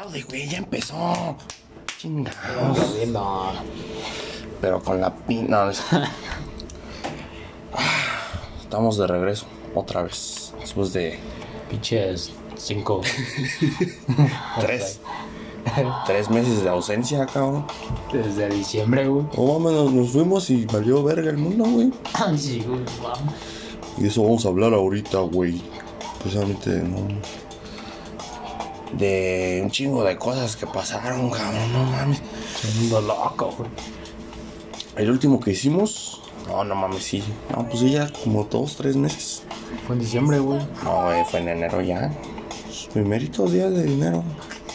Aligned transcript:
aplaude, 0.00 0.22
güey, 0.22 0.48
ya 0.48 0.58
empezó. 0.58 1.36
Chingados. 1.98 2.78
No, 3.08 3.52
Pero 4.60 4.82
con 4.82 5.00
la 5.00 5.14
pin... 5.14 5.48
No, 5.50 5.66
no 5.66 5.70
es- 5.70 5.82
Ah, 7.72 8.40
Estamos 8.62 8.96
de 8.98 9.06
regreso, 9.06 9.46
otra 9.74 10.02
vez. 10.02 10.52
Después 10.60 10.92
de 10.92 11.18
pinches 11.68 12.32
cinco. 12.56 13.00
tres, 14.60 15.00
tres 16.06 16.30
meses 16.30 16.62
de 16.64 16.68
ausencia, 16.68 17.26
cabrón. 17.26 17.66
Desde 18.12 18.48
diciembre, 18.48 19.06
güey. 19.06 19.24
Nos, 19.36 20.10
fuimos 20.10 20.50
y 20.50 20.66
valió 20.66 21.02
verga 21.04 21.30
el 21.30 21.38
mundo, 21.38 21.64
güey. 21.64 21.92
Sí, 22.36 22.64
güey. 22.66 22.80
vamos. 23.02 23.34
Y 23.98 24.06
eso 24.08 24.22
vamos 24.22 24.44
a 24.46 24.48
hablar 24.48 24.72
ahorita, 24.74 25.18
güey. 25.18 25.60
Precisamente, 26.22 26.70
no. 26.70 27.06
De 28.92 29.60
un 29.62 29.70
chingo 29.70 30.04
de 30.04 30.16
cosas 30.16 30.56
que 30.56 30.66
pasaron, 30.66 31.30
cabrón, 31.30 31.72
no 31.72 31.84
mames. 31.84 32.22
Mundo 32.78 33.00
loco, 33.00 33.54
güey. 33.56 33.70
El 34.96 35.10
último 35.10 35.40
que 35.40 35.52
hicimos, 35.52 36.20
no, 36.46 36.64
no 36.64 36.74
mames, 36.74 37.04
sí. 37.04 37.22
No, 37.54 37.66
pues 37.68 37.80
sí, 37.80 37.92
ya 37.92 38.10
como 38.10 38.44
dos, 38.44 38.76
tres 38.76 38.96
meses. 38.96 39.44
Fue 39.86 39.94
en 39.94 40.02
diciembre, 40.02 40.38
güey. 40.40 40.60
No, 40.82 41.04
güey, 41.04 41.24
fue 41.24 41.40
en 41.40 41.48
enero 41.48 41.80
ya. 41.80 42.12
Los 42.66 42.88
primeritos 42.92 43.52
días 43.52 43.72
de 43.72 43.84
enero. 43.84 44.24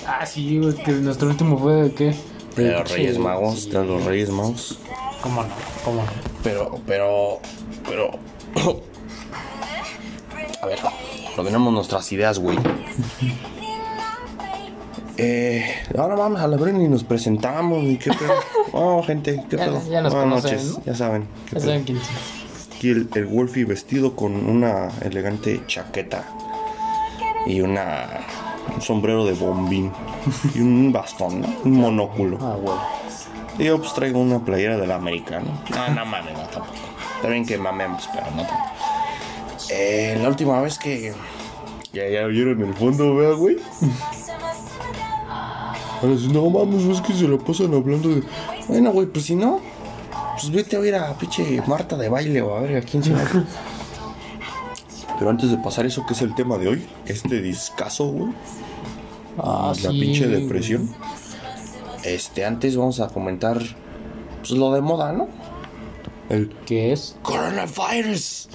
Ah, 0.07 0.25
sí, 0.25 0.59
güey. 0.59 0.73
Que 0.75 0.91
nuestro 0.93 1.29
último 1.29 1.57
fue 1.57 1.73
de 1.73 1.93
qué? 1.93 2.15
De 2.55 2.71
los 2.71 2.91
Reyes 2.91 3.17
Magos, 3.17 3.63
sí. 3.63 3.69
de 3.69 3.83
los 3.83 4.03
Reyes 4.05 4.29
Magos. 4.29 4.79
¿Cómo 5.21 5.43
no? 5.43 5.49
¿Cómo 5.83 6.01
no? 6.03 6.11
Pero, 6.43 6.79
pero, 6.85 7.39
pero. 7.87 8.11
A 10.61 10.67
ver, 10.67 10.79
ordenamos 11.37 11.73
nuestras 11.73 12.11
ideas, 12.11 12.39
güey. 12.39 12.57
Eh, 15.17 15.65
ahora 15.97 16.15
vamos 16.15 16.41
a 16.41 16.47
la 16.47 16.57
Bren 16.57 16.81
y 16.81 16.87
nos 16.87 17.03
presentamos. 17.03 17.83
¿Y 17.83 17.97
qué 17.97 18.11
pedo? 18.11 18.33
Oh, 18.77 19.01
gente, 19.03 19.41
¿qué 19.49 19.57
pedo? 19.57 19.81
ya 19.89 20.01
nos 20.01 20.13
Buenas 20.13 20.41
conocen, 20.41 20.51
noches, 20.57 20.77
¿no? 20.79 20.83
ya 20.83 20.95
saben. 20.95 21.21
¿qué 21.45 21.51
Ya 21.51 21.51
pedo? 21.59 21.65
saben 21.65 21.83
quién 21.85 21.97
es. 21.97 22.03
Aquí 22.75 22.89
el, 22.89 23.07
el 23.15 23.25
Wolfie 23.25 23.63
vestido 23.63 24.17
con 24.17 24.33
una 24.49 24.89
elegante 25.01 25.61
chaqueta 25.65 26.25
y 27.45 27.61
una 27.61 28.05
un 28.75 28.81
sombrero 28.81 29.25
de 29.25 29.31
bombín 29.33 29.93
y 30.55 30.59
un 30.59 30.91
bastón, 30.91 31.39
¿no? 31.41 31.47
Un 31.63 31.71
monóculo. 31.71 32.37
Ah, 32.41 32.57
güey. 32.61 32.75
Y 33.59 33.63
yo 33.65 33.77
pues 33.79 33.93
traigo 33.93 34.19
una 34.19 34.43
playera 34.43 34.75
del 34.75 34.91
americano. 34.91 35.45
No, 35.69 35.87
no 35.95 36.05
mames, 36.05 36.33
no 36.33 36.39
tampoco. 36.47 36.73
Está 37.15 37.29
bien 37.29 37.45
que 37.45 37.57
mamemos, 37.57 38.09
pero 38.13 38.25
no 38.31 38.45
tampoco. 38.45 38.71
Eh, 39.69 40.19
la 40.21 40.27
última 40.27 40.59
vez 40.61 40.77
que. 40.77 41.13
Ya, 41.93 42.09
ya 42.09 42.25
vieron 42.25 42.61
el 42.61 42.73
fondo, 42.73 43.15
vea, 43.15 43.31
güey. 43.31 43.55
Ahora 46.01 46.17
sí, 46.17 46.27
no 46.27 46.49
mames, 46.49 46.83
es 46.83 47.01
que 47.01 47.13
se 47.13 47.27
lo 47.27 47.37
pasan 47.39 47.73
hablando 47.73 48.09
de. 48.09 48.23
Bueno, 48.67 48.91
güey, 48.91 49.07
pues 49.07 49.25
si 49.25 49.35
no, 49.35 49.59
pues 50.33 50.51
vete 50.51 50.75
a 50.75 50.79
ver 50.79 50.95
a 50.95 51.13
pinche 51.17 51.61
Marta 51.67 51.95
de 51.97 52.09
baile 52.09 52.41
o 52.41 52.55
a 52.55 52.61
ver 52.61 52.77
a 52.77 52.81
quién 52.81 53.03
se 53.03 53.13
va. 53.13 53.21
Pero 55.17 55.29
antes 55.29 55.49
de 55.49 55.57
pasar 55.57 55.85
eso, 55.85 56.05
que 56.05 56.13
es 56.13 56.21
el 56.21 56.35
tema 56.35 56.57
de 56.57 56.67
hoy, 56.67 56.85
este 57.05 57.41
discazo, 57.41 58.07
güey. 58.07 58.33
Ah, 59.37 59.73
la 59.83 59.91
sí. 59.91 59.99
pinche 59.99 60.27
depresión. 60.27 60.89
Este, 62.03 62.45
antes 62.45 62.75
vamos 62.77 62.99
a 62.99 63.07
comentar 63.07 63.59
pues 64.39 64.51
lo 64.51 64.71
de 64.73 64.81
moda, 64.81 65.11
¿no? 65.11 65.27
El 66.29 66.49
¿Qué 66.65 66.91
es? 66.91 67.17
coronavirus. 67.21 68.49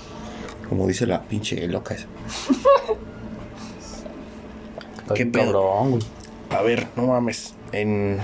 Como 0.68 0.86
dice 0.86 1.06
la 1.06 1.22
pinche 1.22 1.66
loca 1.66 1.94
esa. 1.94 2.06
¿Qué? 5.14 5.30
Cabrón, 5.30 5.90
güey. 5.92 6.02
A 6.50 6.62
ver, 6.62 6.88
no 6.96 7.06
mames. 7.06 7.54
En. 7.72 8.18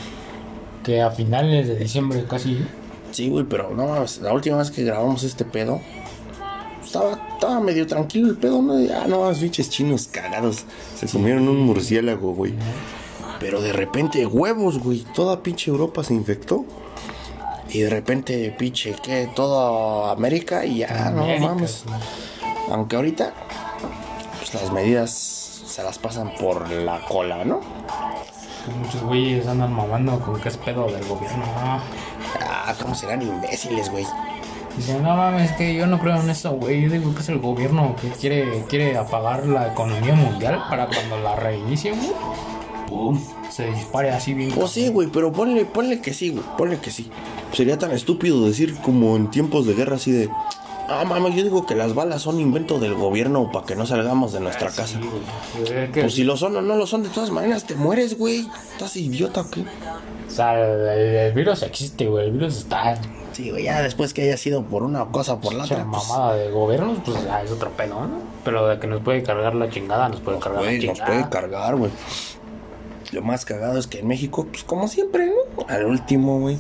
Que 0.83 1.01
a 1.03 1.11
finales 1.11 1.69
de 1.69 1.77
diciembre 1.77 2.25
casi. 2.29 2.67
Sí, 3.13 3.29
güey, 3.29 3.45
pero 3.45 3.71
no 3.71 3.87
mames. 3.87 4.19
La 4.19 4.33
última 4.33 4.59
vez 4.59 4.71
que 4.71 4.85
grabamos 4.85 5.23
este 5.23 5.45
pedo. 5.45 5.81
Estaba, 6.85 7.19
estaba 7.35 7.61
medio 7.61 7.87
tranquilo 7.87 8.29
el 8.31 8.37
pedo, 8.37 8.63
¿no? 8.63 8.75
Ah, 8.95 9.07
no 9.09 9.21
mames, 9.21 9.39
pinches 9.39 9.71
chinos 9.71 10.09
cagados. 10.09 10.65
Se 10.95 11.07
comieron 11.09 11.49
un 11.49 11.61
murciélago, 11.61 12.33
güey. 12.35 12.55
Pero 13.41 13.61
de 13.61 13.73
repente, 13.73 14.27
huevos, 14.27 14.79
güey. 14.79 15.05
Toda 15.15 15.43
pinche 15.43 15.71
Europa 15.71 16.05
se 16.05 16.15
infectó. 16.15 16.65
Y 17.69 17.81
de 17.81 17.91
repente, 17.91 18.55
pinche, 18.57 18.95
¿qué? 19.03 19.29
Toda 19.35 20.13
América 20.13 20.65
y 20.65 20.79
ya, 20.79 21.11
no 21.11 21.27
mames. 21.39 21.85
Aunque 22.71 22.97
ahorita, 22.97 23.35
pues 24.39 24.55
las 24.55 24.73
medidas 24.73 25.11
se 25.67 25.83
las 25.83 25.99
pasan 25.99 26.33
por 26.41 26.71
la 26.71 27.01
cola, 27.07 27.45
¿no? 27.45 27.61
Que 28.67 28.73
Muchos 28.73 29.03
güeyes 29.03 29.47
andan 29.47 29.73
mamando 29.73 30.19
con 30.19 30.41
que 30.41 30.49
es 30.49 30.57
pedo 30.57 30.87
del 30.91 31.05
gobierno. 31.07 31.45
Ah. 31.57 31.81
¿cómo 32.83 32.95
serán 32.95 33.23
imbéciles, 33.23 33.91
güey? 33.91 34.05
Dicen, 34.77 35.03
no 35.03 35.17
mames, 35.17 35.51
es 35.51 35.57
que 35.57 35.75
yo 35.75 35.87
no 35.87 35.99
creo 35.99 36.21
en 36.21 36.29
eso, 36.29 36.53
güey. 36.53 36.83
Yo 36.83 36.91
digo 36.91 37.15
que 37.15 37.21
es 37.21 37.29
el 37.29 37.39
gobierno 37.39 37.97
que 38.01 38.09
quiere, 38.09 38.65
quiere 38.69 38.97
apagar 38.97 39.47
la 39.47 39.69
economía 39.69 40.15
mundial 40.15 40.63
para 40.69 40.87
cuando 40.87 41.19
la 41.19 41.37
reinicien, 41.37 41.95
güey. 41.97 42.13
Se 43.51 43.71
dispare 43.71 44.11
así 44.11 44.35
bien. 44.35 44.51
Pues 44.51 44.73
sí, 44.73 44.89
güey, 44.89 45.09
pero 45.09 45.33
ponle, 45.33 45.65
ponle 45.65 46.01
que 46.01 46.13
sí, 46.13 46.31
güey, 46.31 46.45
ponle 46.59 46.79
que 46.79 46.91
sí. 46.91 47.11
Sería 47.53 47.79
tan 47.79 47.93
estúpido 47.93 48.47
decir 48.47 48.77
como 48.83 49.17
en 49.17 49.31
tiempos 49.31 49.67
de 49.67 49.75
guerra 49.75 49.97
así 49.97 50.13
de... 50.13 50.29
Ah, 50.89 51.05
mames, 51.05 51.35
yo 51.35 51.43
digo 51.43 51.67
que 51.67 51.75
las 51.75 51.95
balas 51.95 52.23
son 52.23 52.39
invento 52.41 52.79
del 52.79 52.95
gobierno 52.95 53.51
para 53.51 53.67
que 53.67 53.75
no 53.77 53.87
salgamos 53.87 54.33
de 54.33 54.41
nuestra 54.41 54.69
casa. 54.69 54.87
Sí, 54.87 55.01
güey. 55.01 55.63
Es 55.85 55.91
que- 55.91 56.01
Pues 56.03 56.15
si 56.15 56.25
lo 56.25 56.37
son 56.37 56.57
o 56.57 56.63
no 56.63 56.77
lo 56.77 56.87
son, 56.87 57.03
de 57.03 57.09
todas 57.09 57.31
maneras 57.31 57.65
te 57.65 57.75
mueres, 57.75 58.17
güey. 58.19 58.49
¿Estás 58.73 58.97
idiota 58.97 59.45
qué? 59.51 59.63
O 59.63 60.31
sea, 60.31 60.55
el, 60.95 61.33
virus 61.33 61.63
existe, 61.63 62.07
güey. 62.07 62.27
El 62.27 62.33
virus 62.33 62.59
está. 62.59 62.99
Sí, 63.33 63.51
güey, 63.51 63.65
ya 63.65 63.83
después 63.83 64.15
que 64.15 64.23
haya 64.23 64.37
sido 64.37 64.63
por 64.65 64.83
una 64.83 65.05
cosa 65.07 65.35
o 65.35 65.41
por 65.41 65.53
la 65.55 65.65
otra, 65.65 65.85
pues, 65.91 66.09
mamada 66.09 66.35
de 66.37 66.51
gobiernos, 66.51 66.99
pues 67.05 67.23
ya 67.25 67.43
es 67.43 67.51
otro 67.51 67.71
pedo, 67.71 68.01
¿no? 68.07 68.21
Pero 68.45 68.67
de 68.67 68.79
que 68.79 68.87
nos 68.87 69.03
puede 69.03 69.23
cargar 69.23 69.55
la 69.55 69.69
chingada, 69.69 70.09
nos 70.09 70.21
puede 70.21 70.39
cargar 70.39 70.63
la 70.65 70.71
nos 70.73 70.81
chingada. 70.81 71.07
puede 71.07 71.29
cargar, 71.29 71.77
güey. 71.77 71.91
Lo 73.13 73.23
más 73.23 73.45
cagado 73.45 73.79
es 73.79 73.87
que 73.87 74.01
en 74.01 74.09
México, 74.09 74.47
pues 74.51 74.65
como 74.65 74.89
siempre, 74.89 75.27
¿no? 75.27 75.65
Al 75.69 75.85
último, 75.85 76.41
güey. 76.41 76.57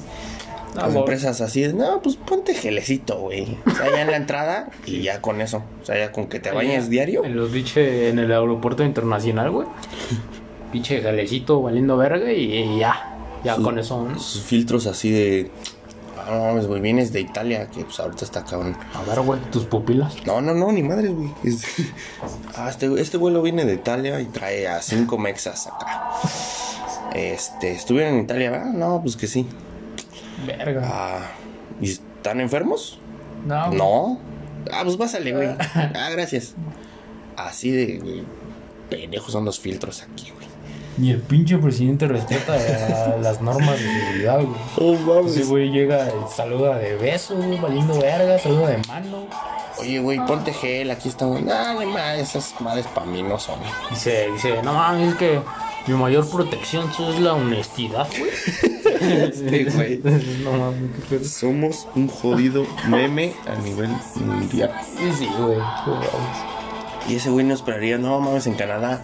No, 0.76 0.82
Las 0.86 0.94
empresas 0.94 1.40
así 1.40 1.66
no, 1.72 2.00
pues 2.02 2.16
ponte 2.16 2.54
gelecito, 2.54 3.18
güey. 3.18 3.56
O 3.66 3.70
sea, 3.74 3.90
ya 3.90 4.02
en 4.02 4.10
la 4.10 4.16
entrada 4.16 4.70
y 4.86 5.02
ya 5.02 5.20
con 5.20 5.40
eso. 5.40 5.62
O 5.82 5.84
sea, 5.86 5.96
ya 5.98 6.12
con 6.12 6.26
que 6.28 6.38
te 6.40 6.50
bañes 6.52 6.88
diario. 6.90 7.24
En 7.24 7.34
los 7.36 7.50
biche 7.52 8.08
en 8.08 8.18
el 8.18 8.30
aeropuerto 8.30 8.84
internacional, 8.84 9.50
güey. 9.50 9.66
Pinche 10.72 11.00
galecito 11.00 11.62
valiendo 11.62 11.96
verga 11.96 12.32
y, 12.32 12.78
ya. 12.78 13.12
Ya 13.44 13.56
con 13.56 13.78
eso, 13.78 14.02
¿no? 14.04 14.18
Sus 14.18 14.42
filtros 14.42 14.86
así 14.86 15.10
de. 15.10 15.50
Ah, 16.18 16.30
no 16.32 16.40
mames, 16.40 16.66
güey, 16.66 16.80
vienes 16.80 17.12
de 17.12 17.20
Italia, 17.20 17.68
que 17.70 17.84
pues 17.84 18.00
ahorita 18.00 18.24
está 18.24 18.44
cabrón. 18.44 18.76
A 18.94 19.02
ver, 19.08 19.20
güey, 19.20 19.38
tus 19.52 19.64
pupilas. 19.64 20.16
No, 20.26 20.40
no, 20.40 20.54
no, 20.54 20.72
ni 20.72 20.82
madres, 20.82 21.12
güey. 21.14 21.30
Es- 21.44 21.64
Ah, 22.56 22.68
este, 22.68 22.92
este 23.00 23.16
vuelo 23.16 23.42
viene 23.42 23.64
de 23.64 23.74
Italia 23.74 24.20
y 24.20 24.24
trae 24.24 24.66
a 24.66 24.82
cinco 24.82 25.18
mexas 25.18 25.68
acá. 25.68 26.10
Este, 27.14 27.72
¿estuvieron 27.72 28.14
en 28.14 28.20
Italia, 28.24 28.50
verdad? 28.50 28.72
No, 28.72 29.00
pues 29.02 29.16
que 29.16 29.26
sí. 29.26 29.46
Verga. 30.44 30.82
Ah, 30.84 31.20
¿y 31.80 31.90
están 31.92 32.40
enfermos? 32.40 32.98
No. 33.46 33.66
güey. 33.66 33.78
No. 33.78 34.18
Ah, 34.72 34.80
pues 34.84 34.96
pásale, 34.96 35.32
güey. 35.32 35.48
Ah, 35.74 36.08
gracias. 36.10 36.54
Así 37.36 37.70
de, 37.70 37.98
güey, 37.98 38.22
pendejos 38.90 39.32
son 39.32 39.44
los 39.44 39.60
filtros 39.60 40.02
aquí, 40.02 40.30
güey. 40.34 40.46
Ni 40.98 41.10
el 41.10 41.20
pinche 41.20 41.58
presidente 41.58 42.08
respeta 42.08 42.56
las 43.22 43.42
normas 43.42 43.78
de 43.78 43.84
seguridad, 43.86 44.40
güey. 44.40 44.98
Oh, 45.08 45.26
Ese 45.26 45.44
güey 45.44 45.70
llega 45.70 46.08
y 46.08 46.34
saluda 46.34 46.78
de 46.78 46.96
beso, 46.96 47.36
güey, 47.36 47.60
valiendo 47.60 47.98
verga, 48.00 48.38
saluda 48.38 48.68
de 48.68 48.78
mano. 48.88 49.26
Oye, 49.78 49.98
güey, 50.00 50.24
ponte 50.24 50.54
gel, 50.54 50.90
aquí 50.90 51.10
estamos. 51.10 51.42
No, 51.42 51.78
ni 51.80 51.86
más, 51.86 52.18
esas 52.18 52.58
madres 52.60 52.86
para 52.86 53.06
mí 53.06 53.22
no 53.22 53.38
son. 53.38 53.58
Dice, 53.90 54.30
dice, 54.32 54.62
no 54.62 54.72
mames, 54.72 55.12
es 55.12 55.14
que 55.16 55.40
mi 55.86 55.94
mayor 55.94 56.28
protección 56.30 56.90
es 56.90 57.20
la 57.20 57.34
honestidad, 57.34 58.08
güey. 58.18 58.30
Este 59.00 59.64
güey. 59.74 60.00
no 60.42 60.52
mames, 60.52 60.90
qué 60.96 61.16
pedo. 61.16 61.24
Somos 61.24 61.86
un 61.94 62.08
jodido 62.08 62.66
meme 62.88 63.34
a 63.46 63.54
nivel 63.60 63.90
mundial. 64.16 64.72
Sí, 64.84 65.12
sí, 65.18 65.28
güey. 65.38 65.58
Y 67.08 67.16
ese 67.16 67.30
güey 67.30 67.44
no 67.46 67.54
esperaría, 67.54 67.98
no 67.98 68.20
mames, 68.20 68.46
en 68.46 68.54
Canadá. 68.54 69.02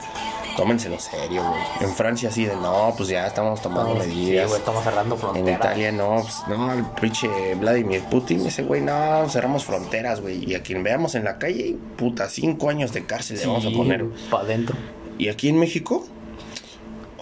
Tómenselo 0.57 0.99
serio, 0.99 1.43
güey. 1.49 1.63
En 1.81 1.97
Francia 1.97 2.29
así 2.29 2.45
de, 2.45 2.55
no, 2.57 2.93
pues 2.97 3.09
ya 3.09 3.27
estamos 3.27 3.63
tomando 3.63 4.03
sí, 4.03 4.09
medidas. 4.09 4.49
güey, 4.49 4.59
estamos 4.59 4.85
cerrando 4.85 5.15
en 5.15 5.21
fronteras. 5.21 5.61
Italia 5.61 5.93
no, 5.93 6.17
pues 6.23 6.43
no, 6.49 6.73
el 6.75 6.85
pinche 7.01 7.55
Vladimir 7.55 8.03
Putin, 8.11 8.47
ese 8.47 8.63
güey, 8.63 8.83
no, 8.83 9.27
cerramos 9.31 9.65
fronteras, 9.65 10.21
güey. 10.21 10.45
Y 10.51 10.55
a 10.55 10.63
quien 10.63 10.83
veamos 10.83 11.15
en 11.15 11.25
la 11.25 11.39
calle, 11.39 11.77
puta, 11.97 12.29
cinco 12.29 12.69
años 12.69 12.93
de 12.93 13.07
cárcel 13.07 13.39
le 13.39 13.47
vamos 13.47 13.65
a 13.65 13.71
poner. 13.71 14.05
Para 14.31 14.45
adentro. 14.45 14.77
Y 15.17 15.29
aquí 15.29 15.49
en 15.49 15.59
México, 15.59 16.05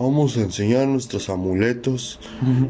vamos 0.00 0.36
a 0.36 0.40
enseñar 0.40 0.86
nuestros 0.88 1.28
amuletos. 1.28 2.18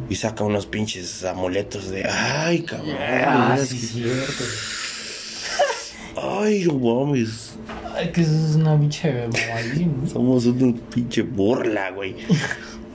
Y 0.09 0.17
saca 0.17 0.45
unos 0.45 0.67
pinches 0.67 1.25
amuletos 1.25 1.91
de, 1.91 2.05
ay, 2.09 2.63
cabrón. 2.63 2.97
Ah, 3.01 3.57
sí, 3.65 3.79
que- 3.79 3.87
cierto. 3.87 4.45
Ay, 6.17 6.65
no 6.67 6.75
mames. 6.75 7.55
Ay, 7.97 8.11
que 8.13 8.23
eso 8.23 8.31
es 8.33 8.57
una 8.57 8.79
pinche 8.79 9.13
mamadísima. 9.13 10.09
Somos 10.13 10.47
una 10.47 10.75
pinche 10.93 11.23
burla, 11.23 11.91
güey. 11.93 12.17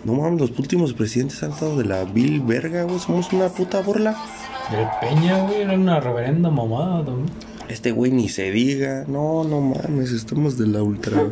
No 0.04 0.14
mames, 0.14 0.40
los 0.42 0.60
últimos 0.60 0.94
presidentes 0.94 1.42
han 1.44 1.52
estado 1.52 1.78
de 1.78 1.86
la 1.86 2.04
vil 2.04 2.42
verga, 2.42 2.84
güey. 2.84 3.00
Somos 3.00 3.32
una 3.34 3.48
puta 3.50 3.82
burla. 3.82 4.16
El 4.72 4.88
Peña, 5.10 5.44
güey, 5.48 5.62
era 5.62 5.74
una 5.74 6.00
reverenda 6.00 6.50
mamada 6.50 7.06
también. 7.06 7.30
Este 7.70 7.92
güey 7.92 8.12
ni 8.12 8.30
se 8.30 8.52
diga. 8.52 9.06
No, 9.08 9.44
no 9.44 9.62
mames, 9.62 10.12
estamos 10.12 10.58
de 10.58 10.68
la 10.68 10.84
ultra. 10.84 11.24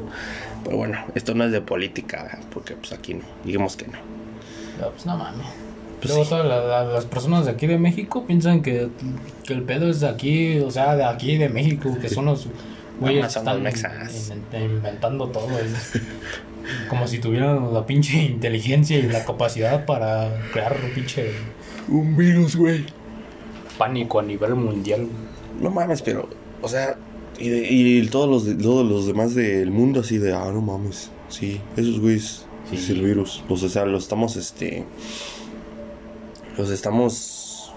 Pero 0.63 0.77
bueno, 0.77 0.97
esto 1.15 1.33
no 1.35 1.43
es 1.43 1.51
de 1.51 1.61
política, 1.61 2.39
porque 2.51 2.75
pues 2.75 2.91
aquí 2.93 3.13
no. 3.15 3.23
Digamos 3.43 3.75
que 3.75 3.87
no. 3.87 3.97
Pero 4.77 4.91
pues 4.91 5.05
no 5.05 5.17
mames. 5.17 5.45
Luego 6.05 6.25
todas 6.25 6.45
la- 6.45 6.59
la- 6.59 6.83
las 6.83 7.05
personas 7.05 7.45
de 7.45 7.51
aquí 7.51 7.65
de 7.67 7.77
México 7.77 8.25
piensan 8.25 8.61
que, 8.61 8.89
que 9.45 9.53
el 9.53 9.63
pedo 9.63 9.89
es 9.89 10.01
de 10.01 10.09
aquí, 10.09 10.59
o 10.59 10.69
sea, 10.71 10.95
de 10.95 11.05
aquí 11.05 11.37
de 11.37 11.47
México, 11.49 11.97
que 12.01 12.09
son 12.09 12.25
los 12.25 12.47
güeyes 12.99 13.21
que 13.33 13.39
están 13.39 13.63
inventando 14.61 15.27
todo. 15.29 15.47
Como 16.89 17.07
si 17.07 17.19
tuvieran 17.19 17.73
la 17.73 17.85
pinche 17.85 18.17
inteligencia 18.23 18.97
y 18.97 19.03
la 19.03 19.25
capacidad 19.25 19.85
para 19.85 20.29
crear 20.53 20.77
un 20.83 20.91
pinche 20.93 21.31
Un 21.89 22.15
virus, 22.15 22.55
güey. 22.55 22.85
pánico 23.77 24.19
a 24.19 24.23
nivel 24.23 24.55
mundial. 24.55 25.07
No 25.59 25.69
mames, 25.69 26.01
pero, 26.01 26.29
o 26.61 26.67
sea, 26.67 26.95
y, 27.39 27.49
de- 27.49 27.67
y 27.71 28.07
todos, 28.07 28.29
los 28.29 28.45
de- 28.45 28.55
todos 28.55 28.85
los 28.85 29.07
demás 29.07 29.35
del 29.35 29.71
mundo 29.71 30.01
así 30.01 30.17
de, 30.17 30.33
ah, 30.33 30.49
no 30.53 30.61
mames. 30.61 31.09
Sí, 31.29 31.59
esos 31.77 31.99
güeyes. 31.99 32.45
Sí. 32.69 32.75
Es 32.77 32.89
el 32.89 33.01
virus. 33.01 33.43
Pues, 33.47 33.61
o 33.63 33.69
sea, 33.69 33.85
los 33.85 34.03
estamos, 34.03 34.35
este. 34.37 34.85
Los 36.57 36.69
estamos. 36.69 37.73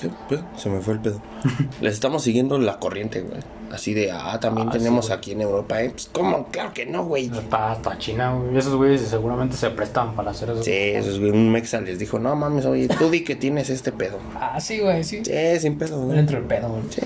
¿Qué? 0.00 0.10
pedo? 0.28 0.44
Se 0.56 0.68
me 0.68 0.80
fue 0.80 0.94
el 0.94 1.00
pedo. 1.00 1.22
Les 1.80 1.94
estamos 1.94 2.22
siguiendo 2.24 2.58
la 2.58 2.78
corriente, 2.80 3.20
güey. 3.22 3.40
Así 3.70 3.94
de, 3.94 4.10
ah, 4.10 4.38
también 4.40 4.68
Ah, 4.68 4.72
tenemos 4.72 5.10
aquí 5.10 5.30
en 5.32 5.40
Europa, 5.40 5.80
¿eh? 5.82 5.90
Pues, 5.90 6.10
¿cómo? 6.12 6.48
Claro 6.48 6.72
que 6.74 6.84
no, 6.84 7.04
güey. 7.06 7.30
Hasta, 7.30 7.72
hasta 7.72 7.96
China, 7.98 8.34
güey. 8.34 8.58
Esos 8.58 8.74
güeyes 8.74 9.00
seguramente 9.02 9.56
se 9.56 9.70
prestan 9.70 10.14
para 10.14 10.32
hacer 10.32 10.50
eso. 10.50 10.62
Sí, 10.62 10.72
esos 10.72 11.20
güey, 11.20 11.30
un 11.30 11.50
mexa 11.50 11.80
les 11.80 11.98
dijo, 11.98 12.18
no 12.18 12.34
mames, 12.36 12.66
oye, 12.66 12.88
tú 12.88 13.08
di 13.10 13.22
que 13.24 13.36
tienes 13.36 13.70
este 13.70 13.92
pedo. 13.92 14.18
Ah, 14.34 14.60
sí, 14.60 14.80
güey, 14.80 15.04
sí. 15.04 15.22
Sí, 15.24 15.32
sin 15.60 15.78
pedo, 15.78 16.02
güey. 16.04 16.18
entra 16.18 16.36
el 16.38 16.44
pedo, 16.44 16.68
güey. 16.68 16.82
Sí, 16.90 17.00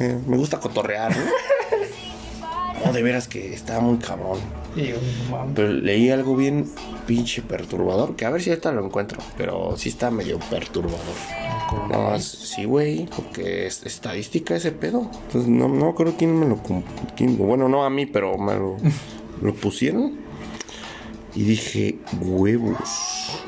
eh, 0.00 0.18
me 0.26 0.36
gusta 0.36 0.58
cotorrear, 0.60 1.16
¿no? 1.16 1.22
No, 2.84 2.92
de 2.92 3.02
veras 3.02 3.26
que 3.26 3.54
está 3.54 3.80
muy 3.80 3.96
cabrón. 3.96 4.38
Pero 5.54 5.72
leí 5.72 6.10
algo 6.10 6.36
bien 6.36 6.70
pinche 7.06 7.40
perturbador, 7.40 8.14
que 8.16 8.26
a 8.26 8.30
ver 8.30 8.42
si 8.42 8.50
ahorita 8.50 8.70
lo 8.70 8.84
encuentro, 8.84 9.18
pero 9.38 9.76
sí 9.78 9.88
está 9.88 10.10
medio 10.10 10.38
perturbador. 10.38 11.00
Es- 12.16 12.26
sí, 12.26 12.64
güey, 12.64 13.06
porque 13.06 13.66
es 13.66 13.82
estadística 13.86 14.54
ese 14.54 14.72
pedo. 14.72 15.10
Entonces, 15.26 15.48
no, 15.50 15.68
no 15.68 15.94
creo 15.94 16.16
quién 16.18 16.38
me 16.38 16.46
lo... 16.46 16.60
quién- 17.16 17.38
bueno, 17.38 17.66
no 17.68 17.82
a 17.84 17.90
mí, 17.90 18.04
pero 18.06 18.36
me 18.36 18.54
lo, 18.54 18.76
lo 19.40 19.54
pusieron. 19.54 20.18
Y 21.34 21.44
dije, 21.44 21.98
huevos. 22.20 23.40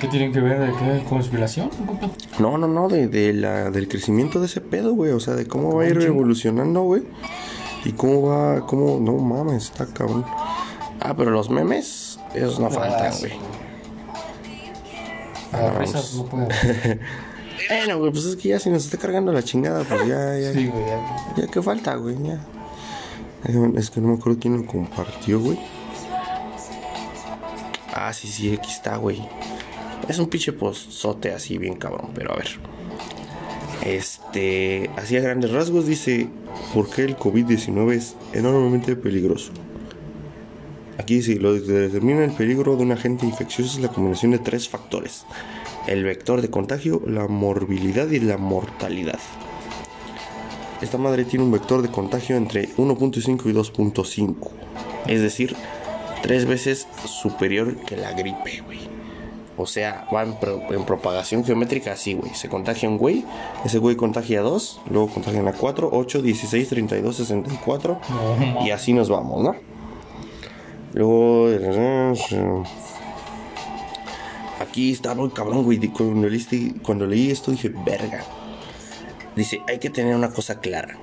¿Qué 0.00 0.08
tienen 0.08 0.32
que 0.32 0.40
ver 0.40 0.58
de 0.60 0.72
qué 0.78 1.04
conspiración? 1.08 1.70
No, 2.38 2.58
no, 2.58 2.68
no, 2.68 2.88
de, 2.88 3.08
de 3.08 3.32
la, 3.32 3.70
del 3.70 3.88
crecimiento 3.88 4.38
de 4.40 4.46
ese 4.46 4.60
pedo, 4.60 4.92
güey. 4.94 5.12
O 5.12 5.20
sea, 5.20 5.34
de 5.34 5.46
cómo 5.46 5.74
va 5.76 5.84
a 5.84 5.88
ir 5.88 6.00
evolucionando, 6.02 6.82
güey. 6.82 7.02
Y 7.84 7.92
cómo 7.92 8.22
va, 8.22 8.66
cómo, 8.66 9.00
no 9.00 9.14
mames, 9.14 9.64
está 9.64 9.86
cabrón. 9.86 10.24
Ah, 11.00 11.14
pero 11.16 11.30
los 11.30 11.50
memes, 11.50 12.18
esos 12.34 12.60
no 12.60 12.70
faltan, 12.70 13.12
Ah, 13.12 13.16
güey. 13.18 13.32
A 15.52 15.62
las 15.62 15.78
risas 15.78 16.14
no 16.14 16.24
puedo. 16.26 16.48
Bueno, 17.68 17.98
güey, 18.00 18.10
pues 18.12 18.24
es 18.24 18.36
que 18.36 18.48
ya 18.48 18.58
si 18.58 18.68
nos 18.70 18.84
está 18.84 18.98
cargando 18.98 19.32
la 19.32 19.42
chingada, 19.42 19.84
pues 19.84 20.06
ya, 20.06 20.36
ya, 20.36 20.52
Sí, 20.52 20.66
güey, 20.66 20.84
ya. 20.84 21.36
ya, 21.36 21.46
¿qué 21.46 21.62
falta, 21.62 21.94
güey? 21.94 22.16
Ya. 22.22 22.40
Es 23.76 23.88
que 23.90 24.00
no 24.00 24.08
me 24.08 24.14
acuerdo 24.14 24.38
quién 24.40 24.56
lo 24.56 24.66
compartió, 24.66 25.40
güey. 25.40 25.58
Ah, 27.94 28.12
sí, 28.12 28.26
sí, 28.28 28.52
aquí 28.52 28.70
está, 28.70 28.96
güey. 28.96 29.26
Es 30.08 30.18
un 30.18 30.28
pinche 30.28 30.52
pozote 30.52 31.32
así, 31.32 31.58
bien 31.58 31.76
cabrón, 31.76 32.10
pero 32.14 32.32
a 32.32 32.36
ver. 32.36 32.48
Este, 33.84 34.90
así 34.96 35.16
a 35.16 35.20
grandes 35.20 35.50
rasgos 35.50 35.86
dice, 35.86 36.28
¿por 36.72 36.88
qué 36.88 37.04
el 37.04 37.16
COVID-19 37.16 37.92
es 37.92 38.16
enormemente 38.32 38.94
peligroso? 38.96 39.52
Aquí 40.98 41.16
dice, 41.16 41.36
lo 41.36 41.54
que 41.54 41.72
determina 41.72 42.24
el 42.24 42.32
peligro 42.32 42.76
de 42.76 42.82
un 42.84 42.92
agente 42.92 43.26
infeccioso 43.26 43.76
es 43.76 43.82
la 43.82 43.88
combinación 43.88 44.32
de 44.32 44.38
tres 44.38 44.68
factores. 44.68 45.24
El 45.86 46.04
vector 46.04 46.42
de 46.42 46.50
contagio, 46.50 47.02
la 47.06 47.26
morbilidad 47.26 48.08
y 48.08 48.20
la 48.20 48.36
mortalidad. 48.36 49.18
Esta 50.80 50.98
madre 50.98 51.24
tiene 51.24 51.44
un 51.44 51.52
vector 51.52 51.82
de 51.82 51.90
contagio 51.90 52.36
entre 52.36 52.68
1.5 52.76 53.46
y 53.46 53.52
2.5. 53.52 54.50
Es 55.06 55.22
decir, 55.22 55.56
tres 56.22 56.44
veces 56.44 56.86
superior 57.06 57.76
que 57.84 57.96
la 57.96 58.12
gripe, 58.12 58.62
güey. 58.64 58.91
O 59.56 59.66
sea, 59.66 60.06
va 60.14 60.22
en, 60.22 60.34
pro- 60.34 60.62
en 60.70 60.84
propagación 60.84 61.44
geométrica 61.44 61.92
así, 61.92 62.14
güey. 62.14 62.34
Se 62.34 62.48
contagia 62.48 62.88
un 62.88 62.96
güey, 62.98 63.24
ese 63.64 63.78
güey 63.78 63.96
contagia 63.96 64.40
a 64.40 64.42
2, 64.42 64.80
luego 64.90 65.08
contagian 65.08 65.46
a 65.48 65.52
4, 65.52 65.90
8, 65.92 66.22
16, 66.22 66.68
32, 66.68 67.16
64. 67.16 68.00
No, 68.38 68.66
Y 68.66 68.70
así 68.70 68.92
nos 68.94 69.08
vamos, 69.10 69.42
¿no? 69.42 69.54
Luego. 70.94 71.48
Aquí 74.60 74.92
está 74.92 75.14
muy 75.14 75.30
cabrón, 75.30 75.64
güey. 75.64 75.78
Cuando 75.88 76.28
leí, 76.28 76.74
cuando 76.82 77.06
leí 77.06 77.30
esto 77.30 77.50
dije, 77.50 77.68
verga. 77.84 78.24
Dice, 79.34 79.60
hay 79.68 79.78
que 79.78 79.90
tener 79.90 80.14
una 80.14 80.30
cosa 80.30 80.60
clara. 80.60 80.96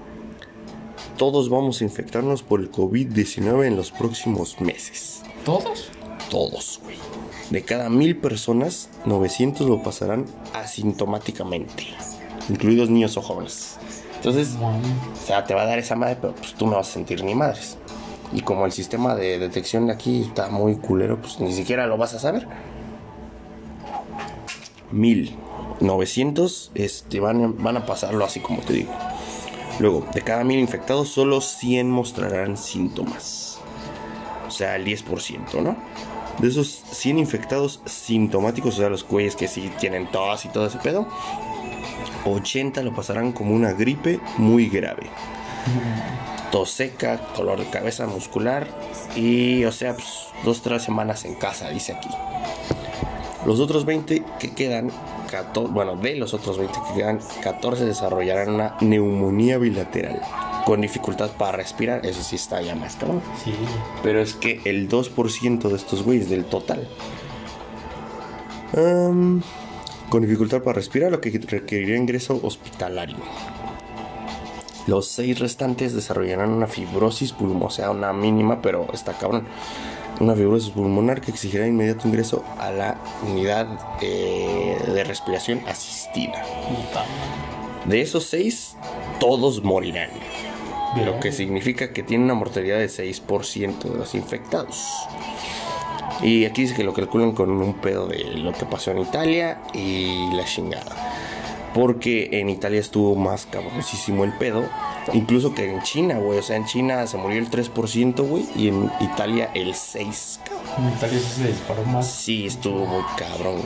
Todos 1.17 1.49
vamos 1.49 1.81
a 1.81 1.83
infectarnos 1.83 2.43
por 2.43 2.61
el 2.61 2.71
COVID-19 2.71 3.65
en 3.65 3.75
los 3.75 3.91
próximos 3.91 4.61
meses. 4.61 5.21
¿Todos? 5.43 5.89
Todos, 6.29 6.79
güey. 6.83 6.95
De 7.49 7.63
cada 7.63 7.89
mil 7.89 8.15
personas, 8.17 8.89
900 9.05 9.67
lo 9.67 9.81
pasarán 9.81 10.25
asintomáticamente. 10.53 11.87
Incluidos 12.47 12.89
niños 12.89 13.17
o 13.17 13.21
jóvenes. 13.21 13.77
Entonces, 14.17 14.55
o 14.61 15.25
sea, 15.25 15.45
te 15.45 15.55
va 15.55 15.63
a 15.63 15.65
dar 15.65 15.79
esa 15.79 15.95
madre, 15.95 16.17
pero 16.21 16.35
pues 16.35 16.53
tú 16.53 16.67
no 16.67 16.75
vas 16.75 16.89
a 16.89 16.93
sentir 16.93 17.23
ni 17.23 17.33
madres. 17.33 17.77
Y 18.33 18.41
como 18.41 18.65
el 18.65 18.71
sistema 18.71 19.15
de 19.15 19.39
detección 19.39 19.87
de 19.87 19.93
aquí 19.93 20.21
está 20.21 20.49
muy 20.49 20.75
culero, 20.75 21.19
pues 21.19 21.39
ni 21.39 21.51
siquiera 21.51 21.87
lo 21.87 21.97
vas 21.97 22.13
a 22.13 22.19
saber. 22.19 22.47
1900 24.91 26.71
este, 26.75 27.19
van, 27.19 27.63
van 27.63 27.77
a 27.77 27.85
pasarlo 27.85 28.25
así 28.25 28.39
como 28.41 28.61
te 28.61 28.73
digo. 28.73 28.91
Luego, 29.79 30.05
de 30.13 30.21
cada 30.21 30.43
mil 30.43 30.59
infectados, 30.59 31.09
solo 31.09 31.41
100 31.41 31.89
mostrarán 31.89 32.57
síntomas. 32.57 33.59
O 34.47 34.51
sea, 34.51 34.75
el 34.75 34.85
10%, 34.85 35.63
¿no? 35.63 35.77
De 36.39 36.47
esos 36.47 36.67
100 36.67 37.19
infectados 37.19 37.81
sintomáticos, 37.85 38.75
o 38.75 38.77
sea, 38.77 38.89
los 38.89 39.05
güeyes 39.05 39.35
que 39.35 39.47
sí 39.47 39.71
tienen 39.79 40.09
tos 40.09 40.45
y 40.45 40.49
todo 40.49 40.67
ese 40.67 40.77
pedo, 40.77 41.07
80 42.25 42.81
lo 42.83 42.93
pasarán 42.93 43.31
como 43.31 43.53
una 43.53 43.73
gripe 43.73 44.19
muy 44.37 44.69
grave 44.69 45.09
tos 46.51 46.71
seca, 46.71 47.19
dolor 47.37 47.59
de 47.59 47.65
cabeza 47.69 48.07
muscular 48.07 48.67
y, 49.15 49.63
o 49.65 49.71
sea, 49.71 49.93
pues, 49.93 50.27
dos, 50.43 50.61
tres 50.61 50.83
semanas 50.83 51.25
en 51.25 51.35
casa, 51.35 51.69
dice 51.69 51.93
aquí. 51.93 52.09
Los 53.45 53.59
otros 53.59 53.85
20 53.85 54.23
que 54.39 54.53
quedan, 54.53 54.91
14, 55.31 55.71
bueno, 55.71 55.95
de 55.95 56.15
los 56.15 56.33
otros 56.33 56.57
20 56.57 56.79
que 56.87 57.01
quedan, 57.01 57.19
14 57.41 57.85
desarrollarán 57.85 58.53
una 58.53 58.75
neumonía 58.81 59.57
bilateral 59.57 60.21
con 60.65 60.81
dificultad 60.81 61.31
para 61.31 61.57
respirar, 61.57 62.05
eso 62.05 62.23
sí 62.23 62.35
está 62.35 62.61
ya 62.61 62.75
más 62.75 62.95
cabrón. 62.95 63.21
Sí. 63.43 63.53
Pero 64.03 64.21
es 64.21 64.33
que 64.33 64.61
el 64.65 64.89
2% 64.89 65.69
de 65.69 65.75
estos 65.75 66.03
güeyes 66.03 66.29
del 66.29 66.45
total. 66.45 66.87
am, 68.75 69.41
con 70.09 70.21
dificultad 70.23 70.61
para 70.61 70.75
respirar, 70.75 71.11
lo 71.11 71.21
que 71.21 71.29
requeriría 71.31 71.97
ingreso 71.97 72.39
hospitalario. 72.43 73.17
Los 74.87 75.07
seis 75.07 75.37
restantes 75.37 75.93
desarrollarán 75.93 76.49
una 76.49 76.65
fibrosis 76.65 77.31
pulmonar, 77.31 77.67
o 77.67 77.69
sea, 77.69 77.91
una 77.91 78.11
mínima, 78.11 78.61
pero 78.61 78.87
está 78.91 79.13
cabrón. 79.13 79.47
Una 80.19 80.33
fibrosis 80.33 80.71
pulmonar 80.71 81.21
que 81.21 81.29
exigirá 81.29 81.67
inmediato 81.67 82.07
ingreso 82.07 82.43
a 82.57 82.71
la 82.71 82.97
unidad 83.21 83.67
eh, 84.01 84.77
de 84.87 85.03
respiración 85.03 85.61
asistida. 85.67 86.43
De 87.85 88.01
esos 88.01 88.25
seis, 88.25 88.75
todos 89.19 89.63
morirán. 89.63 90.09
Madre. 90.93 91.05
Lo 91.05 91.19
que 91.19 91.31
significa 91.31 91.91
que 91.91 92.03
tiene 92.03 92.23
una 92.23 92.33
mortalidad 92.33 92.77
de 92.77 92.87
6% 92.87 93.79
de 93.79 93.97
los 93.97 94.15
infectados. 94.15 94.85
Y 96.21 96.45
aquí 96.45 96.63
dice 96.63 96.75
que 96.75 96.83
lo 96.83 96.93
calculan 96.93 97.31
con 97.31 97.49
un 97.49 97.73
pedo 97.75 98.07
de 98.07 98.23
lo 98.35 98.51
que 98.51 98.65
pasó 98.65 98.91
en 98.91 98.99
Italia 98.99 99.61
y 99.73 100.29
la 100.33 100.43
chingada. 100.43 100.95
Porque 101.73 102.29
en 102.33 102.49
Italia 102.49 102.79
estuvo 102.79 103.15
más 103.15 103.45
cabroncísimo 103.45 104.23
el 104.23 104.33
pedo. 104.33 104.65
Incluso 105.13 105.53
que 105.53 105.69
en 105.69 105.81
China, 105.83 106.17
güey. 106.17 106.39
O 106.39 106.43
sea, 106.43 106.57
en 106.57 106.65
China 106.65 107.05
se 107.07 107.17
murió 107.17 107.39
el 107.39 107.49
3%, 107.49 108.27
güey. 108.27 108.45
Y 108.55 108.67
en 108.67 108.91
Italia 108.99 109.51
el 109.53 109.73
6%. 109.73 110.39
cabrón. 110.43 110.87
En 110.87 110.93
Italia 110.97 111.19
se 111.19 111.47
disparó 111.47 111.83
más. 111.85 112.11
Sí, 112.11 112.47
estuvo 112.47 112.85
muy 112.85 113.03
cabrón. 113.15 113.61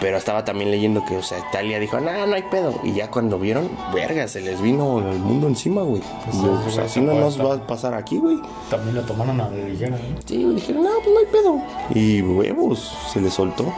Pero 0.00 0.18
estaba 0.18 0.44
también 0.44 0.70
leyendo 0.70 1.04
que, 1.06 1.16
o 1.16 1.22
sea, 1.22 1.38
Italia 1.48 1.78
dijo, 1.80 1.98
no, 2.00 2.26
no 2.26 2.34
hay 2.34 2.42
pedo. 2.42 2.78
Y 2.84 2.92
ya 2.92 3.10
cuando 3.10 3.38
vieron, 3.38 3.70
verga, 3.94 4.28
se 4.28 4.42
les 4.42 4.60
vino 4.60 4.98
el 4.98 5.18
mundo 5.18 5.46
encima, 5.46 5.82
güey. 5.82 6.02
Pues 6.24 6.36
sí, 6.36 6.42
pues, 6.62 6.74
sí, 6.74 6.80
así 6.80 6.94
sí, 6.94 7.00
no 7.00 7.14
nos 7.14 7.40
va 7.40 7.54
a 7.54 7.66
pasar 7.66 7.94
aquí, 7.94 8.18
güey. 8.18 8.38
También 8.68 8.94
lo 8.94 9.02
tomaron 9.02 9.40
a 9.40 9.48
la 9.48 9.56
ligera. 9.56 9.96
¿no? 9.96 10.20
Sí, 10.26 10.42
güey, 10.44 10.56
dijeron, 10.56 10.82
no, 10.84 10.90
pues 11.02 11.08
no 11.14 11.18
hay 11.18 11.26
pedo. 11.26 11.62
Y 11.98 12.20
huevos, 12.20 12.92
se 13.12 13.20
les 13.22 13.32
soltó. 13.32 13.72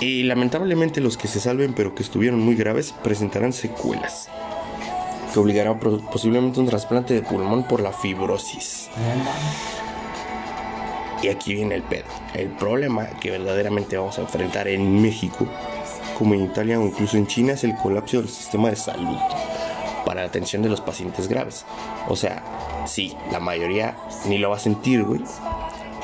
Y 0.00 0.22
lamentablemente 0.24 1.00
los 1.00 1.16
que 1.16 1.28
se 1.28 1.40
salven, 1.40 1.74
pero 1.74 1.94
que 1.94 2.02
estuvieron 2.02 2.40
muy 2.40 2.54
graves, 2.56 2.94
presentarán 3.02 3.52
secuelas. 3.52 4.28
Que 5.32 5.38
obligarán 5.38 5.78
pro- 5.78 5.98
posiblemente 6.10 6.58
un 6.60 6.66
trasplante 6.66 7.14
de 7.14 7.22
pulmón 7.22 7.64
por 7.64 7.80
la 7.80 7.92
fibrosis. 7.92 8.88
No 8.96 9.24
mames. 9.24 9.79
Y 11.22 11.28
aquí 11.28 11.54
viene 11.54 11.74
el 11.74 11.82
pedo. 11.82 12.04
El 12.34 12.48
problema 12.48 13.06
que 13.20 13.30
verdaderamente 13.30 13.96
vamos 13.96 14.18
a 14.18 14.22
enfrentar 14.22 14.68
en 14.68 15.02
México, 15.02 15.46
como 16.18 16.34
en 16.34 16.44
Italia 16.44 16.80
o 16.80 16.86
incluso 16.86 17.16
en 17.16 17.26
China, 17.26 17.52
es 17.52 17.64
el 17.64 17.76
colapso 17.76 18.18
del 18.18 18.28
sistema 18.28 18.70
de 18.70 18.76
salud 18.76 19.18
para 20.04 20.22
la 20.22 20.28
atención 20.28 20.62
de 20.62 20.68
los 20.68 20.80
pacientes 20.80 21.28
graves. 21.28 21.64
O 22.08 22.16
sea, 22.16 22.42
sí, 22.86 23.14
la 23.30 23.40
mayoría 23.40 23.96
ni 24.26 24.38
lo 24.38 24.50
va 24.50 24.56
a 24.56 24.60
sentir, 24.60 25.04
güey. 25.04 25.20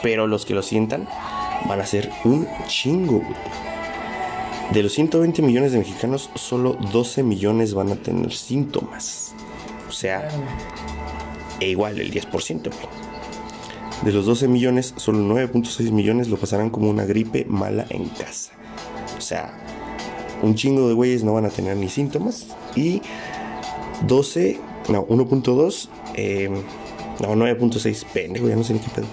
Pero 0.03 0.27
los 0.27 0.45
que 0.45 0.55
lo 0.55 0.63
sientan 0.63 1.09
van 1.67 1.81
a 1.81 1.87
ser 1.87 2.11
un 2.25 2.47
chingo, 2.67 3.21
güey. 3.21 3.35
De 4.73 4.83
los 4.83 4.93
120 4.93 5.43
millones 5.43 5.73
de 5.73 5.79
mexicanos, 5.79 6.29
solo 6.35 6.75
12 6.93 7.23
millones 7.23 7.73
van 7.73 7.93
a 7.93 7.97
tener 7.97 8.33
síntomas. 8.33 9.33
O 9.89 9.93
sea, 9.93 10.29
e 11.61 11.69
igual 11.69 12.01
el 12.01 12.13
10%, 12.13 12.63
güey. 12.65 13.06
De 14.03 14.13
los 14.13 14.27
12 14.27 14.49
millones, 14.49 14.93
solo 14.97 15.19
9.6 15.35 15.91
millones 15.91 16.29
lo 16.29 16.37
pasarán 16.37 16.71
como 16.71 16.91
una 16.91 17.05
gripe 17.05 17.47
mala 17.49 17.87
en 17.91 18.09
casa. 18.11 18.53
O 19.17 19.21
sea, 19.21 19.59
un 20.43 20.55
chingo 20.55 20.87
de 20.89 20.95
güeyes 20.95 21.25
no 21.25 21.33
van 21.33 21.47
a 21.47 21.49
tener 21.49 21.77
ni 21.77 21.89
síntomas. 21.89 22.47
Y 22.75 23.01
12, 24.07 24.61
no, 24.89 25.07
1.2, 25.07 25.89
eh, 26.15 26.51
no, 27.21 27.29
9.6, 27.35 28.05
pendejo, 28.13 28.49
ya 28.49 28.57
no 28.57 28.65
sé 28.65 28.75
ni 28.75 28.81
qué 28.81 28.91
pedo. 28.91 29.07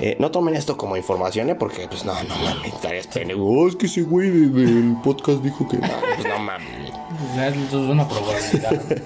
Eh, 0.00 0.16
no 0.18 0.30
tomen 0.30 0.56
esto 0.56 0.76
como 0.76 0.96
información, 0.96 1.50
¿eh? 1.50 1.54
Porque, 1.54 1.86
pues, 1.86 2.04
no, 2.06 2.14
no 2.24 2.34
mames, 2.38 2.72
estarías 2.74 3.06
pendejo. 3.06 3.44
Oh, 3.44 3.68
es 3.68 3.76
que 3.76 3.86
ese 3.86 4.02
güey 4.02 4.30
de- 4.30 4.48
del 4.48 4.96
podcast 5.04 5.42
dijo 5.42 5.68
que... 5.68 5.76
No, 5.76 5.86
pues, 6.16 6.26
no 6.26 6.38
mames. 6.38 6.90
Esto 7.38 7.84
es 7.84 7.90
una 7.90 8.08
probabilidad. 8.08 8.82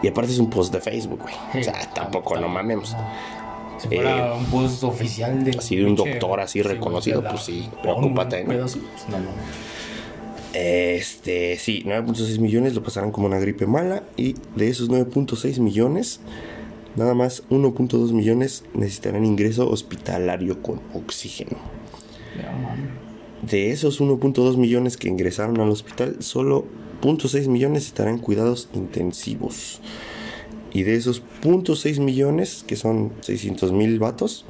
Y 0.00 0.06
aparte 0.06 0.30
es 0.30 0.38
un 0.38 0.48
post 0.48 0.72
de 0.72 0.80
Facebook, 0.80 1.20
güey. 1.22 1.34
O 1.60 1.64
sea, 1.64 1.74
tampoco, 1.92 2.36
no 2.36 2.46
mamemos. 2.48 2.94
Si 3.78 3.88
fuera 3.88 4.34
un 4.34 4.44
post 4.46 4.82
oficial 4.84 5.44
de. 5.44 5.52
Eh, 5.52 5.56
así 5.58 5.76
de 5.76 5.84
un 5.84 5.96
pinche- 5.96 6.10
doctor 6.12 6.40
así 6.40 6.60
sí, 6.60 6.62
reconocido, 6.62 7.22
pues 7.22 7.42
sí, 7.42 7.68
un 7.84 8.14
¿no? 8.44 8.56
pues, 8.56 8.76
no, 9.08 9.18
no. 9.18 9.30
Este, 10.54 11.56
sí, 11.58 11.82
9.6 11.86 12.38
millones 12.40 12.74
lo 12.74 12.82
pasarán 12.82 13.12
como 13.12 13.26
una 13.26 13.38
gripe 13.38 13.66
mala 13.66 14.02
y 14.16 14.34
de 14.56 14.68
esos 14.68 14.88
9.6 14.88 15.60
millones, 15.60 16.20
nada 16.96 17.14
más 17.14 17.44
1.2 17.50 18.12
millones 18.12 18.64
necesitarán 18.74 19.24
ingreso 19.24 19.68
hospitalario 19.70 20.62
con 20.62 20.80
oxígeno. 20.94 21.58
De 23.42 23.70
esos 23.70 24.00
1.2 24.00 24.56
millones 24.56 24.96
que 24.96 25.08
ingresaron 25.08 25.60
al 25.60 25.70
hospital, 25.70 26.16
solo 26.20 26.64
0.6 27.02 27.46
millones 27.48 27.86
estarán 27.86 28.14
en 28.14 28.20
cuidados 28.20 28.68
intensivos. 28.74 29.80
Y 30.72 30.82
de 30.82 30.94
esos 30.94 31.22
0.6 31.42 32.00
millones, 32.00 32.64
que 32.66 32.76
son 32.76 33.12
600 33.20 33.72
mil 33.72 33.98
vatos, 33.98 34.44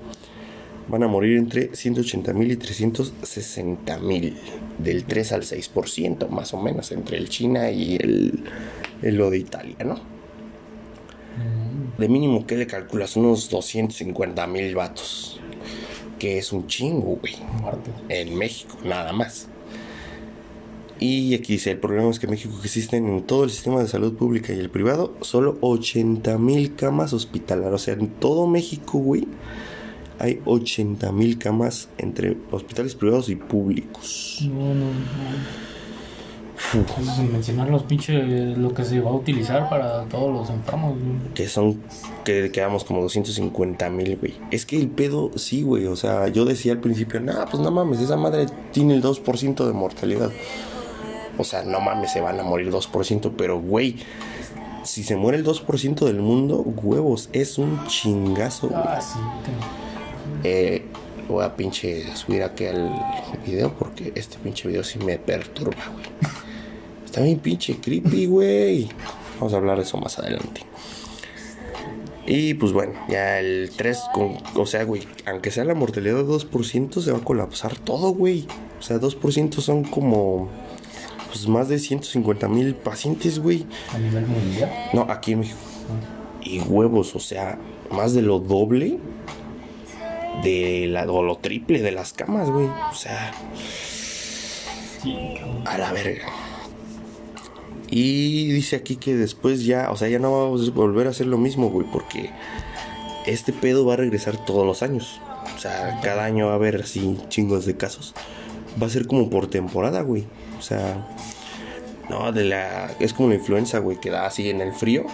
van 0.88 1.02
a 1.02 1.08
morir 1.08 1.36
entre 1.36 1.74
180 1.74 2.32
mil 2.32 2.50
y 2.50 2.56
360 2.56 3.98
mil. 3.98 4.36
Del 4.78 5.04
3 5.04 5.32
al 5.32 5.42
6%, 5.42 6.28
más 6.28 6.54
o 6.54 6.62
menos, 6.62 6.92
entre 6.92 7.18
el 7.18 7.28
China 7.28 7.70
y 7.70 7.96
el, 7.96 8.44
el 9.02 9.16
lo 9.16 9.30
de 9.30 9.38
Italia, 9.38 9.76
¿no? 9.84 10.00
De 11.98 12.08
mínimo, 12.08 12.46
¿qué 12.46 12.56
le 12.56 12.66
calculas? 12.66 13.16
Unos 13.16 13.50
250 13.50 14.46
mil 14.46 14.74
vatos. 14.74 15.40
Que 16.18 16.38
es 16.38 16.52
un 16.52 16.66
chingo, 16.66 17.16
güey 17.20 17.34
en 18.08 18.36
México, 18.36 18.76
nada 18.84 19.12
más. 19.12 19.48
Y 21.00 21.34
aquí 21.34 21.54
dice, 21.54 21.70
el 21.70 21.78
problema 21.78 22.10
es 22.10 22.18
que 22.18 22.26
en 22.26 22.32
México 22.32 22.54
existen 22.62 23.06
en 23.06 23.22
todo 23.22 23.44
el 23.44 23.50
sistema 23.50 23.80
de 23.80 23.88
salud 23.88 24.14
pública 24.14 24.52
y 24.52 24.58
el 24.58 24.70
privado 24.70 25.14
solo 25.20 25.56
80 25.60 26.38
mil 26.38 26.74
camas 26.74 27.12
hospitalarias. 27.12 27.74
O 27.74 27.78
sea, 27.78 27.94
en 27.94 28.08
todo 28.08 28.46
México, 28.46 28.98
güey, 28.98 29.28
hay 30.18 30.40
80 30.44 31.12
mil 31.12 31.38
camas 31.38 31.88
entre 31.98 32.36
hospitales 32.50 32.94
privados 32.94 33.28
y 33.28 33.36
públicos. 33.36 34.40
No, 34.42 34.74
no, 34.74 34.86
no. 34.86 35.68
Sin 37.14 37.32
mencionar 37.32 37.70
los 37.70 37.84
pinches. 37.84 38.58
Lo 38.58 38.74
que 38.74 38.84
se 38.84 39.00
va 39.00 39.10
a 39.10 39.14
utilizar 39.14 39.68
para 39.68 40.04
todos 40.04 40.32
los 40.32 40.50
enfermos. 40.50 40.98
güey. 40.98 41.32
Que 41.34 41.48
son, 41.48 41.80
que 42.24 42.50
quedamos 42.50 42.82
como 42.84 43.00
250 43.02 43.88
mil, 43.90 44.16
güey. 44.16 44.34
Es 44.50 44.66
que 44.66 44.76
el 44.76 44.88
pedo, 44.88 45.30
sí, 45.36 45.62
güey. 45.62 45.86
O 45.86 45.96
sea, 45.96 46.28
yo 46.28 46.44
decía 46.44 46.72
al 46.72 46.80
principio, 46.80 47.20
nah, 47.20 47.46
pues 47.46 47.62
no 47.62 47.70
mames, 47.70 48.00
esa 48.00 48.16
madre 48.16 48.46
tiene 48.72 48.94
el 48.94 49.02
2% 49.02 49.66
de 49.66 49.72
mortalidad. 49.72 50.30
O 51.38 51.44
sea, 51.44 51.62
no 51.62 51.80
mames, 51.80 52.12
se 52.12 52.20
van 52.20 52.38
a 52.40 52.42
morir 52.42 52.70
2%. 52.70 53.32
Pero, 53.36 53.60
güey, 53.60 53.96
si 54.84 55.02
se 55.02 55.16
muere 55.16 55.38
el 55.38 55.44
2% 55.44 56.04
del 56.04 56.20
mundo, 56.20 56.58
huevos, 56.58 57.30
es 57.32 57.58
un 57.58 57.86
chingazo, 57.86 58.68
güey. 58.68 58.82
Ah, 58.84 59.00
sí. 59.00 59.18
Eh, 60.44 60.84
voy 61.28 61.44
a 61.44 61.54
pinche 61.56 62.04
subir 62.16 62.42
aquí 62.42 62.66
al 62.66 62.90
video 63.46 63.72
porque 63.74 64.12
este 64.14 64.38
pinche 64.38 64.68
video 64.68 64.82
sí 64.82 64.98
me 64.98 65.18
perturba, 65.18 65.84
güey. 65.92 66.06
Está 67.04 67.22
bien 67.22 67.38
pinche 67.38 67.76
creepy, 67.76 68.26
güey. 68.26 68.88
Vamos 69.38 69.54
a 69.54 69.56
hablar 69.56 69.76
de 69.76 69.84
eso 69.84 69.96
más 69.98 70.18
adelante. 70.18 70.62
Y 72.26 72.54
pues 72.54 72.72
bueno, 72.72 72.92
ya 73.08 73.38
el 73.40 73.70
3, 73.74 73.98
con, 74.12 74.36
o 74.54 74.66
sea, 74.66 74.84
güey, 74.84 75.08
aunque 75.24 75.50
sea 75.50 75.64
la 75.64 75.74
mortalidad 75.74 76.16
de 76.16 76.24
2%, 76.24 77.00
se 77.00 77.10
va 77.10 77.18
a 77.18 77.24
colapsar 77.24 77.78
todo, 77.78 78.10
güey. 78.10 78.46
O 78.78 78.82
sea, 78.82 79.00
2% 79.00 79.60
son 79.60 79.84
como 79.84 80.50
pues 81.28 81.46
más 81.48 81.68
de 81.68 81.78
150 81.78 82.48
mil 82.48 82.74
pacientes, 82.74 83.38
güey. 83.38 83.66
A 83.92 83.98
nivel 83.98 84.26
mundial. 84.26 84.70
No, 84.92 85.06
aquí 85.08 85.32
en 85.32 85.40
México. 85.40 85.58
Y 86.42 86.60
huevos, 86.60 87.14
o 87.14 87.20
sea, 87.20 87.58
más 87.90 88.14
de 88.14 88.22
lo 88.22 88.38
doble 88.38 88.98
de 90.42 90.86
la, 90.88 91.10
o 91.10 91.22
lo 91.22 91.36
triple 91.36 91.82
de 91.82 91.92
las 91.92 92.12
camas, 92.12 92.50
güey. 92.50 92.66
O 92.66 92.94
sea, 92.94 93.32
Sí, 95.02 95.16
a 95.64 95.78
la 95.78 95.92
verga. 95.92 96.26
Y 97.90 98.48
dice 98.48 98.76
aquí 98.76 98.96
que 98.96 99.16
después 99.16 99.64
ya, 99.64 99.90
o 99.90 99.96
sea, 99.96 100.08
ya 100.08 100.18
no 100.18 100.32
vamos 100.32 100.68
a 100.68 100.70
volver 100.72 101.06
a 101.06 101.10
hacer 101.10 101.26
lo 101.26 101.38
mismo, 101.38 101.70
güey, 101.70 101.86
porque 101.90 102.30
este 103.26 103.52
pedo 103.52 103.86
va 103.86 103.94
a 103.94 103.96
regresar 103.96 104.44
todos 104.44 104.66
los 104.66 104.82
años. 104.82 105.20
O 105.56 105.58
sea, 105.58 106.00
cada 106.02 106.24
año 106.24 106.46
va 106.46 106.52
a 106.52 106.56
haber 106.56 106.82
así 106.82 107.16
chingos 107.28 107.64
de 107.64 107.76
casos. 107.76 108.14
Va 108.80 108.86
a 108.86 108.90
ser 108.90 109.06
como 109.06 109.30
por 109.30 109.48
temporada, 109.48 110.02
güey. 110.02 110.26
O 110.58 110.62
sea, 110.62 110.96
no, 112.08 112.32
de 112.32 112.44
la. 112.44 112.90
Es 112.98 113.12
como 113.14 113.28
la 113.28 113.36
influenza, 113.36 113.78
güey, 113.78 113.98
que 113.98 114.10
da 114.10 114.26
así 114.26 114.50
en 114.50 114.60
el 114.60 114.72
frío. 114.72 115.04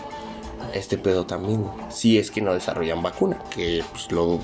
Este 0.72 0.96
pedo 0.98 1.26
también. 1.26 1.64
Si 1.90 2.18
es 2.18 2.30
que 2.30 2.40
no 2.40 2.54
desarrollan 2.54 3.02
vacuna, 3.02 3.38
que 3.54 3.82
pues 3.92 4.10
lo 4.10 4.24
dudo. 4.24 4.40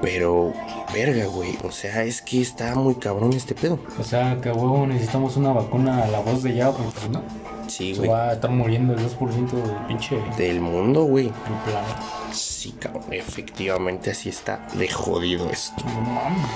Pero, 0.00 0.52
verga, 0.92 1.26
güey. 1.26 1.56
O 1.64 1.70
sea, 1.70 2.02
es 2.04 2.22
que 2.22 2.40
está 2.40 2.74
muy 2.74 2.96
cabrón 2.96 3.32
este 3.34 3.54
pedo. 3.54 3.78
O 4.00 4.02
sea, 4.02 4.40
que 4.40 4.50
huevo 4.50 4.86
necesitamos 4.86 5.36
una 5.36 5.52
vacuna 5.52 6.02
a 6.02 6.08
la 6.08 6.20
voz 6.20 6.42
de 6.42 6.54
ya, 6.54 6.70
porque 6.72 7.00
si 7.00 7.08
no, 7.08 7.22
Sí, 7.68 7.94
güey. 7.94 8.08
va 8.08 8.30
a 8.30 8.32
estar 8.32 8.50
muriendo 8.50 8.92
el 8.94 8.98
2% 9.00 9.50
del 9.50 9.76
pinche 9.86 10.18
del 10.36 10.60
mundo, 10.60 11.04
güey. 11.04 11.28
planeta. 11.64 12.00
Sí, 12.32 12.72
cabrón. 12.72 13.04
Efectivamente, 13.12 14.10
así 14.10 14.28
está 14.28 14.66
de 14.74 14.88
jodido 14.88 15.48
esto. 15.50 15.82
No 15.84 16.00
mames. 16.00 16.46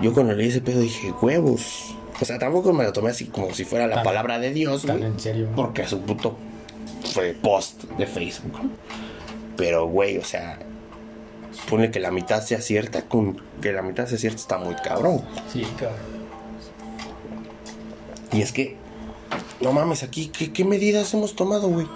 Yo 0.00 0.12
cuando 0.12 0.34
leí 0.34 0.48
ese 0.48 0.60
pedo 0.60 0.80
dije, 0.80 1.12
huevos. 1.22 1.94
O 2.22 2.24
sea, 2.24 2.38
tampoco 2.38 2.72
me 2.72 2.84
lo 2.84 2.92
tomé 2.92 3.10
así 3.10 3.26
como 3.26 3.52
si 3.52 3.64
fuera 3.64 3.86
la 3.88 3.96
Tan- 3.96 4.04
palabra 4.04 4.38
de 4.38 4.52
Dios, 4.52 4.86
güey. 4.86 5.02
en 5.02 5.18
serio. 5.18 5.48
Porque 5.56 5.86
su 5.88 6.00
puto 6.02 6.36
fue 7.12 7.32
post 7.34 7.82
de 7.98 8.06
Facebook. 8.06 8.62
¿no? 8.62 8.70
Pero, 9.56 9.86
güey, 9.88 10.18
o 10.18 10.24
sea, 10.24 10.58
pone 11.68 11.90
que 11.90 11.98
la 11.98 12.12
mitad 12.12 12.40
sea 12.42 12.60
cierta, 12.60 13.02
con 13.08 13.42
que 13.60 13.72
la 13.72 13.82
mitad 13.82 14.06
sea 14.06 14.18
cierta 14.18 14.38
está 14.40 14.58
muy 14.58 14.74
cabrón. 14.76 15.22
Sí, 15.52 15.66
cabrón. 15.78 15.98
Y 18.32 18.40
es 18.40 18.52
que, 18.52 18.76
no 19.60 19.72
mames, 19.72 20.02
aquí, 20.02 20.28
¿qué, 20.28 20.52
qué 20.52 20.64
medidas 20.64 21.12
hemos 21.14 21.34
tomado, 21.34 21.68
güey? 21.68 21.86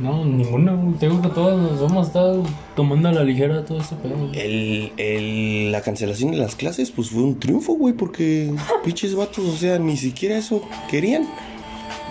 No, 0.00 0.24
ninguna, 0.24 0.72
güey. 0.72 0.94
Te 0.94 1.08
digo 1.08 1.20
que 1.20 1.28
todos 1.28 1.60
nos 1.80 1.90
hemos 1.90 2.06
estado 2.06 2.42
tomando 2.74 3.08
a 3.08 3.12
la 3.12 3.22
ligera 3.22 3.64
todo 3.64 3.78
este 3.80 3.96
pedo. 3.96 4.16
güey. 4.16 4.38
El, 4.38 4.92
el- 4.96 5.72
la 5.72 5.82
cancelación 5.82 6.30
de 6.30 6.38
las 6.38 6.54
clases, 6.56 6.90
pues 6.90 7.10
fue 7.10 7.22
un 7.22 7.38
triunfo, 7.38 7.74
güey, 7.74 7.92
porque 7.94 8.52
pinches 8.84 9.14
vatos, 9.14 9.44
o 9.44 9.56
sea, 9.56 9.78
ni 9.78 9.96
siquiera 9.96 10.36
eso 10.38 10.62
querían. 10.90 11.28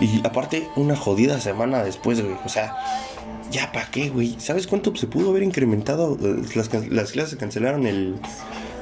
Y 0.00 0.20
aparte, 0.26 0.66
una 0.76 0.96
jodida 0.96 1.40
semana 1.40 1.82
después, 1.84 2.22
güey, 2.22 2.36
o 2.44 2.48
sea, 2.48 2.76
ya 3.50 3.70
para 3.72 3.90
qué, 3.90 4.08
güey. 4.08 4.36
¿Sabes 4.38 4.66
cuánto 4.66 4.94
se 4.96 5.06
pudo 5.06 5.30
haber 5.30 5.42
incrementado? 5.42 6.16
Eh, 6.22 6.42
Las, 6.54 6.68
can- 6.68 6.94
las 6.94 7.10
clases 7.12 7.30
se 7.32 7.36
cancelaron 7.36 7.86
el 7.86 8.14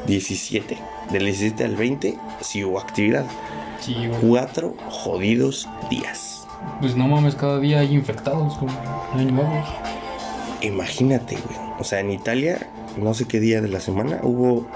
17. 0.06 0.76
Del 1.10 1.24
17 1.24 1.64
al 1.64 1.76
20 1.76 2.16
sí 2.42 2.62
hubo 2.64 2.78
actividad. 2.78 3.24
Sí, 3.80 3.94
güey. 3.94 4.10
Cuatro 4.20 4.74
jodidos 4.90 5.66
días. 5.90 6.38
Pues 6.80 6.96
no 6.96 7.08
mames, 7.08 7.34
cada 7.34 7.58
día 7.58 7.80
hay 7.80 7.94
infectados, 7.94 8.56
como 8.58 8.72
no 8.72 9.18
hay 9.18 9.26
nuevos. 9.26 9.68
Imagínate, 10.62 11.37
güey. 11.37 11.58
O 11.78 11.84
sea, 11.84 12.00
en 12.00 12.10
Italia, 12.10 12.68
no 12.96 13.14
sé 13.14 13.26
qué 13.26 13.40
día 13.40 13.60
de 13.60 13.68
la 13.68 13.80
semana, 13.80 14.20
hubo 14.22 14.66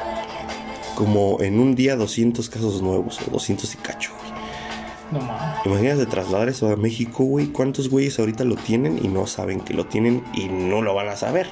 como 0.95 1.39
en 1.41 1.59
un 1.59 1.75
día 1.75 1.97
200 1.97 2.49
casos 2.49 2.83
nuevos, 2.83 3.21
o 3.27 3.31
200 3.31 3.75
y 3.75 3.77
cacho, 3.79 4.11
güey. 4.21 4.33
No 5.13 5.21
mames. 5.27 5.67
Imagínate 5.67 6.07
trasladar 6.07 6.49
eso 6.49 6.71
a 6.71 6.77
México, 6.77 7.25
güey. 7.25 7.47
¿Cuántos 7.49 7.89
güeyes 7.91 8.19
ahorita 8.19 8.45
lo 8.45 8.57
tienen 8.57 8.99
y 9.05 9.09
no 9.09 9.27
saben 9.27 9.61
que 9.61 9.75
lo 9.75 9.87
tienen 9.87 10.23
y 10.33 10.47
no 10.47 10.81
lo 10.83 10.95
van 10.95 11.09
a 11.09 11.17
saber? 11.17 11.49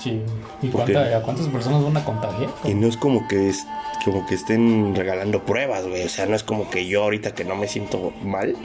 Sí. 0.00 0.20
¿Y 0.62 0.68
cuánta- 0.68 1.16
a 1.16 1.22
cuántas 1.22 1.46
personas 1.48 1.82
van 1.84 1.96
a 1.96 2.04
contagiar? 2.04 2.50
Y 2.64 2.74
no 2.74 2.86
es 2.88 2.96
como 2.96 3.26
que 3.28 3.48
es 3.48 3.66
como 4.04 4.26
que 4.26 4.34
estén 4.34 4.94
regalando 4.96 5.44
pruebas, 5.44 5.86
güey. 5.86 6.02
O 6.04 6.08
sea, 6.08 6.26
no 6.26 6.34
es 6.34 6.42
como 6.42 6.68
que 6.70 6.86
yo 6.86 7.02
ahorita 7.04 7.34
que 7.34 7.44
no 7.44 7.54
me 7.54 7.68
siento 7.68 8.12
mal 8.24 8.56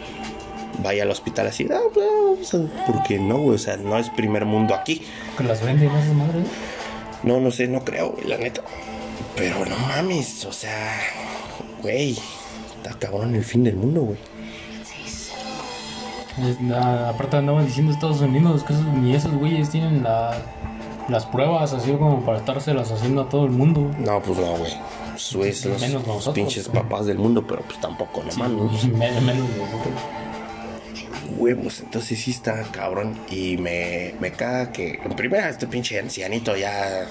vaya 0.84 1.04
al 1.04 1.12
hospital 1.12 1.48
así, 1.48 1.68
ah, 1.72 1.80
pues, 1.94 2.56
porque 2.86 3.20
no, 3.20 3.38
güey. 3.40 3.56
O 3.56 3.60
sea, 3.60 3.78
no 3.78 3.98
es 3.98 4.10
primer 4.12 4.46
mundo 4.46 4.74
aquí. 4.76 5.02
Que 5.38 5.44
las 5.44 5.62
venden 5.64 5.90
esas 5.90 6.14
madres. 6.16 6.46
No, 7.24 7.40
no 7.40 7.52
sé, 7.52 7.68
no 7.68 7.84
creo, 7.84 8.12
güey, 8.12 8.26
la 8.28 8.38
neta. 8.38 8.62
Pero 9.36 9.66
no 9.66 9.76
mames, 9.88 10.46
o 10.46 10.52
sea, 10.52 11.00
güey, 11.82 12.18
está 12.78 12.94
cabrón 13.00 13.36
el 13.36 13.44
fin 13.44 13.64
del 13.64 13.76
mundo, 13.76 14.02
güey. 14.02 14.18
Na- 16.62 17.10
aparte 17.10 17.38
andaban 17.38 17.66
diciendo 17.66 17.92
Estados 17.92 18.22
Unidos 18.22 18.64
que 18.64 18.74
esos- 18.74 18.86
ni 18.86 19.16
esos 19.16 19.34
güeyes 19.34 19.70
tienen 19.72 20.04
la- 20.04 20.38
las 21.10 21.26
pruebas 21.26 21.74
así 21.74 21.92
como 21.94 22.24
para 22.24 22.38
estárselas 22.38 22.92
haciendo 22.92 23.22
a 23.24 23.30
todo 23.30 23.46
el 23.46 23.52
mundo. 23.52 23.90
No, 23.98 24.22
pues 24.22 24.38
no, 24.38 24.56
güey. 24.58 24.72
Pues 25.34 25.66
los 25.66 25.82
nosotros, 26.06 26.36
pinches 26.36 26.68
papás 26.70 27.08
del 27.08 27.18
mundo, 27.18 27.44
pero 27.48 27.62
pues 27.64 27.80
tampoco, 27.82 28.24
no 28.24 28.32
mames. 28.38 28.84
Men- 28.94 29.26
menos 29.26 29.48
nosotros. 29.50 29.94
Huevos. 31.38 31.80
Entonces 31.82 32.20
sí 32.20 32.32
está 32.32 32.64
cabrón. 32.72 33.18
Y 33.30 33.58
me, 33.58 34.14
me 34.20 34.32
caga 34.32 34.72
que 34.72 35.00
en 35.04 35.16
primera 35.16 35.50
este 35.50 35.68
pinche 35.68 36.00
ancianito 36.00 36.56
ya 36.56 37.08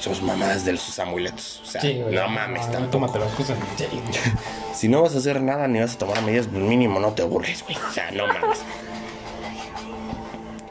sus 0.00 0.22
mamadas 0.22 0.64
de 0.64 0.76
sus 0.76 0.98
amuletos. 0.98 1.60
O 1.62 1.66
sea, 1.66 1.80
Sí, 1.80 2.00
no 2.10 2.28
mames, 2.28 2.66
no, 2.66 2.72
tampoco. 2.72 2.90
tómate 2.90 3.18
las 3.18 3.32
cosas 3.32 3.58
en 3.70 3.78
serio. 3.78 4.00
güey. 4.02 4.74
Si 4.74 4.88
no 4.88 5.02
vas 5.02 5.14
a 5.14 5.18
hacer 5.18 5.40
nada 5.42 5.68
ni 5.68 5.80
vas 5.80 5.94
a 5.94 5.98
tomar 5.98 6.22
medidas, 6.22 6.46
pues 6.46 6.62
mínimo 6.62 7.00
no 7.00 7.12
te 7.12 7.22
burles, 7.22 7.62
güey. 7.64 7.76
O 7.76 7.92
sea, 7.92 8.10
no 8.12 8.26
mames. 8.26 8.58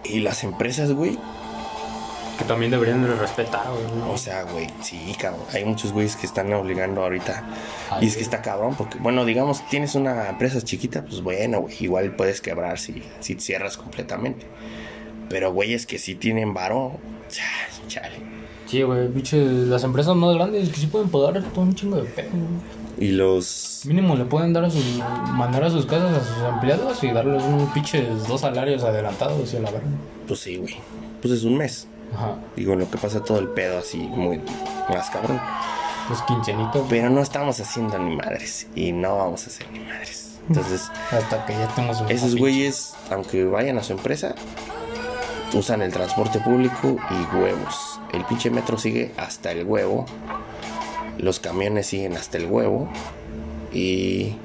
Y 0.03 0.19
las 0.21 0.43
empresas, 0.43 0.91
güey. 0.91 1.17
También 2.49 2.71
deberían 2.71 3.03
de 3.03 3.13
respetar, 3.13 3.67
güey. 3.69 4.11
O 4.11 4.17
sea, 4.17 4.41
güey, 4.41 4.65
sí, 4.81 5.15
cabrón. 5.19 5.45
Hay 5.53 5.65
muchos 5.65 5.91
güeyes 5.91 6.15
que 6.15 6.25
están 6.25 6.51
obligando 6.51 7.03
ahorita. 7.03 7.43
Ay, 7.91 8.05
Y 8.05 8.07
es 8.07 8.17
que 8.17 8.23
está 8.23 8.41
cabrón, 8.41 8.73
porque, 8.75 8.97
bueno, 8.97 9.23
digamos, 9.23 9.61
tienes 9.69 9.93
una 9.93 10.29
empresa 10.29 10.59
chiquita, 10.59 11.05
pues 11.05 11.21
bueno, 11.21 11.59
güey, 11.61 11.75
igual 11.79 12.15
puedes 12.15 12.41
quebrar 12.41 12.79
si, 12.79 13.03
si 13.19 13.35
cierras 13.35 13.77
completamente. 13.77 14.47
Pero, 15.29 15.53
güeyes 15.53 15.85
que 15.85 15.99
sí 15.99 16.15
tienen 16.15 16.55
varo, 16.55 16.93
chale, 17.29 17.87
chale. 17.87 18.15
Sí, 18.65 18.81
güey, 18.81 19.07
pinche, 19.09 19.45
las 19.45 19.83
empresas 19.83 20.15
más 20.15 20.33
grandes 20.33 20.69
que 20.69 20.77
sí 20.77 20.87
pueden 20.87 21.09
pagar 21.09 21.43
todo 21.53 21.61
un 21.61 21.75
chingo 21.75 21.97
de 21.97 22.05
pedo. 22.05 22.29
güey. 22.31 23.07
Y 23.09 23.11
los. 23.11 23.83
Mínimo 23.85 24.15
le 24.15 24.25
pueden 24.25 24.53
dar 24.53 24.65
a 24.65 24.71
sus, 24.71 24.83
mandar 25.33 25.65
a 25.65 25.69
sus 25.69 25.85
casas 25.85 26.17
a 26.17 26.25
sus 26.25 26.43
empleados 26.51 27.03
y 27.03 27.11
darles 27.11 27.43
unos 27.43 27.71
pinches 27.73 28.27
dos 28.27 28.41
salarios 28.41 28.83
adelantados 28.83 29.53
y 29.53 29.57
a 29.57 29.59
la 29.59 29.69
verga. 29.69 29.87
Pues 30.27 30.39
sí, 30.39 30.57
güey. 30.57 30.75
Pues 31.21 31.35
es 31.35 31.43
un 31.43 31.55
mes. 31.55 31.87
Ajá, 32.15 32.35
Digo, 32.55 32.75
lo 32.75 32.89
que 32.89 32.97
pasa 32.97 33.23
todo 33.23 33.39
el 33.39 33.49
pedo 33.49 33.79
así, 33.79 33.97
muy 33.97 34.41
más 34.89 35.09
cabrón. 35.09 35.39
pues 36.07 36.21
quincenitos. 36.23 36.85
Pero 36.89 37.09
no 37.09 37.21
estamos 37.21 37.59
haciendo 37.59 37.97
ni 37.99 38.15
madres. 38.15 38.67
Y 38.75 38.91
no 38.91 39.17
vamos 39.17 39.43
a 39.45 39.47
hacer 39.47 39.71
ni 39.71 39.79
madres. 39.79 40.39
Entonces, 40.47 40.89
Hasta 41.11 41.45
que 41.45 41.53
ya 41.53 41.65
estemos 41.65 42.01
esos 42.09 42.35
güeyes, 42.35 42.95
aunque 43.11 43.43
vayan 43.45 43.77
a 43.77 43.83
su 43.83 43.93
empresa, 43.93 44.33
usan 45.53 45.81
el 45.81 45.91
transporte 45.93 46.39
público 46.39 46.97
y 47.11 47.35
huevos. 47.35 47.99
El 48.13 48.25
pinche 48.25 48.49
metro 48.49 48.77
sigue 48.77 49.13
hasta 49.17 49.51
el 49.51 49.65
huevo. 49.65 50.05
Los 51.19 51.39
camiones 51.39 51.87
siguen 51.87 52.15
hasta 52.17 52.37
el 52.37 52.45
huevo. 52.45 52.89
Y. 53.71 54.35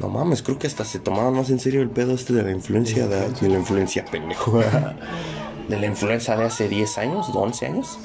No 0.00 0.08
mames, 0.08 0.42
creo 0.42 0.58
que 0.58 0.66
hasta 0.66 0.84
se 0.84 0.98
tomaba 0.98 1.30
más 1.30 1.50
en 1.50 1.60
serio 1.60 1.80
el 1.80 1.88
pedo 1.88 2.14
este 2.16 2.32
de 2.32 2.42
la 2.42 2.50
influencia 2.50 3.06
de, 3.06 3.28
de 3.30 3.48
la 3.48 3.58
influencia 3.58 4.04
pendejo. 4.04 4.60
de 5.68 5.78
la 5.78 5.86
influenza 5.86 6.36
de 6.36 6.44
hace 6.44 6.68
10 6.68 6.98
años, 6.98 7.26
11 7.32 7.66
años. 7.66 7.98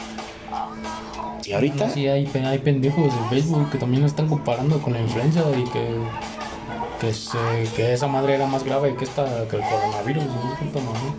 Y 1.46 1.54
ahorita. 1.54 1.90
Sí, 1.90 2.08
hay, 2.08 2.30
hay 2.46 2.60
pendejos 2.60 3.12
en 3.14 3.30
Facebook 3.30 3.70
que 3.72 3.78
también 3.78 4.02
lo 4.02 4.08
están 4.08 4.28
comparando 4.28 4.80
con 4.82 4.94
la 4.94 5.00
influenza 5.00 5.42
y 5.58 5.64
que, 5.72 5.98
que, 7.02 7.14
se- 7.14 7.38
que 7.76 7.94
esa 7.94 8.08
madre 8.08 8.36
era 8.36 8.46
más 8.46 8.64
grave 8.64 8.96
que, 8.96 9.04
esta, 9.06 9.26
que 9.48 9.56
el 9.56 9.62
coronavirus. 9.64 10.24
¿no? 10.26 11.16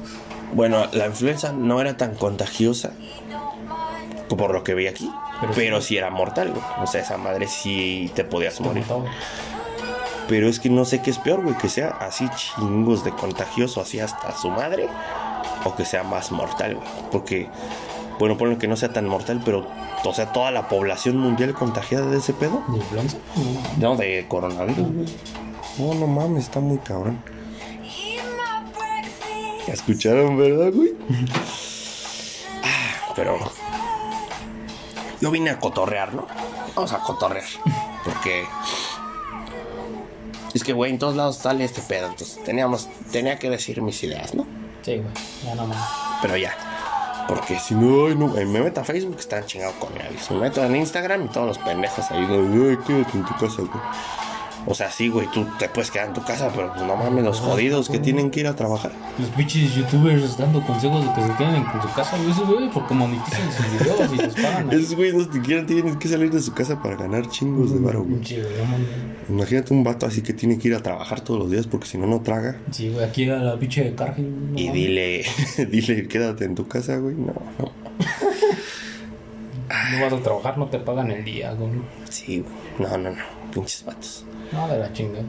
Bueno, 0.54 0.86
la 0.92 1.06
influenza 1.06 1.52
no 1.52 1.80
era 1.80 1.96
tan 1.96 2.14
contagiosa 2.14 2.92
por 4.28 4.52
lo 4.54 4.62
que 4.62 4.74
vi 4.74 4.86
aquí, 4.86 5.10
Pero 5.40 5.52
pero, 5.54 5.80
sí. 5.80 5.88
sí 5.88 5.96
era 5.98 6.08
mortal, 6.10 6.50
güey. 6.50 6.62
O 6.82 6.86
sea, 6.86 7.00
esa 7.02 7.16
madre 7.18 7.46
sí 7.48 8.10
te 8.14 8.22
podías 8.24 8.60
morir. 8.60 8.84
Pero 10.28 10.48
es 10.48 10.60
que 10.60 10.70
no 10.70 10.84
sé 10.84 11.02
qué 11.02 11.10
es 11.10 11.18
peor, 11.18 11.42
güey, 11.42 11.56
que 11.58 11.68
sea 11.68 11.88
así 12.00 12.28
chingos 12.36 13.02
de 13.04 13.10
contagioso, 13.10 13.80
así 13.80 13.98
hasta 13.98 14.34
su 14.36 14.48
madre, 14.48 14.88
o 15.64 15.74
que 15.74 15.84
sea 15.84 16.02
más 16.02 16.32
mortal, 16.32 16.76
güey. 16.76 16.88
Porque, 17.10 17.48
bueno, 18.18 18.36
ponle 18.36 18.58
que 18.58 18.68
no 18.68 18.76
sea 18.76 18.92
tan 18.92 19.06
mortal, 19.06 19.40
pero, 19.44 19.66
o 20.04 20.14
sea, 20.14 20.32
toda 20.32 20.50
la 20.50 20.68
población 20.68 21.16
mundial 21.16 21.54
contagiada 21.54 22.06
de 22.06 22.18
ese 22.18 22.32
pedo, 22.32 22.62
¿De 22.68 22.78
influenza? 22.78 23.18
No. 23.78 23.90
no, 23.90 23.96
de 23.96 24.26
coronavirus, 24.28 24.92
güey. 24.92 25.06
No, 25.78 25.94
no 25.94 26.06
mames, 26.06 26.44
está 26.44 26.60
muy 26.60 26.78
cabrón. 26.78 27.22
Ya 29.66 29.72
escucharon, 29.74 30.36
¿verdad, 30.36 30.72
güey? 30.72 30.94
Ah, 32.62 33.12
pero 33.16 33.38
yo 35.20 35.30
vine 35.30 35.50
a 35.50 35.58
cotorrear, 35.58 36.14
¿no? 36.14 36.26
Vamos 36.74 36.92
a 36.92 37.00
cotorrear. 37.00 37.44
Porque 38.04 38.44
es 40.54 40.64
que, 40.64 40.72
güey, 40.72 40.90
en 40.90 40.98
todos 40.98 41.14
lados 41.14 41.36
sale 41.36 41.64
este 41.64 41.82
pedo. 41.82 42.08
Entonces 42.08 42.42
teníamos, 42.44 42.88
tenía 43.12 43.38
que 43.38 43.50
decir 43.50 43.82
mis 43.82 44.02
ideas, 44.02 44.34
¿no? 44.34 44.46
Sí, 44.82 44.96
güey, 44.96 45.08
ya 45.44 45.54
no 45.54 45.66
más. 45.66 45.88
Pero 46.22 46.36
ya. 46.36 46.54
Porque 47.28 47.58
si 47.60 47.74
no, 47.74 48.08
no, 48.14 48.36
eh, 48.36 48.44
me 48.44 48.60
meto 48.60 48.80
a 48.80 48.84
Facebook, 48.84 49.18
están 49.18 49.44
chingados 49.46 49.76
con 49.76 49.92
él. 49.96 50.16
Me 50.30 50.36
meto 50.36 50.64
en 50.64 50.76
Instagram 50.76 51.26
y 51.26 51.28
todos 51.28 51.46
los 51.46 51.58
pendejos 51.58 52.10
ahí, 52.10 52.26
güey, 52.26 52.76
quédate 52.78 53.16
en 53.16 53.24
tu 53.24 53.32
casa, 53.34 53.62
güey. 53.62 53.70
O 54.66 54.74
sea, 54.74 54.90
sí, 54.90 55.08
güey, 55.08 55.26
tú 55.32 55.46
te 55.58 55.68
puedes 55.68 55.90
quedar 55.90 56.08
en 56.08 56.14
tu 56.14 56.22
casa, 56.22 56.50
pero 56.54 56.72
pues 56.72 56.84
no 56.84 56.96
mames, 56.96 57.24
los 57.24 57.40
jodidos 57.40 57.88
que 57.88 57.98
tienen 57.98 58.30
que 58.30 58.40
ir 58.40 58.46
a 58.46 58.54
trabajar. 58.54 58.92
Los 59.18 59.28
pinches 59.30 59.74
youtubers 59.74 60.36
dando 60.36 60.60
consejos 60.62 61.04
de 61.04 61.12
que 61.14 61.22
se 61.22 61.36
queden 61.38 61.54
en 61.56 61.82
su 61.82 61.92
casa, 61.94 62.16
güey, 62.18 62.30
eso, 62.30 62.46
güey, 62.46 62.70
porque 62.70 62.94
monetizan 62.94 63.52
sus 63.52 63.72
videos 63.72 64.12
y 64.12 64.16
les 64.16 64.34
pagan. 64.34 64.70
Esos 64.72 64.94
güeyes 64.94 65.14
no 65.14 65.32
siquiera 65.32 65.64
tienen 65.64 65.98
que 65.98 66.08
salir 66.08 66.30
de 66.30 66.40
su 66.40 66.52
casa 66.52 66.80
para 66.82 66.96
ganar 66.96 67.28
chingos 67.28 67.72
de 67.72 67.80
varo, 67.80 68.04
güey. 68.04 68.20
Güey. 68.20 68.44
Imagínate 69.28 69.72
un 69.72 69.82
vato 69.82 70.06
así 70.06 70.22
que 70.22 70.34
tiene 70.34 70.58
que 70.58 70.68
ir 70.68 70.74
a 70.74 70.82
trabajar 70.82 71.20
todos 71.22 71.40
los 71.40 71.50
días 71.50 71.66
porque 71.66 71.86
si 71.86 71.96
no, 71.98 72.06
no 72.06 72.20
traga. 72.20 72.58
Sí, 72.70 72.90
güey, 72.90 73.04
aquí 73.04 73.28
a 73.30 73.36
la 73.36 73.58
pinche 73.58 73.84
de 73.84 73.94
Cargill. 73.94 74.52
no 74.52 74.58
Y 74.58 74.68
dile, 74.68 75.24
dile, 75.70 76.06
quédate 76.06 76.44
en 76.44 76.54
tu 76.54 76.68
casa, 76.68 76.96
güey. 76.96 77.14
No, 77.14 77.34
no. 77.58 77.72
No 79.92 80.02
vas 80.04 80.12
a 80.12 80.16
trabajar, 80.18 80.58
no 80.58 80.66
te 80.66 80.78
pagan 80.80 81.10
el 81.12 81.24
día, 81.24 81.52
güey. 81.52 81.70
Sí, 82.08 82.40
güey. 82.40 82.52
No, 82.90 82.98
no, 82.98 83.10
no. 83.10 83.22
Pinches 83.52 83.84
vatos. 83.84 84.24
No, 84.52 84.68
de 84.68 84.78
la 84.78 84.92
chingada. 84.92 85.24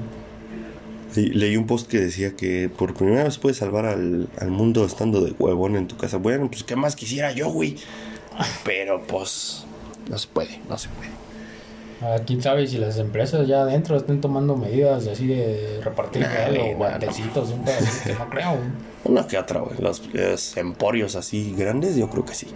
Le- 1.16 1.30
leí 1.34 1.58
un 1.58 1.68
post 1.68 1.88
que 1.90 2.00
decía 2.00 2.36
que 2.36 2.70
por 2.70 2.94
primera 2.94 3.24
vez 3.24 3.38
puedes 3.38 3.58
salvar 3.58 3.86
al, 3.86 4.30
al 4.40 4.50
mundo 4.52 4.86
estando 4.86 5.22
de 5.22 5.32
huevón 5.38 5.76
en 5.76 5.88
tu 5.88 5.98
casa. 5.98 6.18
Bueno, 6.18 6.48
pues 6.50 6.64
qué 6.64 6.76
más 6.76 6.96
quisiera 6.96 7.32
yo, 7.34 7.50
güey. 7.52 7.76
Pero 8.64 9.04
pues 9.06 9.66
no 10.10 10.18
se 10.18 10.28
puede, 10.28 10.60
no 10.70 10.78
se 10.78 10.88
puede. 10.90 11.10
Ah, 12.04 12.20
quién 12.26 12.42
sabe 12.42 12.66
si 12.66 12.78
las 12.80 12.98
empresas 12.98 13.48
ya 13.48 13.62
adentro 13.62 13.96
estén 13.96 14.22
tomando 14.22 14.56
medidas 14.58 15.06
así 15.06 15.28
de 15.28 15.82
repartir 15.84 16.22
Nah, 16.24 16.50
o 16.50 16.70
no, 16.72 16.78
guantecitos, 16.78 17.52
un 17.52 17.64
pedacito 17.64 18.04
que 18.06 18.14
no 18.14 18.30
creo. 18.30 18.50
güey. 18.52 18.70
Una 19.04 19.28
que 19.28 19.38
otra, 19.38 19.60
güey. 19.60 19.78
Los, 19.80 20.02
los 20.14 20.58
emporios 20.58 21.16
así 21.16 21.54
grandes, 21.58 21.96
yo 21.96 22.10
creo 22.10 22.26
que 22.26 22.34
sí. 22.34 22.48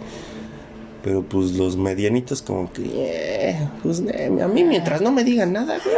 Pero 1.04 1.22
pues 1.22 1.52
los 1.52 1.76
medianitos 1.76 2.42
como 2.42 2.72
que... 2.72 2.82
eh, 2.94 3.68
pues 3.84 4.00
eh, 4.00 4.30
a 4.42 4.48
mí 4.48 4.64
mientras 4.64 5.00
no 5.02 5.12
me 5.12 5.22
digan 5.22 5.52
nada, 5.52 5.78
güey. 5.84 5.96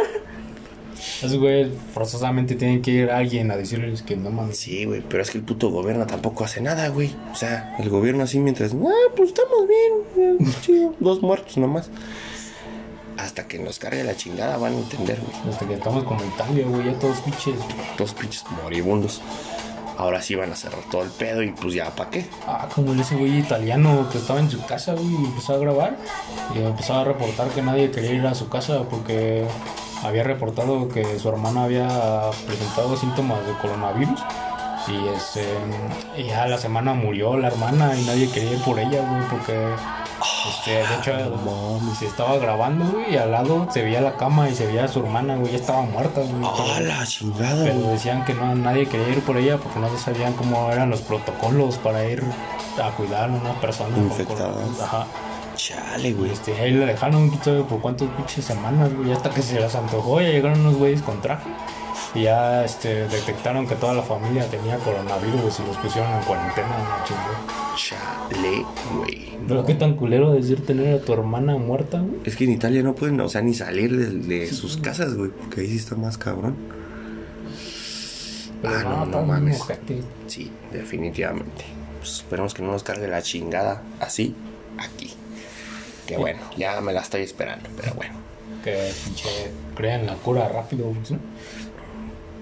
Esos 0.99 1.37
güeyes 1.37 1.69
forzosamente 1.93 2.55
tienen 2.55 2.81
que 2.81 2.91
ir 2.91 3.09
a 3.09 3.17
alguien 3.17 3.49
a 3.51 3.57
decirles 3.57 4.01
que 4.01 4.15
no 4.15 4.29
mames. 4.29 4.57
Sí, 4.57 4.85
güey, 4.85 5.01
pero 5.07 5.23
es 5.23 5.31
que 5.31 5.37
el 5.37 5.43
puto 5.43 5.69
gobierno 5.69 6.05
tampoco 6.05 6.43
hace 6.43 6.61
nada, 6.61 6.89
güey. 6.89 7.15
O 7.31 7.35
sea, 7.35 7.75
el 7.79 7.89
gobierno 7.89 8.23
así 8.23 8.39
mientras, 8.39 8.73
ah, 8.73 9.11
pues 9.15 9.29
estamos 9.29 9.67
bien, 9.67 10.39
eh, 10.41 10.51
chido, 10.61 10.95
dos 10.99 11.21
muertos 11.21 11.57
nomás. 11.57 11.89
Hasta 13.17 13.47
que 13.47 13.59
nos 13.59 13.79
cargue 13.79 14.03
la 14.03 14.15
chingada 14.15 14.57
van 14.57 14.73
a 14.73 14.77
entender, 14.77 15.19
güey. 15.19 15.53
Hasta 15.53 15.67
que 15.67 15.73
estamos 15.73 16.03
como 16.03 16.23
Italia, 16.23 16.65
güey, 16.67 16.85
ya 16.85 16.99
todos 16.99 17.19
pinches. 17.19 17.55
Dos 17.97 18.13
pinches 18.13 18.43
moribundos. 18.63 19.21
ahora 19.97 20.21
sí 20.21 20.33
van 20.33 20.49
a 20.53 20.55
cerrar 20.55 20.79
todo 20.89 21.03
el 21.03 21.09
pedo 21.09 21.43
y 21.43 21.51
pues 21.51 21.73
ya, 21.73 21.93
¿para 21.93 22.09
qué? 22.09 22.25
Ah, 22.47 22.69
como 22.73 22.93
ese 22.93 23.15
güey 23.15 23.39
italiano 23.39 24.07
que 24.09 24.17
estaba 24.17 24.39
en 24.39 24.49
su 24.49 24.65
casa, 24.65 24.93
güey, 24.93 25.11
y 25.11 25.25
empezó 25.25 25.55
a 25.55 25.57
grabar. 25.57 25.97
Y 26.55 26.59
empezó 26.59 26.93
a 26.93 27.03
reportar 27.03 27.49
que 27.49 27.61
nadie 27.61 27.91
quería 27.91 28.13
ir 28.13 28.25
a 28.25 28.33
su 28.33 28.47
casa 28.47 28.83
porque 28.89 29.45
había 30.03 30.23
reportado 30.23 30.87
que 30.89 31.19
su 31.19 31.29
hermana 31.29 31.63
había 31.63 31.87
presentado 32.45 32.95
síntomas 32.97 33.45
de 33.45 33.53
coronavirus. 33.61 34.19
Y 34.87 35.07
este, 35.15 35.45
y 36.17 36.23
ya 36.23 36.47
la 36.47 36.57
semana 36.57 36.93
murió 36.93 37.37
la 37.37 37.47
hermana 37.47 37.95
y 37.95 38.05
nadie 38.05 38.31
quería 38.31 38.53
ir 38.53 38.63
por 38.63 38.79
ella, 38.79 39.01
güey, 39.07 39.21
porque 39.29 39.69
este, 40.49 40.71
de 40.71 40.95
hecho 40.99 41.79
se 41.99 42.07
estaba 42.07 42.37
grabando, 42.37 42.85
güey, 42.85 43.13
y 43.13 43.17
al 43.17 43.29
lado 43.31 43.67
se 43.71 43.83
veía 43.83 44.01
la 44.01 44.15
cama 44.17 44.49
y 44.49 44.55
se 44.55 44.65
veía 44.65 44.85
a 44.85 44.87
su 44.87 44.99
hermana, 45.01 45.35
güey, 45.35 45.51
ya 45.51 45.57
estaba 45.59 45.81
muerta, 45.83 46.21
güey. 46.21 46.41
¡Ah, 46.43 46.53
pero- 46.77 46.87
la 46.87 47.05
chingada, 47.05 47.63
pero 47.65 47.75
güey! 47.81 47.87
decían 47.91 48.25
que 48.25 48.33
no, 48.33 48.55
nadie 48.55 48.87
quería 48.87 49.09
ir 49.09 49.21
por 49.23 49.37
ella 49.37 49.57
porque 49.57 49.79
no 49.79 49.95
sabían 49.97 50.33
cómo 50.33 50.71
eran 50.71 50.89
los 50.89 51.01
protocolos 51.01 51.77
para 51.77 52.05
ir 52.05 52.23
a 52.81 52.89
cuidar 52.91 53.29
a 53.29 53.33
una 53.33 53.53
persona 53.61 53.93
con 53.93 54.05
Infectada. 54.05 54.37
coronavirus. 54.53 54.81
Ajá. 54.81 55.05
Chale, 55.69 56.13
güey. 56.13 56.31
Este, 56.31 56.53
ahí 56.59 56.71
le 56.71 56.83
dejaron 56.85 57.29
quién 57.29 57.43
sabe 57.43 57.63
por 57.63 57.79
cuántas 57.79 58.09
pinches 58.09 58.43
semanas, 58.43 58.91
güey, 58.95 59.11
hasta 59.11 59.29
que 59.29 59.43
se 59.43 59.59
les 59.59 59.75
antojó, 59.75 60.19
ya 60.19 60.29
llegaron 60.29 60.61
unos 60.61 60.77
güeyes 60.77 61.03
con 61.03 61.21
traje. 61.21 61.47
Y 62.15 62.23
ya 62.23 62.65
este, 62.65 63.07
detectaron 63.07 63.67
que 63.67 63.75
toda 63.75 63.93
la 63.93 64.01
familia 64.01 64.43
tenía 64.49 64.77
coronavirus 64.77 65.59
y 65.59 65.67
los 65.67 65.77
pusieron 65.77 66.11
en 66.11 66.23
cuarentena, 66.23 66.67
no 66.69 67.05
chingó. 67.05 67.75
Chale, 67.77 68.65
güey. 68.95 69.37
Pero 69.47 69.63
qué 69.63 69.75
tan 69.75 69.93
culero 69.95 70.31
decir 70.33 70.65
tener 70.65 70.95
a 70.95 71.05
tu 71.05 71.13
hermana 71.13 71.55
muerta, 71.57 71.99
güey. 71.99 72.19
Es 72.25 72.35
que 72.35 72.45
en 72.45 72.51
Italia 72.53 72.81
no 72.81 72.95
pueden, 72.95 73.21
o 73.21 73.29
sea, 73.29 73.41
ni 73.41 73.53
salir 73.53 73.95
de, 73.95 74.07
de 74.37 74.51
sus 74.51 74.77
casas, 74.77 75.13
güey, 75.13 75.29
porque 75.29 75.61
ahí 75.61 75.67
sí 75.67 75.77
está 75.77 75.95
más 75.95 76.17
cabrón. 76.17 76.55
Pero 78.63 78.73
Ah, 78.75 78.83
no, 78.83 79.05
no 79.05 79.19
muy 79.19 79.27
mames. 79.27 79.61
Sí, 80.25 80.51
definitivamente. 80.73 81.63
Pues 81.99 82.15
esperemos 82.17 82.55
que 82.55 82.63
no 82.63 82.71
nos 82.71 82.81
cargue 82.83 83.07
la 83.07 83.21
chingada 83.21 83.83
así 83.99 84.35
aquí. 84.79 85.13
Que 86.09 86.17
bueno, 86.17 86.39
ya 86.57 86.79
me 86.81 86.91
la 86.93 87.01
estoy 87.01 87.21
esperando, 87.21 87.69
pero 87.77 87.93
bueno. 87.93 88.13
Que 88.63 88.91
pinche 89.05 89.29
crean 89.75 90.05
la 90.05 90.15
cura 90.15 90.49
rápido. 90.49 90.91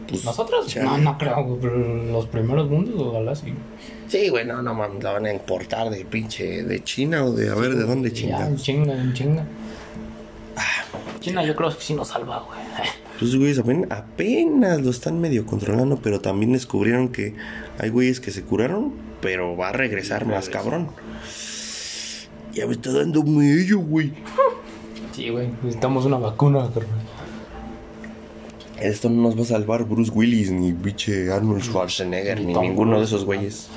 Pues, 0.08 0.24
Nosotros, 0.24 0.68
chale. 0.68 0.86
no, 0.86 0.98
no 1.00 1.18
creo, 1.18 1.44
güey, 1.44 1.60
pero 1.62 1.78
los 1.78 2.28
primeros 2.28 2.70
mundos, 2.70 2.96
ojalá 2.98 3.36
sí. 3.36 3.54
Sí, 4.08 4.30
güey, 4.30 4.46
no, 4.46 4.62
no 4.62 4.74
mames, 4.74 5.04
la 5.04 5.12
van 5.12 5.26
a 5.26 5.34
importar 5.34 5.90
de 5.90 6.06
pinche, 6.06 6.64
de 6.64 6.82
China 6.84 7.26
o 7.26 7.34
de 7.34 7.50
a 7.50 7.56
ver 7.56 7.76
de 7.76 7.84
dónde 7.84 8.10
Ya, 8.12 8.16
chingados. 8.16 8.48
en 8.50 8.58
chinga, 8.58 8.94
en 8.94 9.14
chinga. 9.14 9.46
China 11.20 11.44
yo 11.44 11.56
creo 11.56 11.76
que 11.76 11.84
sí 11.84 11.94
nos 11.94 12.08
salva, 12.10 12.40
güey. 12.48 12.60
Pues 13.20 13.36
güeyes 13.36 13.58
apenas 13.90 14.82
lo 14.82 14.92
están 14.92 15.20
medio 15.20 15.44
controlando, 15.48 15.98
pero 15.98 16.22
también 16.22 16.54
descubrieron 16.54 17.10
que 17.10 17.34
hay 17.80 17.90
güeyes 17.90 18.20
que 18.20 18.30
se 18.30 18.44
curaron, 18.44 18.94
pero 19.22 19.58
va 19.58 19.70
a 19.70 19.72
regresar 19.72 20.28
más 20.28 20.50
cabrón. 20.50 20.90
Ya 22.54 22.66
me 22.66 22.74
está 22.74 22.92
dando 22.92 23.24
miedo, 23.24 23.80
güey. 23.80 24.14
Sí, 25.14 25.30
güey, 25.30 25.50
necesitamos 25.64 26.06
una 26.06 26.18
vacuna, 26.18 26.70
carnal. 26.74 27.02
Esto 28.80 29.10
no 29.10 29.24
nos 29.24 29.38
va 29.38 29.42
a 29.42 29.46
salvar 29.46 29.84
Bruce 29.86 30.12
Willis, 30.14 30.52
ni 30.52 30.72
pinche 30.72 31.32
Arnold 31.32 31.64
Schwarzenegger, 31.64 32.40
Ni 32.42 32.54
ninguno 32.54 33.00
de 33.00 33.06
esos 33.06 33.26
güeyes. 33.26 33.68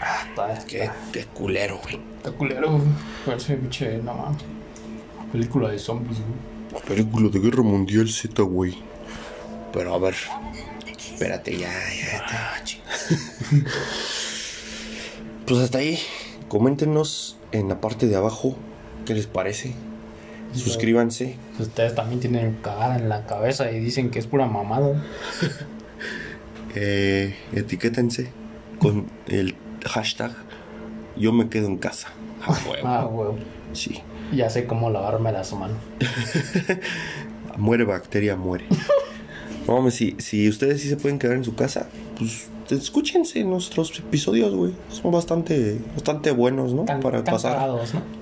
Ah, 0.00 0.24
está, 0.28 0.66
Qué, 0.66 0.84
está, 0.84 0.94
qué 1.12 1.24
culero, 1.26 1.78
güey. 1.82 2.00
está 2.16 2.32
culero, 2.32 2.70
güey. 2.72 2.82
Parece 3.26 3.56
pinche, 3.56 3.98
no 3.98 4.14
mames. 4.14 4.42
Película 5.32 5.68
de 5.70 5.78
zombies, 5.78 6.18
güey. 6.20 6.82
Película 6.86 7.28
de 7.28 7.38
Guerra 7.38 7.62
Mundial 7.62 8.08
Z, 8.08 8.42
güey. 8.42 8.78
Pero 9.72 9.94
a 9.94 9.98
ver, 9.98 10.14
espérate, 10.96 11.58
ya, 11.58 11.68
ya. 11.68 12.24
Ah. 12.26 12.54
Pues 15.48 15.60
hasta 15.62 15.78
ahí. 15.78 15.98
Coméntenos 16.48 17.38
en 17.52 17.70
la 17.70 17.80
parte 17.80 18.06
de 18.06 18.16
abajo 18.16 18.54
qué 19.06 19.14
les 19.14 19.26
parece. 19.26 19.72
Suscríbanse. 20.52 21.36
Ustedes 21.58 21.94
también 21.94 22.20
tienen 22.20 22.58
cagada 22.62 22.96
en 22.96 23.08
la 23.08 23.24
cabeza 23.26 23.70
y 23.70 23.80
dicen 23.80 24.10
que 24.10 24.18
es 24.18 24.26
pura 24.26 24.46
mamada. 24.46 25.02
Eh, 26.74 27.34
etiquétense 27.54 28.30
con 28.78 29.06
el 29.26 29.56
hashtag 29.84 30.32
Yo 31.16 31.32
me 31.32 31.48
quedo 31.48 31.66
en 31.66 31.78
casa. 31.78 32.08
A 32.42 32.52
huevo. 32.52 32.86
Ah, 32.86 33.04
güey. 33.04 33.32
Sí. 33.72 34.02
Ya 34.32 34.50
sé 34.50 34.66
cómo 34.66 34.90
lavarme 34.90 35.32
las 35.32 35.52
manos. 35.54 35.78
Muere 37.56 37.84
bacteria, 37.84 38.36
muere. 38.36 38.66
No 39.66 39.90
si, 39.90 40.14
si 40.18 40.48
ustedes 40.48 40.82
sí 40.82 40.88
se 40.88 40.96
pueden 40.96 41.18
quedar 41.18 41.36
en 41.36 41.44
su 41.44 41.54
casa, 41.54 41.88
pues 42.18 42.48
escúchense 42.74 43.42
nuestros 43.44 43.98
episodios, 43.98 44.54
güey. 44.54 44.72
Son 44.90 45.10
bastante, 45.10 45.78
bastante 45.94 46.30
buenos, 46.30 46.72
¿no? 46.74 46.84
Tan- 46.84 47.00
para 47.00 47.24
tan 47.24 47.34
pasar, 47.34 47.70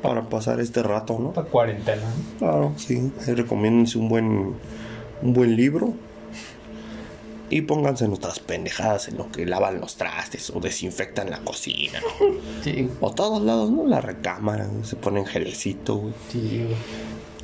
para 0.02 0.28
pasar 0.28 0.60
este 0.60 0.82
rato, 0.82 1.18
¿no? 1.18 1.32
Para 1.32 1.48
cuarentena. 1.48 2.02
Claro, 2.38 2.72
sí. 2.76 3.10
Recomiéndense 3.26 3.98
un 3.98 4.08
buen, 4.08 4.54
un 5.22 5.32
buen 5.32 5.56
libro. 5.56 5.94
Y 7.48 7.60
pónganse 7.62 8.08
nuestras 8.08 8.40
pendejadas 8.40 9.06
en 9.06 9.18
lo 9.18 9.30
que 9.30 9.46
lavan 9.46 9.80
los 9.80 9.94
trastes 9.96 10.50
o 10.50 10.58
desinfectan 10.58 11.30
la 11.30 11.38
cocina. 11.38 12.00
¿no? 12.00 12.26
Sí, 12.64 12.88
O 13.00 13.12
todos 13.12 13.40
lados, 13.42 13.70
¿no? 13.70 13.86
La 13.86 14.00
recámara, 14.00 14.68
se 14.82 14.96
ponen 14.96 15.24
gelecito, 15.26 15.96
güey. 15.96 16.14
sí, 16.32 16.64
güey. 16.66 16.76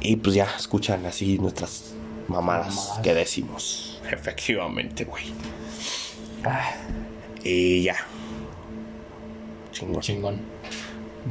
Y 0.01 0.17
pues 0.17 0.35
ya 0.35 0.49
escuchan 0.59 1.07
así 1.07 1.38
nuestras 1.38 1.93
mamadas 2.27 2.75
Mamadas. 2.75 2.99
que 3.05 3.15
decimos. 3.15 4.01
Efectivamente, 4.11 5.05
güey. 5.05 5.23
Ah, 6.44 6.72
Y 7.44 7.83
ya. 7.83 7.96
Chingón. 9.72 10.00
chingón. 10.00 10.40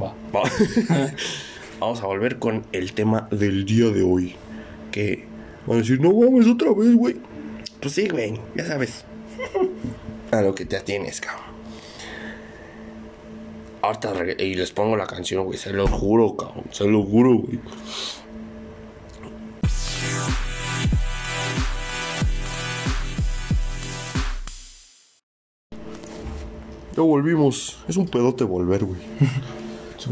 Va. 0.00 0.14
Va- 0.34 0.50
Vamos 1.80 2.00
a 2.02 2.06
volver 2.06 2.38
con 2.38 2.64
el 2.72 2.92
tema 2.92 3.28
del 3.30 3.64
día 3.64 3.86
de 3.90 4.02
hoy. 4.02 4.36
Que 4.90 5.24
van 5.66 5.78
a 5.78 5.80
decir, 5.80 6.00
no 6.00 6.12
mames 6.12 6.46
otra 6.46 6.72
vez, 6.72 6.94
güey. 6.94 7.16
Pues 7.80 7.94
sí, 7.94 8.08
güey, 8.08 8.38
ya 8.54 8.64
sabes. 8.66 9.04
A 10.30 10.40
lo 10.42 10.54
que 10.54 10.64
te 10.64 10.76
atienes, 10.76 11.20
cabrón. 11.20 11.52
Ahorita 13.82 14.12
y 14.38 14.54
les 14.54 14.70
pongo 14.70 14.96
la 14.96 15.06
canción, 15.06 15.44
güey. 15.44 15.58
Se 15.58 15.72
lo 15.72 15.88
juro, 15.88 16.36
cabrón. 16.36 16.64
Se 16.70 16.84
lo 16.86 17.02
juro, 17.02 17.34
güey. 17.38 17.58
Ya 26.96 27.02
volvimos. 27.02 27.78
Es 27.88 27.96
un 27.96 28.06
pedote 28.06 28.44
volver, 28.44 28.84
güey. 28.84 29.00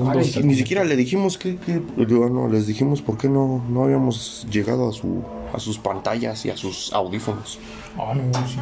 Ah, 0.06 0.14
ni, 0.14 0.54
siquiera 0.54 0.84
le 0.84 0.94
dijimos 0.94 1.36
que, 1.36 1.58
no, 1.96 2.46
les 2.46 2.68
dijimos 2.68 3.02
por 3.02 3.18
qué 3.18 3.28
no, 3.28 3.60
no 3.68 3.82
habíamos 3.82 4.46
llegado 4.48 4.88
a 4.88 4.92
su 4.92 5.24
a 5.52 5.58
sus 5.58 5.78
pantallas 5.78 6.44
y 6.46 6.50
a 6.50 6.56
sus 6.56 6.92
audífonos. 6.92 7.58
Ah, 7.98 8.14
no, 8.14 8.32
sí. 8.46 8.56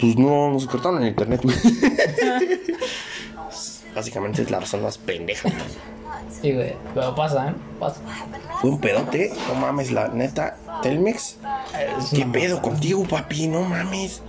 Pues 0.00 0.16
no 0.16 0.50
nos 0.50 0.66
cortaron 0.66 1.02
en 1.02 1.08
internet, 1.08 1.40
güey. 1.42 1.56
Básicamente 3.94 4.42
es 4.42 4.50
la 4.50 4.60
razón 4.60 4.82
más 4.82 4.96
pendeja. 4.96 5.48
Sí, 6.40 6.52
güey. 6.52 6.76
Pero 6.94 7.14
pasa, 7.14 7.48
¿eh? 7.48 7.54
Pasa. 7.80 8.00
Fue 8.60 8.70
un 8.70 8.80
pedote, 8.80 9.32
no 9.48 9.54
mames, 9.56 9.90
la 9.90 10.08
neta. 10.08 10.56
Telmex, 10.82 11.38
¿qué 12.14 12.24
pedo 12.26 12.62
contigo, 12.62 13.02
papi? 13.04 13.48
No 13.48 13.62
mames. 13.62 14.22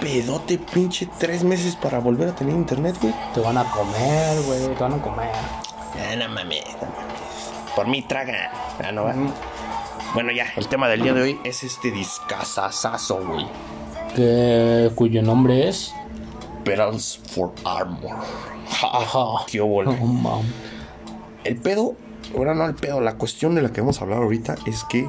Pedote, 0.00 0.58
pinche, 0.58 1.08
tres 1.18 1.44
meses 1.44 1.76
para 1.76 1.98
volver 1.98 2.28
a 2.28 2.34
tener 2.34 2.54
internet, 2.54 2.96
güey. 3.00 3.14
Te 3.34 3.40
van 3.40 3.58
a 3.58 3.64
comer, 3.70 4.40
güey. 4.46 4.74
Te 4.74 4.82
van 4.82 4.94
a 4.94 5.02
comer. 5.02 5.30
Ah, 5.32 6.16
no 6.16 6.28
mames, 6.28 6.64
no 6.80 6.88
mames. 6.88 7.74
Por 7.76 7.86
mí 7.86 8.02
traga. 8.02 8.50
Ah, 8.82 8.92
no 8.92 9.04
va. 9.04 9.14
Bueno, 10.14 10.32
ya, 10.32 10.46
el 10.56 10.66
tema 10.68 10.88
del 10.88 11.02
día 11.02 11.12
de 11.12 11.22
hoy 11.22 11.40
es 11.44 11.62
este 11.62 11.90
discazazazo, 11.90 13.24
güey. 13.26 13.46
Que, 14.16 14.90
cuyo 14.94 15.22
nombre 15.22 15.68
es. 15.68 15.94
Pedals 16.64 17.20
for 17.28 17.52
Armor. 17.64 18.16
Ja, 18.70 18.88
Ajá. 19.02 19.44
qué. 19.46 19.60
Oh. 19.60 20.42
El 21.44 21.56
pedo, 21.56 21.94
bueno, 22.34 22.54
no 22.54 22.66
el 22.66 22.74
pedo, 22.74 23.00
la 23.00 23.14
cuestión 23.14 23.54
de 23.54 23.62
la 23.62 23.72
que 23.72 23.80
vamos 23.80 24.00
a 24.00 24.04
hablar 24.04 24.22
ahorita 24.22 24.56
es 24.66 24.84
que 24.84 25.08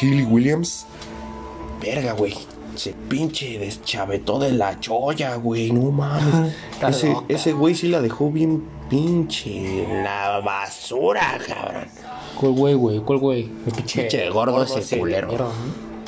Hilly 0.00 0.24
Williams, 0.24 0.86
verga, 1.80 2.12
güey, 2.12 2.36
se 2.74 2.92
pinche 2.92 3.58
deschavetó 3.58 4.38
de 4.38 4.52
la 4.52 4.78
choya, 4.80 5.36
güey, 5.36 5.72
no 5.72 5.90
mames. 5.90 6.54
Ese, 7.28 7.52
güey 7.52 7.74
sí 7.74 7.88
la 7.88 8.00
dejó 8.00 8.30
bien 8.30 8.64
pinche 8.88 9.84
en 9.84 10.04
la 10.04 10.40
basura, 10.40 11.38
cabrón. 11.46 11.84
¿Cuál 12.38 12.52
güey, 12.52 12.74
güey? 12.74 13.00
¿Cuál 13.00 13.18
güey? 13.18 13.42
El 13.66 13.72
pinche, 13.72 14.02
Pinche 14.02 14.30
gordo 14.30 14.62
ese 14.62 14.98
culero. 14.98 15.50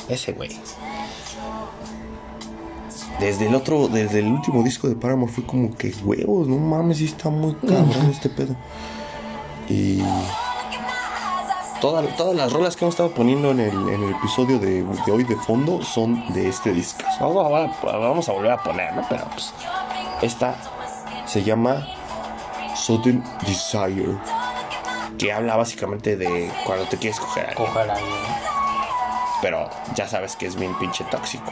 Ese 0.09 0.33
güey. 0.33 0.49
Desde 3.19 3.47
el 3.47 3.55
otro, 3.55 3.87
desde 3.87 4.19
el 4.19 4.27
último 4.27 4.61
disco 4.61 4.89
de 4.89 4.95
Paramore 4.95 5.31
fue 5.31 5.45
como 5.45 5.73
que 5.75 5.93
huevos, 6.03 6.47
no 6.47 6.57
mames, 6.57 6.97
sí 6.97 7.05
está 7.05 7.29
muy 7.29 7.53
cabrón 7.55 8.09
este 8.11 8.29
pedo. 8.29 8.55
Y 9.69 10.01
todas 11.85 12.17
todas 12.17 12.35
las 12.35 12.51
rolas 12.51 12.75
que 12.75 12.83
hemos 12.83 12.95
estado 12.95 13.11
poniendo 13.11 13.51
en 13.51 13.59
el, 13.59 13.89
en 13.89 14.03
el 14.03 14.15
episodio 14.15 14.57
de, 14.57 14.81
de 14.81 15.11
hoy 15.11 15.23
de 15.23 15.35
fondo 15.35 15.83
son 15.83 16.33
de 16.33 16.49
este 16.49 16.73
disco. 16.73 17.03
Vamos 17.19 17.71
a, 17.83 17.97
vamos 17.99 18.27
a 18.27 18.31
volver 18.31 18.51
a 18.53 18.63
poner, 18.63 18.91
¿no? 18.95 19.05
Pero 19.07 19.25
pues 19.29 19.53
esta 20.23 20.55
se 21.27 21.43
llama 21.43 21.87
Sudden 22.75 23.23
Desire, 23.45 24.17
que 25.19 25.31
habla 25.31 25.57
básicamente 25.57 26.17
de 26.17 26.49
cuando 26.65 26.85
te 26.85 26.97
quieres 26.97 27.19
coger 27.19 27.45
a 27.45 27.49
alguien. 27.49 27.67
Coger 27.67 27.89
a 27.91 27.93
alguien. 27.93 28.15
pero 29.43 29.69
ya 29.93 30.07
sabes 30.07 30.35
que 30.35 30.47
es 30.47 30.55
bien 30.55 30.75
pinche 30.79 31.03
tóxico. 31.11 31.51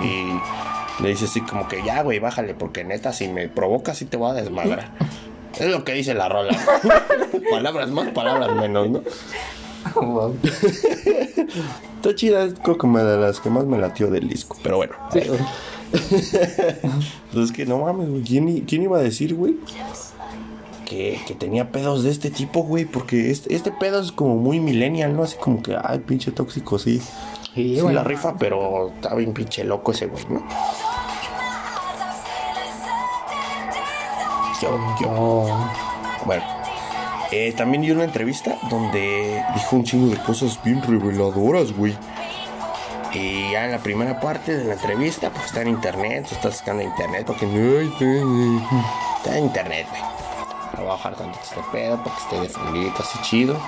Y 0.00 1.02
le 1.02 1.08
dice 1.08 1.24
así 1.24 1.40
como 1.40 1.66
que 1.66 1.82
ya, 1.82 2.02
güey, 2.02 2.20
bájale, 2.20 2.54
porque 2.54 2.84
neta, 2.84 3.12
si 3.12 3.26
me 3.26 3.48
provocas, 3.48 3.98
sí 3.98 4.04
te 4.04 4.16
voy 4.16 4.30
a 4.30 4.34
desmadrar. 4.34 4.92
es 5.58 5.66
lo 5.66 5.82
que 5.82 5.94
dice 5.94 6.14
la 6.14 6.28
rola. 6.28 6.56
palabras 7.50 7.90
más, 7.90 8.10
palabras 8.10 8.54
menos, 8.54 8.88
¿no? 8.88 9.02
Wow. 9.94 10.36
Está 11.96 12.14
chida, 12.14 12.48
creo 12.62 12.78
que 12.78 12.86
me 12.86 13.02
de 13.02 13.16
las 13.18 13.40
que 13.40 13.50
más 13.50 13.64
me 13.64 13.78
latió 13.78 14.08
del 14.10 14.28
disco, 14.28 14.56
pero 14.62 14.76
bueno. 14.76 14.94
Sí, 15.12 15.20
güey. 15.26 15.40
Entonces 17.28 17.54
que 17.54 17.66
no 17.66 17.78
mames, 17.78 18.08
güey. 18.08 18.22
¿Quién, 18.22 18.82
iba 18.82 18.98
a 18.98 19.02
decir, 19.02 19.34
güey? 19.34 19.56
Que, 20.86 21.20
que 21.26 21.34
tenía 21.34 21.70
pedos 21.70 22.02
de 22.04 22.10
este 22.10 22.30
tipo, 22.30 22.62
güey. 22.62 22.84
Porque 22.84 23.30
este, 23.30 23.54
este 23.54 23.70
pedo 23.72 24.00
es 24.00 24.12
como 24.12 24.36
muy 24.36 24.60
millennial, 24.60 25.14
¿no? 25.16 25.22
Así 25.22 25.36
como 25.36 25.62
que, 25.62 25.76
ay, 25.80 26.00
pinche 26.00 26.32
tóxico, 26.32 26.78
sí. 26.78 27.00
Sí, 27.54 27.74
Sí, 27.76 27.80
güey. 27.80 27.94
la 27.94 28.02
rifa, 28.02 28.36
pero 28.38 28.88
está 28.94 29.14
bien 29.14 29.32
pinche 29.34 29.62
loco 29.64 29.92
ese 29.92 30.06
güey, 30.06 30.24
¿no? 30.30 30.42
Yo, 34.60 34.78
yo. 35.00 35.06
No. 35.06 35.70
Bueno, 36.24 36.42
eh, 37.32 37.54
también 37.56 37.82
dio 37.82 37.94
una 37.94 38.04
entrevista 38.04 38.58
donde 38.68 39.42
dijo 39.54 39.76
un 39.76 39.84
chingo 39.84 40.10
de 40.10 40.18
cosas 40.22 40.62
bien 40.62 40.82
reveladoras, 40.82 41.72
güey. 41.72 41.96
Y 43.14 43.50
ya 43.52 43.64
en 43.64 43.72
la 43.72 43.78
primera 43.78 44.20
parte 44.20 44.54
de 44.54 44.64
la 44.64 44.74
entrevista, 44.74 45.30
pues 45.30 45.46
está 45.46 45.62
en 45.62 45.68
internet, 45.68 46.26
tú 46.28 46.34
estás 46.34 46.52
buscando 46.52 46.82
internet, 46.82 47.24
porque 47.26 47.46
está 47.46 49.38
en 49.38 49.44
internet, 49.44 49.86
güey. 49.88 50.02
Voy 50.76 50.84
a 50.84 50.88
bajar 50.88 51.16
tanto 51.16 51.38
este 51.42 51.60
pedo 51.72 52.02
para 52.04 52.16
que 52.16 52.22
esté 52.22 52.40
definido, 52.40 52.92
así 52.98 53.18
chido. 53.22 53.58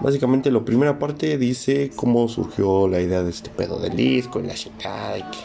Básicamente, 0.00 0.50
la 0.50 0.60
primera 0.60 0.98
parte 0.98 1.38
dice 1.38 1.90
cómo 1.94 2.28
surgió 2.28 2.88
la 2.88 3.00
idea 3.00 3.22
de 3.22 3.30
este 3.30 3.50
pedo 3.50 3.78
del 3.78 3.94
disco 3.96 4.40
y 4.40 4.44
la 4.44 4.54
chingada 4.54 5.18
y 5.18 5.22
que. 5.22 5.38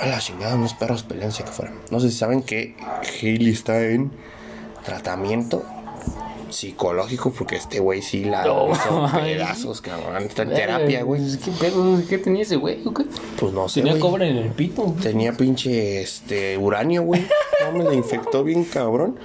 A 0.00 0.06
la 0.06 0.18
chingada, 0.18 0.54
unos 0.56 0.72
perros 0.74 1.02
peleándose 1.02 1.44
que 1.44 1.50
fueran. 1.50 1.74
No 1.90 2.00
sé 2.00 2.10
si 2.10 2.16
saben 2.16 2.42
que 2.42 2.76
Hailey 3.20 3.52
está 3.52 3.80
en 3.82 4.10
tratamiento 4.84 5.62
psicológico 6.50 7.32
porque 7.32 7.56
este 7.56 7.80
güey 7.80 8.02
sí 8.02 8.24
la 8.24 8.44
No, 8.44 8.70
hizo 8.72 9.10
pedazos, 9.22 9.80
cabrón. 9.80 10.22
Está 10.24 10.42
en 10.42 10.50
terapia, 10.50 11.02
güey. 11.02 11.22
¿Qué 11.38 11.50
pedo? 11.52 11.98
¿Qué 12.08 12.18
tenía 12.18 12.42
ese 12.42 12.56
güey? 12.56 12.86
¿O 12.86 12.92
qué? 12.92 13.04
Pues 13.38 13.52
no 13.54 13.68
sé, 13.68 13.80
Tenía 13.80 13.92
güey. 13.94 14.00
cobre 14.02 14.28
en 14.28 14.36
el 14.36 14.50
pito. 14.50 14.82
güey. 14.82 14.96
Tenía 14.98 15.32
pinche 15.32 16.02
este 16.02 16.58
uranio, 16.58 17.02
güey. 17.04 17.26
No 17.64 17.72
me 17.78 17.84
la 17.84 17.94
infectó 17.94 18.44
bien 18.44 18.64
cabrón. 18.64 19.18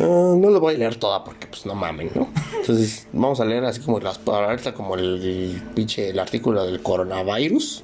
Ah, 0.00 0.34
no 0.36 0.50
lo 0.50 0.60
voy 0.60 0.74
a 0.74 0.78
leer 0.78 0.96
toda 0.96 1.22
porque 1.24 1.46
pues 1.46 1.64
no 1.66 1.74
mamen, 1.74 2.10
¿no? 2.14 2.28
Entonces 2.60 3.06
vamos 3.12 3.40
a 3.40 3.44
leer 3.44 3.64
así 3.64 3.80
como 3.80 4.00
las 4.00 4.18
palabras 4.18 4.60
como 4.74 4.96
el, 4.96 5.22
el 5.22 5.62
pinche 5.74 6.10
el 6.10 6.18
artículo 6.18 6.66
del 6.66 6.82
coronavirus, 6.82 7.82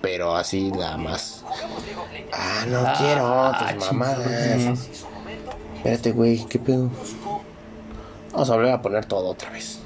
pero 0.00 0.34
así 0.34 0.70
nada 0.72 0.96
más. 0.96 1.44
Ah, 2.32 2.64
no 2.66 2.82
quiero 2.98 3.26
Ah, 3.26 3.74
tus 3.76 3.86
mamadas. 3.92 5.04
Espérate, 5.84 6.12
güey, 6.12 6.44
¿qué 6.46 6.58
pedo? 6.58 6.90
Vamos 8.32 8.50
a 8.50 8.54
volver 8.56 8.72
a 8.72 8.80
poner 8.82 9.04
todo 9.04 9.28
otra 9.28 9.50
vez. 9.50 9.80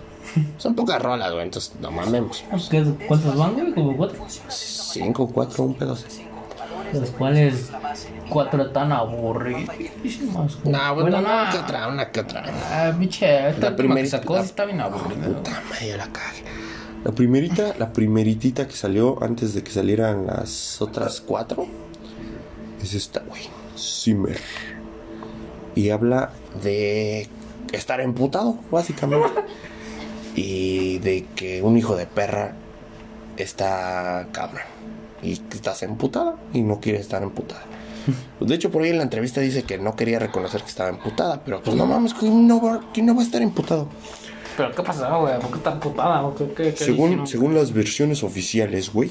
Son 0.59 0.75
pocas 0.75 1.03
rolas, 1.03 1.33
güey, 1.33 1.45
entonces 1.45 1.73
no 1.81 1.91
mamemos. 1.91 2.45
¿Qué- 2.71 2.85
¿Cuántas 3.09 3.37
van, 3.37 3.55
güey? 3.55 3.73
¿Como 3.75 3.97
cuatro? 3.97 4.25
Cinco, 4.49 5.29
cuatro, 5.29 5.65
un 5.65 5.75
pedo. 5.75 5.97
De 6.93 7.01
los 7.01 7.11
cuales 7.11 7.71
cuatro 8.31 8.71
tan 8.71 8.93
aburridísimas. 8.93 10.57
güey. 10.63 10.73
No, 10.73 10.95
bueno, 10.95 11.11
Bueno, 11.19 11.21
no, 11.45 11.51
que 11.51 11.59
otra, 11.59 11.89
una 11.89 12.11
que 12.13 12.21
otra. 12.21 12.45
Ah, 12.71 12.93
biche, 12.97 13.49
esta 13.51 13.71
La 13.71 13.77
que 13.77 14.07
sacó 14.07 14.37
la- 14.37 14.43
está 14.43 14.65
bien 14.65 14.81
aburrida. 14.81 15.27
Puta 15.27 15.51
madre, 15.69 15.97
la 15.97 16.07
cagué. 16.13 16.45
La 17.05 17.13
primerita, 17.13 17.75
la 17.79 17.93
primeritita 17.93 18.67
que 18.69 18.75
salió 18.75 19.23
antes 19.23 19.55
de 19.55 19.63
que 19.65 19.71
salieran 19.73 20.27
las 20.27 20.81
otras 20.81 21.21
cuatro 21.21 21.67
es 22.83 22.95
esta, 22.95 23.21
güey. 23.21 23.43
Zimmer. 23.77 24.39
Y 25.79 25.91
habla 25.91 26.33
de 26.61 27.29
estar 27.73 28.01
emputado, 28.01 28.59
básicamente. 28.71 29.29
Y 30.35 30.99
de 30.99 31.25
que 31.35 31.63
un 31.63 31.77
hijo 31.77 31.97
de 31.97 32.07
perra 32.07 32.55
está 33.37 34.29
cabrón. 34.31 34.63
Y 35.21 35.37
que 35.37 35.57
estás 35.57 35.83
emputada 35.83 36.37
y 36.53 36.63
no 36.63 36.79
quiere 36.79 37.01
estar 37.01 37.23
emputada. 37.25 37.63
De 38.41 38.55
hecho, 38.55 38.71
por 38.71 38.83
ahí 38.83 38.91
en 38.91 38.99
la 38.99 39.03
entrevista 39.03 39.41
dice 39.41 39.65
que 39.65 39.79
no 39.79 39.97
quería 39.97 40.21
reconocer 40.21 40.63
que 40.63 40.69
estaba 40.69 40.91
emputada. 40.91 41.43
Pero 41.45 41.61
pues 41.61 41.75
no 41.77 41.87
mames, 41.87 42.15
¿quién 42.15 42.47
no 42.47 42.61
va, 42.61 42.81
quién 42.95 43.07
no 43.07 43.17
va 43.17 43.23
a 43.23 43.25
estar 43.25 43.43
emputado? 43.43 43.89
Pero 44.57 44.73
¿qué 44.73 44.83
pasa, 44.83 45.17
güey? 45.17 45.41
¿Por 45.41 45.51
qué 45.51 45.59
tan 45.59 45.81
putada? 45.81 46.25
¿O 46.25 46.35
¿Qué, 46.37 46.47
qué, 46.49 46.75
qué 46.75 46.85
Según, 46.85 47.07
dijeron? 47.11 47.27
según 47.27 47.55
las 47.57 47.73
versiones 47.73 48.23
oficiales, 48.23 48.93
güey. 48.93 49.11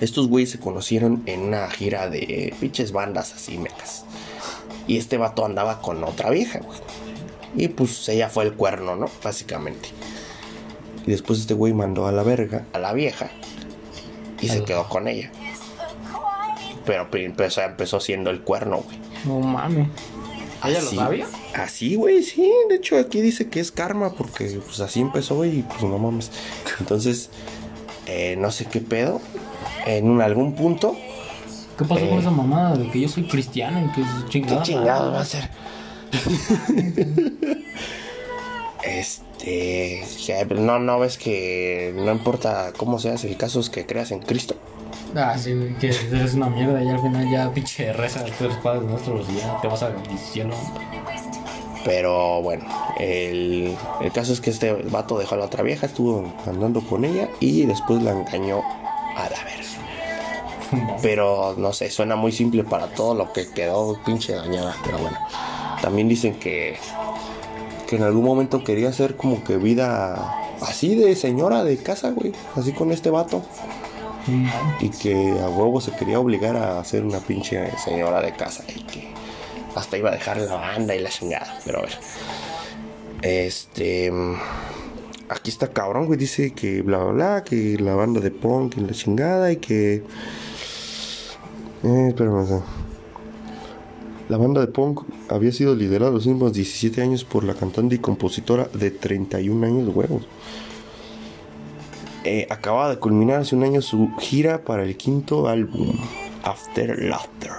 Estos 0.00 0.28
güeyes 0.28 0.50
se 0.50 0.58
conocieron 0.58 1.22
en 1.24 1.40
una 1.40 1.70
gira 1.70 2.10
de 2.10 2.54
pinches 2.60 2.92
bandas 2.92 3.32
así 3.34 3.56
mecas. 3.56 4.04
Y 4.86 4.98
este 4.98 5.16
vato 5.18 5.44
andaba 5.44 5.80
con 5.80 6.02
otra 6.04 6.30
vieja, 6.30 6.58
güey. 6.60 6.78
Y 7.54 7.68
pues 7.68 8.08
ella 8.08 8.28
fue 8.28 8.44
el 8.44 8.54
cuerno, 8.54 8.96
¿no? 8.96 9.06
Básicamente. 9.22 9.90
Y 11.06 11.10
después 11.10 11.38
este 11.40 11.54
güey 11.54 11.72
mandó 11.72 12.06
a 12.06 12.12
la 12.12 12.22
verga 12.22 12.64
a 12.72 12.78
la 12.78 12.92
vieja. 12.92 13.30
Y 14.40 14.48
se 14.48 14.64
quedó 14.64 14.88
con 14.88 15.06
ella. 15.08 15.30
Pero 16.84 17.08
empezó, 17.12 17.60
empezó 17.62 18.00
siendo 18.00 18.30
el 18.30 18.40
cuerno, 18.40 18.78
güey. 18.78 18.98
No 19.24 19.38
mames. 19.40 19.88
¿Ella 20.64 20.80
lo 20.80 20.86
Así- 20.88 20.96
sabía? 20.96 21.26
Así, 21.54 21.94
güey, 21.96 22.22
sí. 22.22 22.50
De 22.68 22.76
hecho, 22.76 22.96
aquí 22.98 23.20
dice 23.20 23.48
que 23.48 23.60
es 23.60 23.70
karma 23.72 24.12
porque 24.14 24.60
pues 24.64 24.80
así 24.80 25.00
empezó 25.00 25.44
y 25.44 25.62
pues 25.62 25.82
no 25.82 25.98
mames. 25.98 26.30
Entonces, 26.80 27.30
eh, 28.06 28.36
no 28.38 28.50
sé 28.50 28.64
qué 28.66 28.80
pedo. 28.80 29.20
En 29.86 30.08
un, 30.10 30.22
algún 30.22 30.54
punto, 30.54 30.96
¿Qué 31.82 31.88
pasó 31.88 32.04
Eh. 32.04 32.08
con 32.08 32.18
esa 32.18 32.30
mamada 32.30 32.76
de 32.76 32.90
que 32.90 33.00
yo 33.00 33.08
soy 33.08 33.24
cristiano 33.24 33.84
y 33.84 33.88
que 33.92 34.00
es 34.02 34.06
¿qué 34.24 34.30
chingada? 34.30 34.62
chingados 34.62 35.14
va 35.14 35.20
a 35.20 35.24
ser? 35.24 35.48
este, 38.84 40.02
no, 40.56 40.78
no 40.78 40.98
ves 40.98 41.16
que 41.18 41.92
no 41.96 42.12
importa 42.12 42.72
cómo 42.76 42.98
seas, 42.98 43.24
el 43.24 43.36
caso 43.36 43.60
es 43.60 43.70
que 43.70 43.86
creas 43.86 44.10
en 44.10 44.20
Cristo. 44.20 44.56
Ah, 45.14 45.36
sí, 45.36 45.54
que 45.78 45.88
eres 45.88 46.34
una 46.34 46.48
mierda 46.48 46.82
y 46.82 46.88
al 46.88 47.00
final 47.00 47.30
ya 47.30 47.52
pinche 47.52 47.92
reza 47.92 48.24
tres 48.38 48.54
padres 48.62 48.82
nuestros 48.84 49.28
y 49.30 49.36
ya 49.36 49.60
te 49.60 49.68
vas 49.68 49.82
al 49.82 49.94
cielo. 50.32 50.54
Pero 51.84 52.40
bueno, 52.42 52.64
el, 52.98 53.76
el 54.00 54.12
caso 54.12 54.32
es 54.32 54.40
que 54.40 54.50
este 54.50 54.72
vato 54.72 55.18
dejó 55.18 55.34
a 55.34 55.38
la 55.38 55.44
otra 55.46 55.62
vieja, 55.62 55.86
estuvo 55.86 56.32
andando 56.46 56.80
con 56.80 57.04
ella 57.04 57.28
y 57.40 57.66
después 57.66 58.02
la 58.02 58.12
engañó 58.12 58.62
a 59.16 59.28
la 59.28 59.44
verga. 59.44 59.62
Pero 61.02 61.54
no 61.56 61.72
sé, 61.72 61.90
suena 61.90 62.16
muy 62.16 62.32
simple 62.32 62.64
para 62.64 62.88
todo 62.88 63.14
lo 63.14 63.32
que 63.32 63.48
quedó 63.48 63.98
pinche 64.04 64.34
dañada. 64.34 64.76
Pero 64.84 64.98
bueno, 64.98 65.18
también 65.80 66.08
dicen 66.08 66.34
que, 66.34 66.76
que 67.86 67.96
en 67.96 68.02
algún 68.02 68.24
momento 68.24 68.64
quería 68.64 68.88
hacer 68.88 69.16
como 69.16 69.42
que 69.44 69.56
vida 69.56 70.42
así 70.62 70.94
de 70.94 71.14
señora 71.16 71.64
de 71.64 71.76
casa, 71.76 72.10
güey. 72.10 72.32
Así 72.56 72.72
con 72.72 72.92
este 72.92 73.10
vato. 73.10 73.42
Y 74.80 74.88
que 74.90 75.14
a 75.14 75.48
huevo 75.48 75.80
se 75.80 75.92
quería 75.92 76.20
obligar 76.20 76.56
a 76.56 76.82
ser 76.84 77.04
una 77.04 77.18
pinche 77.18 77.76
señora 77.78 78.20
de 78.20 78.32
casa. 78.32 78.64
Y 78.74 78.82
que 78.84 79.08
hasta 79.74 79.96
iba 79.96 80.10
a 80.10 80.12
dejar 80.12 80.38
la 80.38 80.54
banda 80.54 80.94
y 80.94 81.00
la 81.00 81.10
chingada. 81.10 81.58
Pero 81.64 81.80
a 81.80 81.82
ver. 81.82 81.98
Este. 83.22 84.12
Aquí 85.28 85.50
está 85.50 85.68
cabrón, 85.68 86.06
güey. 86.06 86.18
Dice 86.18 86.52
que 86.52 86.82
bla 86.82 86.98
bla 86.98 87.12
bla. 87.12 87.44
Que 87.44 87.76
la 87.78 87.94
banda 87.94 88.20
de 88.20 88.30
punk 88.30 88.76
y 88.76 88.80
la 88.80 88.92
chingada. 88.92 89.50
Y 89.50 89.56
que. 89.56 90.04
Eh, 91.84 92.08
espérame. 92.08 92.46
sea, 92.46 92.60
La 94.28 94.36
banda 94.36 94.60
de 94.60 94.68
punk 94.68 95.02
había 95.28 95.52
sido 95.52 95.74
liderada 95.74 96.10
los 96.10 96.26
últimos 96.26 96.52
17 96.52 97.02
años 97.02 97.24
por 97.24 97.44
la 97.44 97.54
cantante 97.54 97.96
y 97.96 97.98
compositora 97.98 98.68
de 98.72 98.90
31 98.90 99.66
años 99.66 99.86
de 99.86 99.92
huevos. 99.92 100.22
Eh, 102.24 102.46
acababa 102.50 102.90
de 102.90 102.98
culminar 102.98 103.40
hace 103.40 103.56
un 103.56 103.64
año 103.64 103.82
su 103.82 104.10
gira 104.20 104.62
para 104.64 104.84
el 104.84 104.96
quinto 104.96 105.48
álbum, 105.48 105.98
After 106.44 107.02
Laughter. 107.02 107.50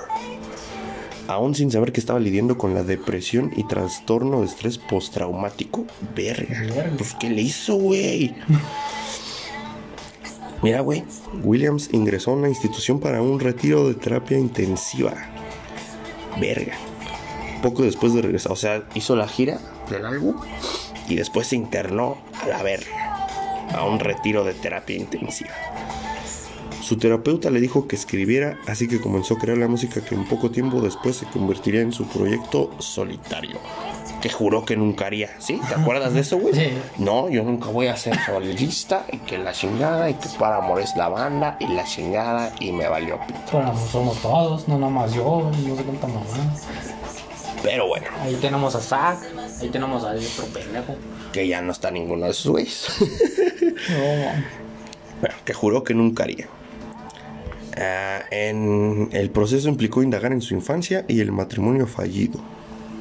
Aún 1.27 1.53
sin 1.55 1.69
saber 1.71 1.91
que 1.91 1.99
estaba 1.99 2.19
lidiando 2.19 2.57
con 2.57 2.73
la 2.73 2.83
depresión 2.83 3.51
y 3.55 3.65
trastorno 3.65 4.39
de 4.41 4.47
estrés 4.47 4.77
postraumático. 4.77 5.85
Verga. 6.15 6.91
Pues, 6.97 7.13
¿qué 7.19 7.29
le 7.29 7.41
hizo, 7.41 7.75
güey? 7.75 8.35
Mira, 10.63 10.79
güey. 10.79 11.03
Williams 11.43 11.89
ingresó 11.91 12.31
a 12.31 12.35
una 12.35 12.47
institución 12.47 13.01
para 13.01 13.21
un 13.21 13.39
retiro 13.41 13.85
de 13.87 13.95
terapia 13.95 14.39
intensiva. 14.39 15.13
Verga. 16.39 16.73
poco 17.61 17.83
después 17.83 18.13
de 18.13 18.21
regresar. 18.21 18.53
O 18.53 18.55
sea, 18.55 18.83
hizo 18.95 19.15
la 19.15 19.27
gira 19.27 19.59
del 19.89 20.05
álbum 20.05 20.35
y 21.07 21.15
después 21.15 21.47
se 21.47 21.57
internó 21.57 22.17
a 22.41 22.47
la 22.47 22.63
verga, 22.63 23.27
a 23.73 23.85
un 23.85 23.99
retiro 23.99 24.43
de 24.43 24.53
terapia 24.53 24.95
intensiva. 24.95 25.51
Su 26.81 26.97
terapeuta 26.97 27.49
le 27.49 27.61
dijo 27.61 27.87
que 27.87 27.95
escribiera, 27.95 28.57
así 28.67 28.87
que 28.87 28.99
comenzó 28.99 29.35
a 29.35 29.39
crear 29.39 29.57
la 29.57 29.67
música 29.67 30.03
que 30.03 30.15
en 30.15 30.25
poco 30.25 30.51
tiempo 30.51 30.81
después 30.81 31.15
se 31.15 31.25
convertiría 31.25 31.81
en 31.81 31.93
su 31.93 32.05
proyecto 32.07 32.71
solitario. 32.79 33.57
Que 34.23 34.29
juró 34.29 34.63
que 34.63 34.77
nunca 34.77 35.07
haría, 35.07 35.31
¿sí? 35.39 35.59
¿Te 35.67 35.75
acuerdas 35.75 36.13
de 36.13 36.21
eso, 36.21 36.37
güey? 36.37 36.53
Sí. 36.55 36.69
No, 36.97 37.27
yo 37.29 37.43
nunca 37.43 37.67
voy 37.67 37.87
a 37.87 37.97
ser 37.97 38.17
solista 38.25 39.05
y 39.11 39.17
que 39.17 39.37
la 39.37 39.51
chingada 39.51 40.09
y 40.09 40.13
que 40.13 40.29
para 40.39 40.59
amor 40.59 40.79
es 40.79 40.95
la 40.95 41.09
banda 41.09 41.57
y 41.59 41.67
la 41.67 41.83
chingada 41.83 42.53
y 42.61 42.71
me 42.71 42.87
valió 42.87 43.19
pito. 43.27 43.39
Bueno, 43.51 43.75
somos 43.91 44.17
todos, 44.21 44.65
no 44.69 44.79
nada 44.79 44.93
más 44.93 45.13
yo, 45.13 45.51
no 45.67 45.75
sé 45.75 45.83
cuánta 45.83 46.07
mamá. 46.07 46.23
Pero 47.63 47.87
bueno, 47.87 48.07
Ahí 48.21 48.35
tenemos 48.35 48.73
a 48.75 48.79
Zack, 48.79 49.19
ahí 49.61 49.67
tenemos 49.67 50.05
a 50.05 50.11
otro 50.11 50.45
pendejo. 50.53 50.95
que 51.33 51.45
ya 51.47 51.61
no 51.61 51.73
está 51.73 51.91
ninguno 51.91 52.23
de 52.25 52.31
esos 52.31 52.49
güeyes. 52.49 52.87
No, 53.89 53.97
Bueno, 55.19 55.35
que 55.43 55.53
juró 55.53 55.83
que 55.83 55.93
nunca 55.93 56.23
haría. 56.23 56.47
Ah, 57.77 58.21
en 58.31 59.09
el 59.11 59.29
proceso 59.31 59.67
implicó 59.67 60.01
indagar 60.03 60.31
en 60.31 60.41
su 60.41 60.53
infancia 60.53 61.03
y 61.09 61.19
el 61.21 61.31
matrimonio 61.31 61.87
fallido, 61.87 62.39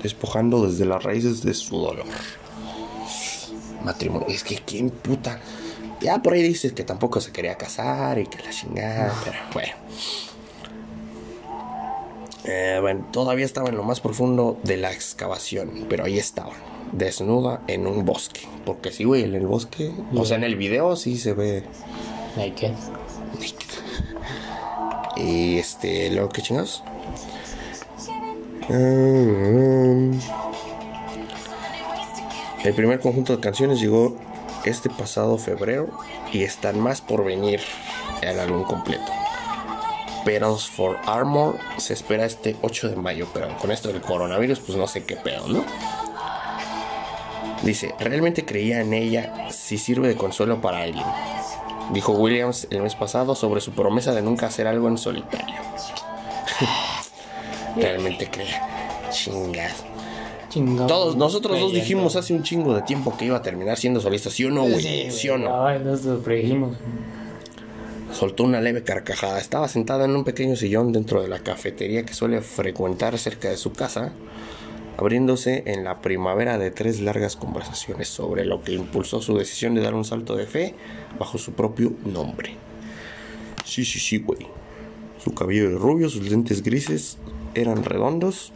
despojando 0.02 0.66
desde 0.66 0.84
las 0.84 1.02
raíces 1.02 1.42
de 1.42 1.54
su 1.54 1.78
dolor. 1.78 2.06
Matrimonio, 3.84 4.28
es 4.28 4.44
que 4.44 4.56
quién 4.56 4.90
puta. 4.90 5.40
Ya 6.00 6.20
por 6.20 6.34
ahí 6.34 6.42
dices 6.42 6.72
que 6.72 6.84
tampoco 6.84 7.20
se 7.20 7.32
quería 7.32 7.56
casar 7.56 8.18
y 8.18 8.26
que 8.26 8.42
la 8.42 8.50
chingada, 8.50 9.14
pero 9.24 9.38
bueno. 9.52 9.72
Eh, 12.44 12.78
bueno, 12.80 13.06
todavía 13.12 13.44
estaba 13.44 13.68
en 13.68 13.76
lo 13.76 13.84
más 13.84 14.00
profundo 14.00 14.58
de 14.64 14.76
la 14.76 14.92
excavación, 14.92 15.86
pero 15.88 16.04
ahí 16.04 16.18
estaba, 16.18 16.54
desnuda 16.90 17.62
en 17.68 17.86
un 17.86 18.04
bosque. 18.04 18.40
Porque 18.64 18.90
sí, 18.90 19.04
güey, 19.04 19.22
en 19.22 19.34
el 19.36 19.46
bosque, 19.46 19.92
o 20.14 20.24
sea, 20.24 20.38
en 20.38 20.44
el 20.44 20.56
video 20.56 20.96
sí 20.96 21.18
se 21.18 21.34
ve 21.34 21.64
Naked. 22.36 22.72
y 25.16 25.58
este, 25.58 26.10
luego 26.10 26.30
que 26.30 26.42
chingados. 26.42 26.82
Ah, 28.74 30.10
El 32.64 32.74
primer 32.74 33.00
conjunto 33.00 33.34
de 33.36 33.40
canciones 33.40 33.80
llegó 33.80 34.16
este 34.64 34.88
pasado 34.88 35.36
febrero 35.36 35.90
y 36.32 36.44
están 36.44 36.80
más 36.80 37.02
por 37.02 37.22
venir 37.22 37.60
el 38.22 38.40
álbum 38.40 38.64
completo. 38.64 39.12
Pedals 40.24 40.70
for 40.70 40.96
Armor 41.04 41.58
se 41.76 41.92
espera 41.92 42.24
este 42.24 42.56
8 42.62 42.88
de 42.88 42.96
mayo, 42.96 43.28
pero 43.34 43.54
con 43.58 43.72
esto 43.72 43.88
del 43.88 44.00
coronavirus, 44.00 44.60
pues 44.60 44.78
no 44.78 44.86
sé 44.86 45.04
qué 45.04 45.16
pedo, 45.16 45.48
¿no? 45.48 45.64
Dice, 47.62 47.94
realmente 47.98 48.46
creía 48.46 48.80
en 48.80 48.94
ella 48.94 49.50
si 49.50 49.76
sirve 49.76 50.08
de 50.08 50.16
consuelo 50.16 50.62
para 50.62 50.82
alguien. 50.82 51.04
Dijo 51.92 52.12
Williams 52.12 52.68
el 52.70 52.82
mes 52.82 52.94
pasado 52.94 53.34
sobre 53.34 53.60
su 53.60 53.72
promesa 53.72 54.14
de 54.14 54.22
nunca 54.22 54.46
hacer 54.46 54.66
algo 54.66 54.88
en 54.88 54.96
solitario. 54.96 55.56
realmente 57.76 58.28
creía. 58.30 59.08
Chingas. 59.10 59.84
Chingado. 60.48 60.86
Todos, 60.86 61.16
nosotros 61.16 61.58
dos 61.58 61.72
dijimos 61.72 62.14
hace 62.16 62.34
un 62.34 62.42
chingo 62.42 62.74
de 62.74 62.82
tiempo 62.82 63.16
que 63.16 63.24
iba 63.24 63.38
a 63.38 63.42
terminar 63.42 63.78
siendo 63.78 64.00
solista, 64.00 64.28
¿sí 64.28 64.44
o 64.44 64.50
no, 64.50 64.64
güey? 64.64 65.10
¿Sí, 65.10 65.28
o 65.30 65.38
no? 65.38 65.66
Ay, 65.66 65.78
nosotros 65.78 66.22
predijimos. 66.22 66.76
Soltó 68.12 68.44
una 68.44 68.60
leve 68.60 68.82
carcajada. 68.82 69.38
Estaba 69.38 69.68
sentada 69.68 70.04
en 70.04 70.14
un 70.14 70.24
pequeño 70.24 70.54
sillón 70.54 70.92
dentro 70.92 71.22
de 71.22 71.28
la 71.28 71.38
cafetería 71.38 72.04
que 72.04 72.12
suele 72.12 72.42
frecuentar 72.42 73.16
cerca 73.18 73.48
de 73.48 73.56
su 73.56 73.72
casa, 73.72 74.12
abriéndose 74.98 75.62
en 75.64 75.84
la 75.84 76.02
primavera 76.02 76.58
de 76.58 76.70
tres 76.70 77.00
largas 77.00 77.36
conversaciones 77.36 78.08
sobre 78.08 78.44
lo 78.44 78.62
que 78.62 78.72
impulsó 78.72 79.22
su 79.22 79.38
decisión 79.38 79.74
de 79.74 79.80
dar 79.80 79.94
un 79.94 80.04
salto 80.04 80.36
de 80.36 80.46
fe 80.46 80.74
bajo 81.18 81.38
su 81.38 81.52
propio 81.52 81.94
nombre. 82.04 82.56
Sí, 83.64 83.86
sí, 83.86 83.98
sí, 83.98 84.18
güey. 84.18 84.46
Su 85.24 85.32
cabello 85.32 85.70
era 85.70 85.78
rubio, 85.78 86.10
sus 86.10 86.28
lentes 86.28 86.62
grises 86.62 87.16
eran 87.54 87.84
redondos 87.84 88.52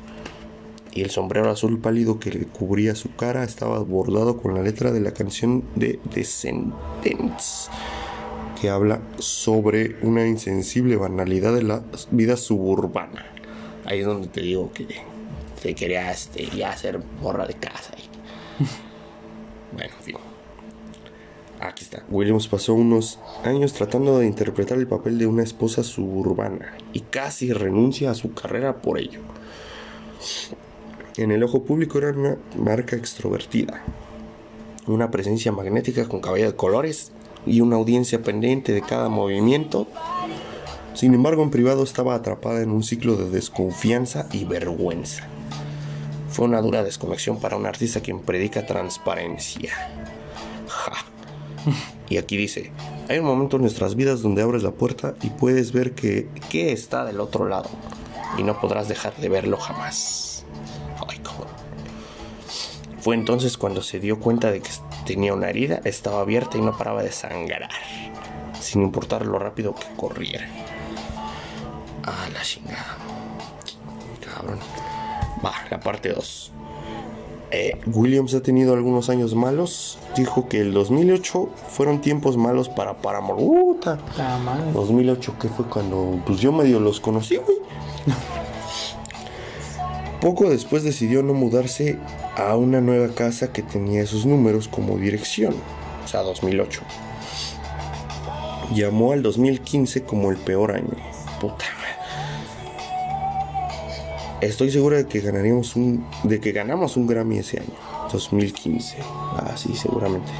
y 0.93 1.03
el 1.03 1.11
sombrero 1.11 1.51
azul 1.51 1.79
pálido 1.79 2.19
que 2.19 2.31
le 2.31 2.47
cubría 2.47 2.95
su 2.95 3.15
cara 3.15 3.45
estaba 3.45 3.79
bordado 3.81 4.39
con 4.41 4.55
la 4.55 4.63
letra 4.63 4.93
de 4.93 5.01
la 5.01 5.13
canción 5.13 5.63
de 5.75 6.01
Descendants 6.15 7.69
que 8.61 8.71
habla 8.71 9.01
sobre 9.19 9.97
una 10.03 10.27
insensible 10.27 10.97
banalidad 10.97 11.55
de 11.55 11.63
la 11.63 11.83
vida 12.11 12.39
suburbana. 12.39 13.27
Ahí 13.85 14.01
es 14.01 14.07
donde 14.07 14.29
te 14.29 14.41
digo 14.41 14.73
que 14.73 14.87
se 15.61 15.75
quería 15.75 16.11
este, 16.11 16.47
ya 16.47 16.75
ser 16.77 16.99
morra 17.21 17.47
de 17.47 17.53
casa. 17.55 17.93
y- 17.99 18.09
bueno, 19.77 19.93
en 19.99 20.05
fin. 20.05 20.17
Aquí 21.67 21.83
está. 21.83 22.05
Williams 22.11 22.47
pasó 22.47 22.75
unos 22.75 23.19
años 23.43 23.73
tratando 23.73 24.21
de 24.21 24.27
interpretar 24.27 24.79
el 24.79 24.87
papel 24.87 25.19
de 25.19 25.27
una 25.27 25.43
esposa 25.43 25.83
suburbana 25.83 26.77
y 26.93 27.01
casi 27.01 27.53
renuncia 27.53 28.13
a 28.13 28.15
su 28.15 28.33
carrera 28.35 28.81
por 28.81 29.01
ello. 29.01 29.19
En 31.17 31.33
el 31.33 31.43
ojo 31.43 31.65
público 31.65 31.99
era 31.99 32.11
una 32.11 32.37
marca 32.57 32.95
extrovertida, 32.95 33.83
una 34.87 35.11
presencia 35.11 35.51
magnética 35.51 36.09
con 36.09 36.21
cabello 36.21 36.47
de 36.47 36.57
colores 36.57 37.11
y 37.45 37.61
una 37.61 37.75
audiencia 37.75 38.23
pendiente 38.23 38.73
de 38.73 38.83
cada 38.83 39.09
movimiento. 39.09 39.89
Sin 40.95 41.15
embargo, 41.15 41.43
en 41.43 41.51
privado 41.51 41.83
estaba 41.83 42.15
atrapada 42.15 42.63
en 42.63 42.71
un 42.71 42.85
ciclo 42.85 43.17
de 43.17 43.29
desconfianza 43.29 44.29
y 44.31 44.45
vergüenza. 44.45 45.27
Fue 46.29 46.45
una 46.45 46.61
dura 46.61 46.85
desconexión 46.85 47.41
para 47.41 47.57
un 47.57 47.67
artista 47.67 48.01
quien 48.01 48.21
predica 48.21 48.67
transparencia. 48.67 49.73
Y 52.09 52.19
aquí 52.19 52.37
dice, 52.37 52.71
hay 53.09 53.19
un 53.19 53.27
momento 53.27 53.57
en 53.57 53.63
nuestras 53.63 53.97
vidas 53.97 54.23
donde 54.23 54.41
abres 54.41 54.63
la 54.63 54.71
puerta 54.71 55.17
y 55.23 55.31
puedes 55.31 55.73
ver 55.73 55.93
que, 55.93 56.29
que 56.51 56.71
está 56.71 57.05
del 57.05 57.19
otro 57.19 57.49
lado 57.49 57.69
y 58.39 58.45
no 58.45 58.61
podrás 58.61 58.87
dejar 58.87 59.17
de 59.17 59.29
verlo 59.29 59.57
jamás. 59.57 60.45
Ay, 61.09 61.19
cabrón. 61.19 61.49
Fue 63.01 63.17
entonces 63.17 63.57
cuando 63.57 63.83
se 63.83 63.99
dio 63.99 64.21
cuenta 64.21 64.51
de 64.51 64.61
que 64.61 64.71
tenía 65.05 65.35
una 65.35 65.49
herida, 65.49 65.81
estaba 65.85 66.21
abierta 66.21 66.59
y 66.59 66.61
no 66.61 66.77
paraba 66.77 67.03
de 67.03 67.13
sangrar, 67.13 67.71
sin 68.61 68.83
importar 68.83 69.27
lo 69.27 69.39
rápido 69.39 69.75
que 69.75 69.87
corriera. 69.97 70.47
Ah, 72.05 72.29
la 72.33 72.43
chingada. 72.43 72.97
Cabrón. 74.25 74.59
Va, 75.45 75.53
la 75.71 75.81
parte 75.81 76.13
2. 76.13 76.53
Williams 77.87 78.35
ha 78.35 78.43
tenido 78.43 78.75
algunos 78.75 79.09
años 79.09 79.35
malos. 79.35 79.99
Dijo 80.17 80.49
que 80.49 80.61
el 80.61 80.73
2008 80.73 81.49
fueron 81.69 82.01
tiempos 82.01 82.37
malos 82.37 82.69
para 82.69 82.95
Paramore. 82.95 83.43
Madre. 84.45 84.73
2008, 84.73 85.35
que 85.41 85.49
fue 85.49 85.67
cuando 85.67 86.21
pues 86.27 86.41
yo 86.41 86.53
medio 86.53 86.81
los 86.81 87.01
conocí, 87.01 87.37
güey. 87.37 87.57
Poco 90.21 90.49
después 90.49 90.83
decidió 90.83 91.23
no 91.23 91.35
mudarse 91.35 91.99
a 92.37 92.57
una 92.57 92.81
nueva 92.81 93.15
casa 93.15 93.53
que 93.53 93.63
tenía 93.63 94.03
esos 94.03 94.27
números 94.27 94.67
como 94.67 94.97
dirección, 94.99 95.55
o 96.05 96.09
sea, 96.09 96.23
2008. 96.23 96.83
Llamó 98.75 99.13
al 99.13 99.23
2015 99.23 100.03
como 100.03 100.31
el 100.31 100.37
peor 100.37 100.73
año. 100.73 100.97
Puta. 101.41 101.65
Estoy 104.41 104.71
segura 104.71 104.99
de 104.99 105.07
que 105.07 105.21
ganaríamos 105.21 105.77
un 105.77 106.07
de 106.25 106.41
que 106.41 106.53
ganamos 106.53 106.97
un 106.97 107.07
Grammy 107.07 107.39
ese 107.39 107.61
año, 107.61 107.73
2015. 108.13 108.99
Ah, 109.01 109.55
sí, 109.57 109.75
seguramente. 109.75 110.31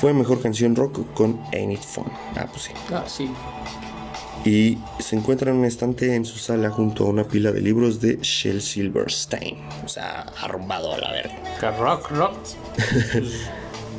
Fue 0.00 0.12
mejor 0.12 0.40
canción 0.40 0.76
rock 0.76 1.00
con 1.14 1.40
Ain't 1.52 1.72
It 1.72 1.82
Fun. 1.82 2.04
Ah, 2.36 2.46
pues 2.50 2.62
sí. 2.64 2.72
Ah, 2.92 3.04
sí. 3.06 3.30
Y 4.44 4.78
se 5.02 5.16
encuentra 5.16 5.50
en 5.50 5.58
un 5.58 5.64
estante 5.66 6.14
en 6.14 6.24
su 6.24 6.38
sala 6.38 6.70
junto 6.70 7.04
a 7.06 7.10
una 7.10 7.24
pila 7.24 7.52
de 7.52 7.60
libros 7.60 8.00
de 8.00 8.18
Shel 8.22 8.62
Silverstein. 8.62 9.58
O 9.84 9.88
sea, 9.88 10.20
arrumbado 10.40 10.94
a 10.94 10.98
la 10.98 11.10
verga. 11.12 11.34
Que 11.58 11.70
rock, 11.72 12.10
rock. 12.10 12.34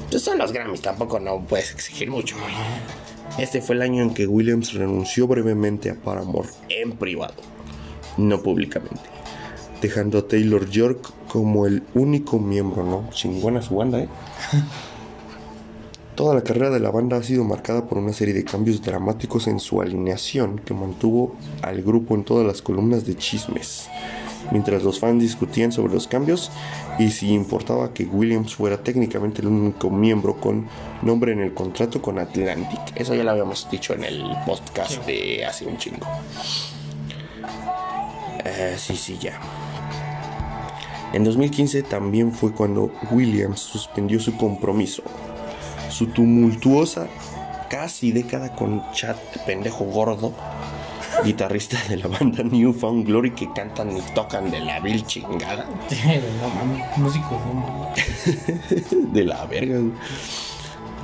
Pues 0.10 0.24
son 0.24 0.38
los 0.40 0.52
Grammys, 0.52 0.82
tampoco 0.82 1.22
no 1.22 1.40
puedes 1.40 1.72
exigir 1.72 2.12
mucho. 2.12 2.36
güey. 2.36 2.54
Este 3.42 3.62
fue 3.62 3.76
el 3.76 3.82
año 3.82 4.04
en 4.04 4.14
que 4.14 4.28
Williams 4.28 4.74
renunció 4.74 5.26
brevemente 5.26 5.90
a 5.90 5.96
Paramore 5.96 6.50
en 6.68 6.92
privado, 6.98 7.36
no 8.17 8.41
públicamente, 8.41 9.02
dejando 9.82 10.19
a 10.19 10.28
Taylor 10.28 10.69
York 10.69 11.12
como 11.28 11.65
el 11.65 11.84
único 11.93 12.39
miembro, 12.39 12.84
¿no? 12.84 13.10
Chingona 13.12 13.62
su 13.62 13.76
banda, 13.76 14.00
¿eh? 14.00 14.10
Toda 16.15 16.36
la 16.36 16.44
carrera 16.44 16.69
de 16.69 16.79
la 16.79 16.92
banda 16.92 17.17
ha 17.17 17.23
sido 17.23 17.44
marcada 17.46 17.88
por 17.88 17.98
una 17.98 18.13
serie 18.13 18.33
de 18.33 18.44
cambios 18.44 18.81
dramáticos 18.81 19.48
en 19.48 19.60
su 19.60 19.81
alineación 19.81 20.60
que 20.60 20.73
mantuvo 20.73 21.36
al 21.62 21.81
grupo 21.81 22.15
en 22.15 22.25
todas 22.25 22.46
las 22.46 22.62
columnas 22.62 23.06
de 23.06 23.15
chismes, 23.15 23.88
mientras 24.52 24.83
los 24.83 25.00
fans 25.00 25.21
discutían 25.21 25.71
sobre 25.71 25.94
los 25.94 26.08
cambios 26.08 26.52
y 27.00 27.12
si 27.12 27.31
importaba 27.31 27.94
que 27.94 28.04
Williams 28.04 28.56
fuera 28.56 28.83
técnicamente 28.83 29.42
el 29.42 29.48
único 29.48 29.90
miembro 29.90 30.36
con 30.36 30.67
nombre 31.02 31.31
en 31.31 31.40
el 31.40 31.54
contrato 31.54 32.02
con 32.02 32.19
Atlantic. 32.19 32.79
Eso 32.96 33.15
ya 33.15 33.23
lo 33.23 33.31
habíamos 33.31 33.67
dicho 33.71 33.94
en 33.94 34.04
el 34.04 34.23
podcast 34.46 35.06
de 35.06 35.46
hace 35.46 35.65
un 35.65 35.77
chingo. 35.77 36.06
Eh, 38.46 38.75
sí, 38.77 38.96
sí, 38.96 39.17
ya. 39.19 39.39
En 41.13 41.23
2015 41.23 41.83
también 41.83 42.31
fue 42.31 42.54
cuando 42.54 42.92
Williams 43.12 43.60
suspendió 43.60 44.19
su 44.19 44.37
compromiso. 44.37 45.04
Su 45.89 46.08
tumultuosa 46.08 47.08
casi 47.69 48.12
década 48.12 48.56
con 48.56 48.81
Chad, 48.94 49.17
pendejo 49.46 49.85
gordo, 49.85 50.33
guitarrista 51.23 51.77
de 51.89 51.98
la 51.98 52.08
banda 52.08 52.44
New 52.44 52.73
Found 52.73 53.06
Glory 53.06 53.31
que 53.31 53.52
cantan 53.54 53.96
y 53.96 54.02
tocan 54.13 54.50
de 54.50 54.62
la 54.62 54.79
vil 54.79 55.06
chingada. 55.06 55.65
músicos, 56.98 57.42
de 59.13 59.23
la 59.25 59.46
verga. 59.46 59.81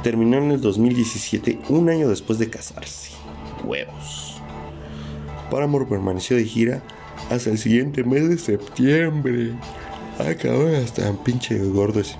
Terminó 0.03 0.37
en 0.37 0.51
el 0.51 0.61
2017, 0.61 1.59
un 1.69 1.89
año 1.89 2.07
después 2.07 2.39
de 2.39 2.49
casarse. 2.49 3.11
Huevos. 3.65 4.41
Paramore 5.51 5.85
permaneció 5.85 6.37
de 6.37 6.45
gira 6.45 6.81
hasta 7.29 7.49
el 7.49 7.57
siguiente 7.57 8.03
mes 8.03 8.29
de 8.29 8.37
septiembre. 8.37 9.53
Ay, 10.19 10.35
cabrón, 10.35 10.75
hasta 10.75 11.11
pinche 11.23 11.57
gordo 11.59 11.99
ese. 11.99 12.15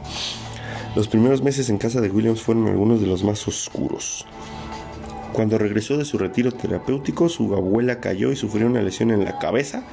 Los 0.96 1.08
primeros 1.08 1.42
meses 1.42 1.70
en 1.70 1.78
casa 1.78 2.02
de 2.02 2.10
Williams 2.10 2.42
fueron 2.42 2.68
algunos 2.68 3.02
de 3.02 3.08
los 3.08 3.24
más 3.24 3.48
oscuros. 3.48 4.26
Cuando 5.34 5.58
regresó 5.58 5.98
de 5.98 6.06
su 6.06 6.18
retiro 6.18 6.52
terapéutico, 6.52 7.30
su 7.30 7.54
abuela 7.54 8.00
cayó 8.00 8.32
y 8.32 8.36
sufrió 8.36 8.66
una 8.66 8.82
lesión 8.82 9.12
en 9.12 9.24
la 9.24 9.38
cabeza. 9.38 9.84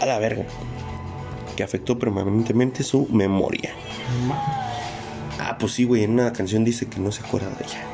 A 0.00 0.06
la 0.06 0.18
verga. 0.18 0.44
Que 1.56 1.62
afectó 1.62 1.98
permanentemente 1.98 2.82
su 2.82 3.08
memoria. 3.10 3.72
Ah, 5.40 5.56
pues 5.58 5.72
sí, 5.72 5.84
güey, 5.84 6.04
en 6.04 6.12
una 6.12 6.32
canción 6.32 6.64
dice 6.64 6.86
que 6.86 7.00
no 7.00 7.10
se 7.12 7.22
acuerda 7.24 7.48
de 7.48 7.64
ella. 7.64 7.93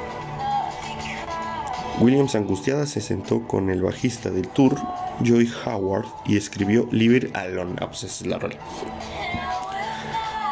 Williams, 2.01 2.34
angustiada, 2.34 2.86
se 2.86 3.03
sentó 3.03 3.46
con 3.46 3.68
el 3.68 3.82
bajista 3.82 4.30
del 4.30 4.48
tour, 4.48 4.74
Joy 5.22 5.53
Howard, 5.66 6.07
y 6.24 6.38
escribió 6.38 6.88
It 6.92 7.36
Alone. 7.36 7.76
Ah, 7.78 7.88
pues 7.88 8.05
esa 8.05 8.24
es 8.24 8.26
la 8.26 8.38
rola. 8.38 8.57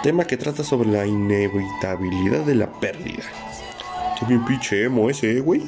Tema 0.03 0.24
que 0.24 0.36
trata 0.36 0.62
sobre 0.62 0.90
la 0.90 1.07
inevitabilidad 1.07 2.44
de 2.44 2.55
la 2.55 2.70
pérdida. 2.70 3.24
Qué 4.18 4.26
bien 4.26 4.44
pinche 4.44 4.84
emo 4.84 5.09
ese, 5.09 5.38
eh, 5.38 5.40
güey. 5.40 5.62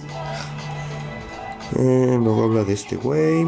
Eh, 1.78 2.18
luego 2.20 2.44
habla 2.44 2.64
de 2.64 2.74
este 2.74 2.96
güey. 2.96 3.44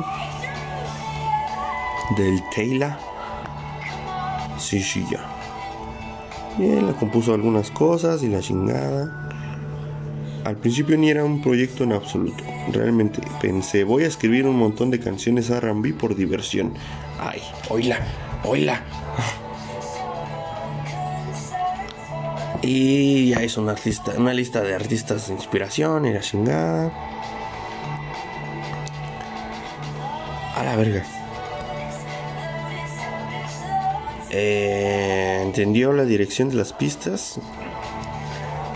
Del 2.16 2.42
Taylor. 2.54 2.92
Sí, 4.58 4.82
sí, 4.82 5.04
ya. 5.10 5.20
Bien, 6.56 6.86
le 6.86 6.94
compuso 6.94 7.34
algunas 7.34 7.70
cosas 7.70 8.22
y 8.22 8.28
la 8.28 8.40
chingada. 8.40 9.31
Al 10.44 10.56
principio 10.56 10.98
ni 10.98 11.08
era 11.08 11.24
un 11.24 11.40
proyecto 11.40 11.84
en 11.84 11.92
absoluto. 11.92 12.42
Realmente 12.72 13.20
pensé, 13.40 13.84
voy 13.84 14.04
a 14.04 14.08
escribir 14.08 14.46
un 14.46 14.56
montón 14.56 14.90
de 14.90 14.98
canciones 14.98 15.50
RB 15.50 15.94
por 15.96 16.16
diversión. 16.16 16.74
Ay, 17.20 17.40
oíla, 17.68 17.98
oíla. 18.44 18.82
Y 22.62 23.30
ya 23.30 23.42
hizo 23.42 23.60
una, 23.60 23.72
artista, 23.72 24.12
una 24.16 24.32
lista 24.32 24.62
de 24.62 24.74
artistas 24.74 25.28
de 25.28 25.34
inspiración 25.34 26.06
y 26.06 26.12
la 26.12 26.20
chingada. 26.20 26.92
A 30.56 30.64
la 30.64 30.76
verga. 30.76 31.04
Eh, 34.30 35.40
entendió 35.42 35.92
la 35.92 36.04
dirección 36.04 36.48
de 36.48 36.54
las 36.54 36.72
pistas 36.72 37.38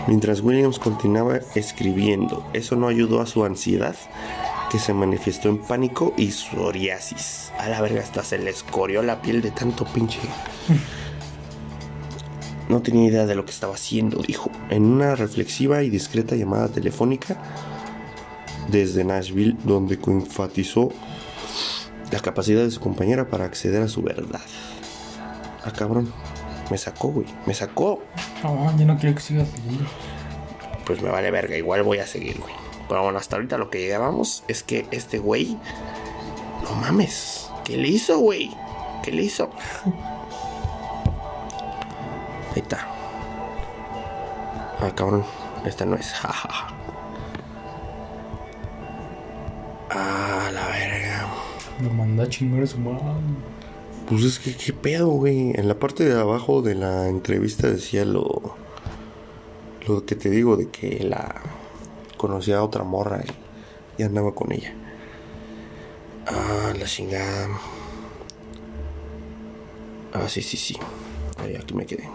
mientras 0.07 0.41
Williams 0.41 0.79
continuaba 0.79 1.39
escribiendo. 1.55 2.45
Eso 2.53 2.75
no 2.75 2.87
ayudó 2.87 3.21
a 3.21 3.27
su 3.27 3.43
ansiedad, 3.43 3.95
que 4.71 4.79
se 4.79 4.93
manifestó 4.93 5.49
en 5.49 5.59
pánico 5.59 6.13
y 6.17 6.31
psoriasis. 6.31 7.51
A 7.59 7.69
la 7.69 7.81
verga, 7.81 8.01
hasta 8.01 8.23
se 8.23 8.37
le 8.37 8.49
escorió 8.49 9.03
la 9.03 9.21
piel 9.21 9.41
de 9.41 9.51
tanto 9.51 9.85
pinche. 9.85 10.19
No 12.69 12.81
tenía 12.81 13.07
idea 13.07 13.25
de 13.25 13.33
lo 13.33 13.45
que 13.45 13.51
estaba 13.51 13.75
haciendo, 13.75 14.21
dijo, 14.21 14.51
en 14.69 14.83
una 14.83 15.15
reflexiva 15.15 15.83
y 15.83 15.89
discreta 15.89 16.35
llamada 16.35 16.67
telefónica 16.67 17.41
desde 18.69 19.05
Nashville, 19.05 19.55
donde 19.63 19.97
enfatizó 20.05 20.91
la 22.11 22.19
capacidad 22.19 22.63
de 22.63 22.71
su 22.71 22.81
compañera 22.81 23.29
para 23.29 23.45
acceder 23.45 23.81
a 23.81 23.87
su 23.87 24.01
verdad. 24.01 24.41
Ah, 25.63 25.71
cabrón, 25.71 26.11
me 26.69 26.77
sacó, 26.77 27.09
güey, 27.09 27.27
me 27.45 27.53
sacó. 27.53 28.03
No, 28.43 28.77
yo 28.77 28.85
no 28.85 28.97
quiero 28.97 29.15
que 29.15 29.21
sigas 29.21 29.47
pidiendo. 29.49 29.85
Pues 30.85 31.01
me 31.01 31.09
vale 31.09 31.31
verga, 31.31 31.57
igual 31.57 31.83
voy 31.83 31.99
a 31.99 32.07
seguir, 32.07 32.39
güey. 32.39 32.53
Pero 32.87 33.03
bueno, 33.03 33.19
hasta 33.19 33.35
ahorita 33.35 33.57
lo 33.57 33.69
que 33.69 33.79
llegábamos 33.79 34.43
es 34.47 34.63
que 34.63 34.87
este 34.91 35.19
güey. 35.19 35.57
No 36.63 36.71
mames. 36.75 37.49
¿Qué 37.63 37.75
le 37.77 37.89
hizo, 37.89 38.19
güey? 38.19 38.51
¿Qué 39.03 39.11
le 39.11 39.23
hizo? 39.23 39.49
Ahí 42.55 42.61
está. 42.61 42.87
Ah, 44.79 44.91
cabrón. 44.95 45.25
Esta 45.65 45.85
no 45.85 45.95
es. 45.95 46.11
Jajaja. 46.13 46.67
ah, 49.89 50.49
la 50.53 50.67
verga. 50.67 51.27
Me 51.79 51.89
manda 51.89 52.23
a 52.23 52.29
chingar 52.29 52.63
a 52.63 52.67
su 52.67 52.79
madre. 52.79 53.03
Pues 54.07 54.23
es 54.23 54.39
que, 54.39 54.55
¿qué 54.55 54.71
pedo, 54.71 55.07
güey? 55.09 55.51
En 55.55 55.67
la 55.67 55.79
parte 55.79 56.05
de 56.05 56.17
abajo 56.17 56.61
de 56.61 56.75
la 56.75 57.09
entrevista 57.09 57.69
decía 57.69 58.05
lo. 58.05 58.55
Lo 59.85 60.05
que 60.05 60.15
te 60.15 60.29
digo, 60.29 60.55
de 60.55 60.69
que 60.69 61.03
la. 61.03 61.41
Conocía 62.15 62.57
a 62.57 62.63
otra 62.63 62.83
morra 62.83 63.21
y, 63.97 64.01
y 64.01 64.05
andaba 64.05 64.33
con 64.33 64.53
ella. 64.53 64.73
Ah, 66.25 66.73
la 66.79 66.85
chingada. 66.85 67.49
Ah, 70.13 70.29
sí, 70.29 70.41
sí, 70.41 70.55
sí. 70.55 70.77
Ahí, 71.39 71.55
aquí 71.55 71.73
me 71.73 71.85
quedé. 71.85 72.09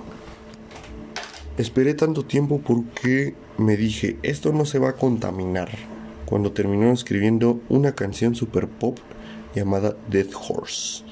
Esperé 1.58 1.92
tanto 1.92 2.24
tiempo 2.24 2.62
porque 2.66 3.34
me 3.58 3.76
dije, 3.76 4.16
esto 4.22 4.52
no 4.52 4.64
se 4.64 4.78
va 4.78 4.90
a 4.90 4.96
contaminar. 4.96 5.70
Cuando 6.24 6.52
terminó 6.52 6.90
escribiendo 6.90 7.60
una 7.68 7.94
canción 7.94 8.34
super 8.34 8.66
pop 8.66 8.98
llamada 9.54 9.94
Dead 10.08 10.28
Horse. 10.48 11.04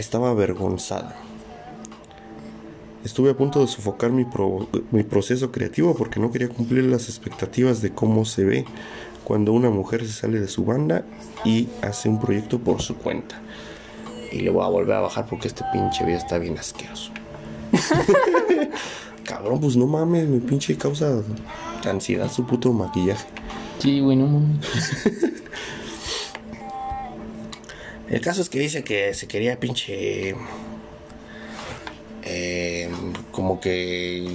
Estaba 0.00 0.30
avergonzada. 0.30 1.14
Estuve 3.04 3.30
a 3.30 3.36
punto 3.36 3.60
de 3.60 3.66
sofocar 3.66 4.10
mi, 4.10 4.24
pro- 4.24 4.66
mi 4.92 5.02
proceso 5.02 5.52
creativo 5.52 5.94
porque 5.94 6.18
no 6.20 6.30
quería 6.30 6.48
cumplir 6.48 6.84
las 6.84 7.08
expectativas 7.08 7.82
de 7.82 7.90
cómo 7.92 8.24
se 8.24 8.44
ve 8.44 8.64
cuando 9.24 9.52
una 9.52 9.68
mujer 9.68 10.06
se 10.06 10.12
sale 10.12 10.40
de 10.40 10.48
su 10.48 10.64
banda 10.64 11.04
y 11.44 11.68
hace 11.82 12.08
un 12.08 12.18
proyecto 12.18 12.58
por 12.58 12.80
su 12.80 12.96
cuenta. 12.96 13.40
Y 14.32 14.40
le 14.40 14.50
voy 14.50 14.64
a 14.64 14.68
volver 14.68 14.96
a 14.96 15.00
bajar 15.00 15.26
porque 15.28 15.48
este 15.48 15.64
pinche 15.72 16.02
video 16.04 16.18
está 16.18 16.38
bien 16.38 16.56
asqueroso. 16.58 17.10
Cabrón, 19.24 19.60
pues 19.60 19.76
no 19.76 19.86
mames, 19.86 20.26
mi 20.26 20.40
pinche 20.40 20.76
causa 20.76 21.22
ansiedad 21.88 22.30
su 22.30 22.46
puto 22.46 22.72
maquillaje. 22.72 23.26
Sí, 23.80 24.00
güey, 24.00 24.16
no 24.16 24.26
mames. 24.28 24.66
El 28.10 28.20
caso 28.20 28.42
es 28.42 28.48
que 28.48 28.58
dice 28.58 28.82
que 28.82 29.14
se 29.14 29.28
quería 29.28 29.58
pinche. 29.58 30.34
eh, 32.24 32.90
como 33.30 33.60
que. 33.60 34.28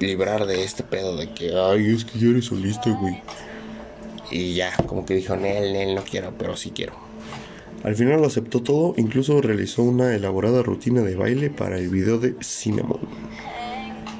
librar 0.00 0.46
de 0.46 0.64
este 0.64 0.82
pedo 0.82 1.16
de 1.16 1.32
que. 1.32 1.54
Ay, 1.56 1.94
es 1.94 2.04
que 2.04 2.18
ya 2.18 2.28
eres 2.28 2.46
solista, 2.46 2.90
güey. 2.90 3.22
Y 4.30 4.54
ya, 4.54 4.76
como 4.86 5.06
que 5.06 5.14
dijo, 5.14 5.36
Nel, 5.36 5.72
Nel, 5.72 5.94
no 5.94 6.02
quiero, 6.02 6.34
pero 6.36 6.56
sí 6.56 6.72
quiero. 6.72 6.94
Al 7.84 7.94
final 7.94 8.20
lo 8.20 8.26
aceptó 8.26 8.60
todo, 8.60 8.94
incluso 8.96 9.40
realizó 9.40 9.82
una 9.82 10.12
elaborada 10.14 10.62
rutina 10.64 11.02
de 11.02 11.14
baile 11.14 11.50
para 11.50 11.78
el 11.78 11.88
video 11.88 12.18
de 12.18 12.34
Cinnamon. 12.42 12.98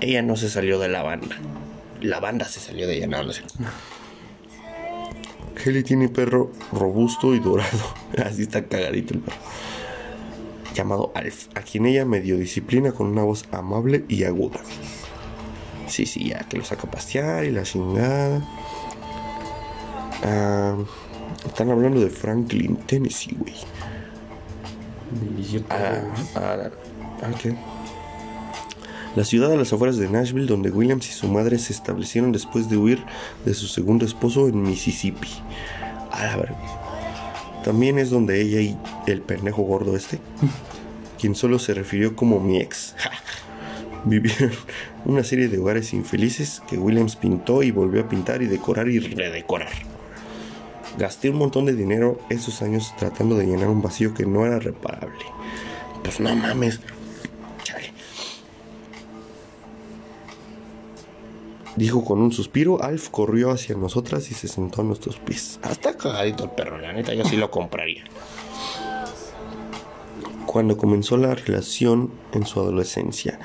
Ella 0.00 0.22
no 0.22 0.36
se 0.36 0.48
salió 0.48 0.78
de 0.78 0.88
la 0.88 1.02
banda. 1.02 1.36
La 2.00 2.20
banda 2.20 2.46
se 2.46 2.60
salió 2.60 2.86
de 2.86 2.98
ella, 2.98 3.08
no, 3.08 3.24
no. 3.24 3.32
Kelly 5.62 5.82
tiene 5.82 6.08
perro 6.08 6.52
robusto 6.72 7.34
y 7.34 7.40
dorado. 7.40 7.94
Así 8.24 8.42
está 8.42 8.64
cagadito 8.64 9.14
el 9.14 9.20
perro. 9.20 9.38
Llamado 10.74 11.10
Alf, 11.14 11.48
a 11.54 11.62
quien 11.62 11.86
ella 11.86 12.04
medio 12.04 12.36
disciplina 12.36 12.92
con 12.92 13.06
una 13.06 13.22
voz 13.22 13.46
amable 13.50 14.04
y 14.08 14.24
aguda. 14.24 14.60
Sí, 15.86 16.04
sí, 16.04 16.28
ya 16.28 16.40
que 16.40 16.58
lo 16.58 16.64
saca 16.64 16.86
a 16.86 16.90
pasear 16.90 17.44
y 17.44 17.50
la 17.50 17.62
chingada. 17.62 18.46
Ah, 20.22 20.76
están 21.46 21.70
hablando 21.70 22.00
de 22.00 22.10
Franklin, 22.10 22.76
Tennessee, 22.76 23.36
güey. 23.38 23.54
Ah, 25.70 26.02
ah, 26.34 26.70
ah, 27.22 27.30
¿qué? 27.40 27.56
La 29.16 29.24
ciudad 29.24 29.50
a 29.50 29.56
las 29.56 29.72
afueras 29.72 29.96
de 29.96 30.10
Nashville, 30.10 30.46
donde 30.46 30.70
Williams 30.70 31.08
y 31.08 31.12
su 31.12 31.26
madre 31.26 31.58
se 31.58 31.72
establecieron 31.72 32.32
después 32.32 32.68
de 32.68 32.76
huir 32.76 33.02
de 33.46 33.54
su 33.54 33.66
segundo 33.66 34.04
esposo 34.04 34.46
en 34.46 34.60
Mississippi. 34.60 35.30
A 36.10 36.26
la 36.26 36.36
verga. 36.36 36.56
También 37.64 37.98
es 37.98 38.10
donde 38.10 38.42
ella 38.42 38.60
y 38.60 38.76
el 39.06 39.22
pendejo 39.22 39.62
gordo 39.62 39.96
este, 39.96 40.20
quien 41.18 41.34
solo 41.34 41.58
se 41.58 41.72
refirió 41.72 42.14
como 42.14 42.40
mi 42.40 42.58
ex, 42.58 42.94
vivieron 44.04 44.52
una 45.06 45.24
serie 45.24 45.48
de 45.48 45.58
hogares 45.58 45.94
infelices 45.94 46.62
que 46.68 46.76
Williams 46.76 47.16
pintó 47.16 47.62
y 47.62 47.70
volvió 47.70 48.02
a 48.02 48.08
pintar 48.10 48.42
y 48.42 48.46
decorar 48.46 48.86
y 48.88 48.98
redecorar. 48.98 49.72
Gasté 50.98 51.30
un 51.30 51.36
montón 51.36 51.64
de 51.64 51.74
dinero 51.74 52.20
esos 52.28 52.60
años 52.60 52.92
tratando 52.98 53.34
de 53.36 53.46
llenar 53.46 53.68
un 53.68 53.80
vacío 53.80 54.12
que 54.12 54.26
no 54.26 54.44
era 54.44 54.58
reparable. 54.58 55.24
Pues 56.02 56.20
no 56.20 56.36
mames. 56.36 56.80
Dijo 61.76 62.04
con 62.04 62.20
un 62.20 62.32
suspiro, 62.32 62.82
Alf 62.82 63.10
corrió 63.10 63.50
hacia 63.50 63.76
nosotras 63.76 64.30
y 64.30 64.34
se 64.34 64.48
sentó 64.48 64.80
a 64.80 64.84
nuestros 64.84 65.18
pies. 65.18 65.60
Hasta 65.62 65.94
cagadito 65.94 66.44
el 66.44 66.50
perro, 66.50 66.78
la 66.78 66.92
neta, 66.92 67.12
yo 67.12 67.24
sí 67.24 67.36
lo 67.36 67.50
compraría. 67.50 68.04
Cuando 70.46 70.78
comenzó 70.78 71.18
la 71.18 71.34
relación 71.34 72.10
en 72.32 72.46
su 72.46 72.60
adolescencia, 72.60 73.38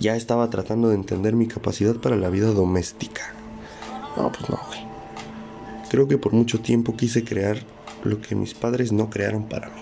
ya 0.00 0.16
estaba 0.16 0.48
tratando 0.48 0.88
de 0.88 0.94
entender 0.94 1.34
mi 1.34 1.46
capacidad 1.46 1.96
para 1.96 2.16
la 2.16 2.30
vida 2.30 2.48
doméstica. 2.48 3.34
No, 4.16 4.32
pues 4.32 4.48
no, 4.48 4.58
güey. 4.68 4.80
Creo 5.90 6.08
que 6.08 6.16
por 6.16 6.32
mucho 6.32 6.60
tiempo 6.60 6.96
quise 6.96 7.24
crear 7.24 7.58
lo 8.04 8.22
que 8.22 8.34
mis 8.34 8.54
padres 8.54 8.90
no 8.90 9.10
crearon 9.10 9.48
para 9.48 9.68
mí. 9.68 9.80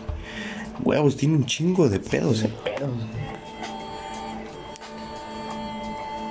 Huevos, 0.82 1.16
tiene 1.16 1.36
un 1.36 1.46
chingo 1.46 1.88
de 1.88 2.00
pedos, 2.00 2.42
eh. 2.42 2.50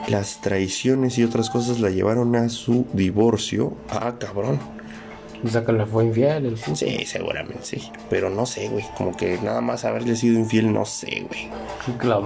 Las 0.07 0.41
traiciones 0.41 1.17
y 1.17 1.23
otras 1.23 1.49
cosas 1.49 1.79
la 1.79 1.89
llevaron 1.89 2.35
a 2.35 2.49
su 2.49 2.85
divorcio. 2.93 3.75
Ah, 3.89 4.15
cabrón. 4.19 4.59
O 5.43 5.47
sea 5.49 5.65
que 5.65 5.73
le 5.73 5.85
fue 5.85 6.05
infiel 6.05 6.45
el 6.45 6.53
puto. 6.53 6.75
Sí, 6.75 7.05
seguramente 7.05 7.63
sí. 7.63 7.91
Pero 8.09 8.29
no 8.29 8.45
sé, 8.45 8.69
güey. 8.69 8.85
Como 8.97 9.15
que 9.15 9.37
nada 9.41 9.61
más 9.61 9.83
haberle 9.83 10.15
sido 10.15 10.39
infiel, 10.39 10.71
no 10.71 10.85
sé, 10.85 11.25
güey. 11.27 11.49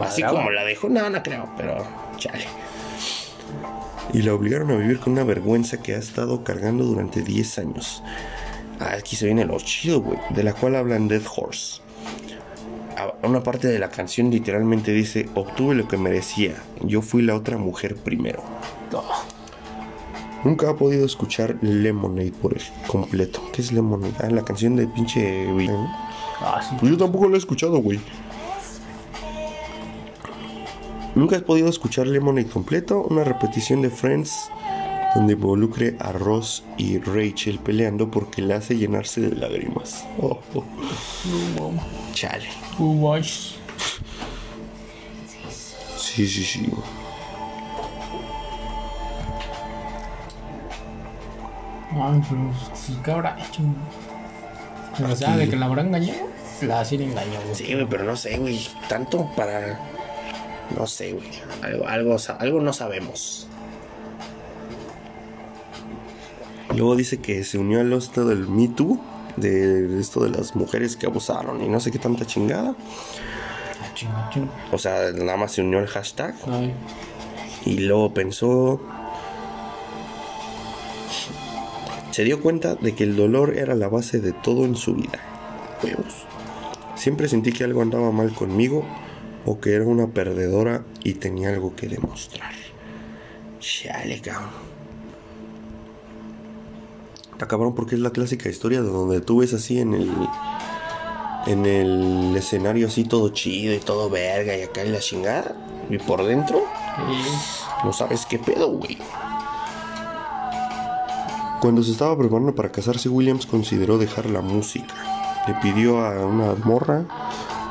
Así 0.03 0.23
como 0.23 0.51
la 0.51 0.63
dejó, 0.63 0.87
no, 0.89 1.09
no 1.09 1.23
creo, 1.23 1.49
pero 1.57 1.85
chale. 2.17 2.45
Y 4.13 4.21
la 4.21 4.33
obligaron 4.33 4.71
a 4.71 4.75
vivir 4.75 4.99
con 4.99 5.13
una 5.13 5.23
vergüenza 5.23 5.81
que 5.81 5.95
ha 5.95 5.97
estado 5.97 6.43
cargando 6.43 6.83
durante 6.83 7.21
10 7.21 7.59
años. 7.59 8.03
Ah, 8.79 8.93
aquí 8.97 9.15
se 9.15 9.25
viene 9.25 9.45
lo 9.45 9.57
chido, 9.59 10.01
güey. 10.01 10.19
De 10.29 10.43
la 10.43 10.53
cual 10.53 10.75
hablan 10.75 11.07
Dead 11.07 11.23
Horse. 11.35 11.81
Una 13.23 13.43
parte 13.43 13.67
de 13.67 13.79
la 13.79 13.89
canción 13.89 14.31
literalmente 14.31 14.91
dice: 14.91 15.29
Obtuve 15.35 15.75
lo 15.75 15.87
que 15.87 15.97
merecía. 15.97 16.55
Yo 16.83 17.01
fui 17.01 17.21
la 17.21 17.35
otra 17.35 17.57
mujer 17.57 17.95
primero. 17.95 18.41
Nunca 20.43 20.69
ha 20.69 20.75
podido 20.75 21.05
escuchar 21.05 21.57
Lemonade 21.61 22.31
por 22.31 22.55
completo. 22.87 23.41
¿Qué 23.53 23.61
es 23.61 23.71
Lemonade? 23.71 24.13
Ah, 24.19 24.29
la 24.29 24.43
canción 24.43 24.75
de 24.75 24.87
pinche. 24.87 25.47
Ah, 26.39 26.61
sí. 26.61 26.75
Pues 26.79 26.91
yo 26.91 26.97
tampoco 26.97 27.27
lo 27.27 27.35
he 27.35 27.39
escuchado, 27.39 27.77
güey. 27.79 27.99
Nunca 31.15 31.35
has 31.35 31.41
podido 31.41 31.67
escuchar 31.67 32.07
Lemonade 32.07 32.47
completo, 32.47 33.05
una 33.09 33.23
repetición 33.23 33.81
de 33.81 33.89
Friends 33.89 34.51
donde 35.17 35.33
involucre 35.33 35.95
a 35.99 36.11
Ross 36.11 36.63
y 36.77 36.99
Rachel 36.99 37.57
peleando 37.57 38.11
porque 38.11 38.43
la 38.43 38.57
hace 38.57 38.77
llenarse 38.77 39.19
de 39.19 39.35
lágrimas. 39.35 40.05
Oh, 40.21 40.39
oh. 40.53 40.63
No. 41.55 41.73
Chale. 42.13 42.47
Oh. 42.77 43.19
Sí, 45.97 46.27
sí, 46.27 46.43
sí. 46.43 46.69
Ay, 51.99 52.21
pero 52.29 52.53
pues, 52.69 52.97
¿qué 53.03 53.11
habrá 53.11 53.37
hecho? 53.43 53.63
O 55.03 55.15
sea, 55.15 55.35
de 55.35 55.49
que 55.49 55.55
la 55.55 55.65
habrá 55.65 55.81
engañado, 55.81 56.27
la 56.61 56.85
sí 56.85 56.99
le 56.99 57.05
engañó, 57.05 57.41
güey. 57.43 57.55
Sí, 57.55 57.73
güey, 57.73 57.87
pero 57.89 58.03
no 58.03 58.15
sé, 58.15 58.37
güey. 58.37 58.67
Tanto 58.87 59.31
para. 59.35 59.79
No 60.77 60.85
sé, 60.85 61.13
güey. 61.13 61.27
Algo, 61.63 61.87
algo, 61.87 62.17
algo 62.37 62.61
no 62.61 62.71
sabemos. 62.71 63.47
Luego 66.77 66.95
dice 66.95 67.17
que 67.17 67.43
se 67.43 67.57
unió 67.57 67.79
al 67.81 67.91
esto 67.91 68.23
del 68.23 68.47
Me 68.47 68.67
Too, 68.67 68.99
de 69.35 69.99
esto 69.99 70.23
de 70.23 70.29
las 70.29 70.55
mujeres 70.55 70.95
que 70.95 71.07
abusaron 71.07 71.63
y 71.63 71.67
no 71.67 71.79
sé 71.79 71.89
qué 71.89 71.97
tanta 71.97 72.27
chingada. 72.27 72.75
Chinga, 73.95 74.29
chinga. 74.31 74.51
O 74.71 74.77
sea, 74.77 75.11
nada 75.11 75.37
más 75.37 75.53
se 75.53 75.63
unió 75.63 75.79
al 75.79 75.87
hashtag 75.87 76.35
Ay, 76.45 76.71
y 77.65 77.79
luego 77.79 78.13
pensó. 78.13 78.79
Se 82.11 82.23
dio 82.23 82.43
cuenta 82.43 82.75
de 82.75 82.93
que 82.93 83.05
el 83.05 83.15
dolor 83.15 83.57
era 83.57 83.73
la 83.73 83.89
base 83.89 84.19
de 84.19 84.33
todo 84.33 84.63
en 84.65 84.75
su 84.75 84.93
vida. 84.93 85.19
Huevos. 85.83 86.27
Siempre 86.93 87.27
sentí 87.27 87.53
que 87.53 87.63
algo 87.63 87.81
andaba 87.81 88.11
mal 88.11 88.35
conmigo 88.35 88.85
o 89.47 89.59
que 89.59 89.73
era 89.73 89.85
una 89.85 90.07
perdedora 90.09 90.83
y 91.03 91.15
tenía 91.15 91.49
algo 91.49 91.75
que 91.75 91.87
demostrar. 91.87 92.53
Chale, 93.59 94.21
cabrón. 94.21 94.66
Está 97.37 97.47
cabrón 97.47 97.75
porque 97.75 97.93
es 97.93 98.01
la 98.01 98.09
clásica 98.09 98.49
historia 98.49 98.81
de 98.81 98.89
donde 98.89 99.21
tú 99.21 99.41
ves 99.41 99.53
así 99.53 99.79
en 99.79 99.93
el 99.93 100.11
en 101.45 101.67
el 101.67 102.35
escenario 102.35 102.87
así 102.87 103.03
todo 103.03 103.29
chido 103.29 103.75
y 103.75 103.77
todo 103.77 104.09
verga 104.09 104.57
y 104.57 104.63
acá 104.63 104.81
en 104.81 104.91
la 104.91 104.97
chingada 104.97 105.55
y 105.87 105.99
por 105.99 106.25
dentro 106.25 106.63
no 107.83 107.93
sabes 107.93 108.25
qué 108.25 108.39
pedo, 108.39 108.69
güey. 108.69 108.97
Cuando 111.61 111.83
se 111.83 111.91
estaba 111.91 112.17
preparando 112.17 112.55
para 112.55 112.71
casarse, 112.71 113.07
Williams 113.07 113.45
consideró 113.45 113.99
dejar 113.99 114.31
la 114.31 114.41
música. 114.41 114.95
Le 115.47 115.53
pidió 115.61 116.03
a 116.03 116.25
una 116.25 116.55
morra, 116.65 117.05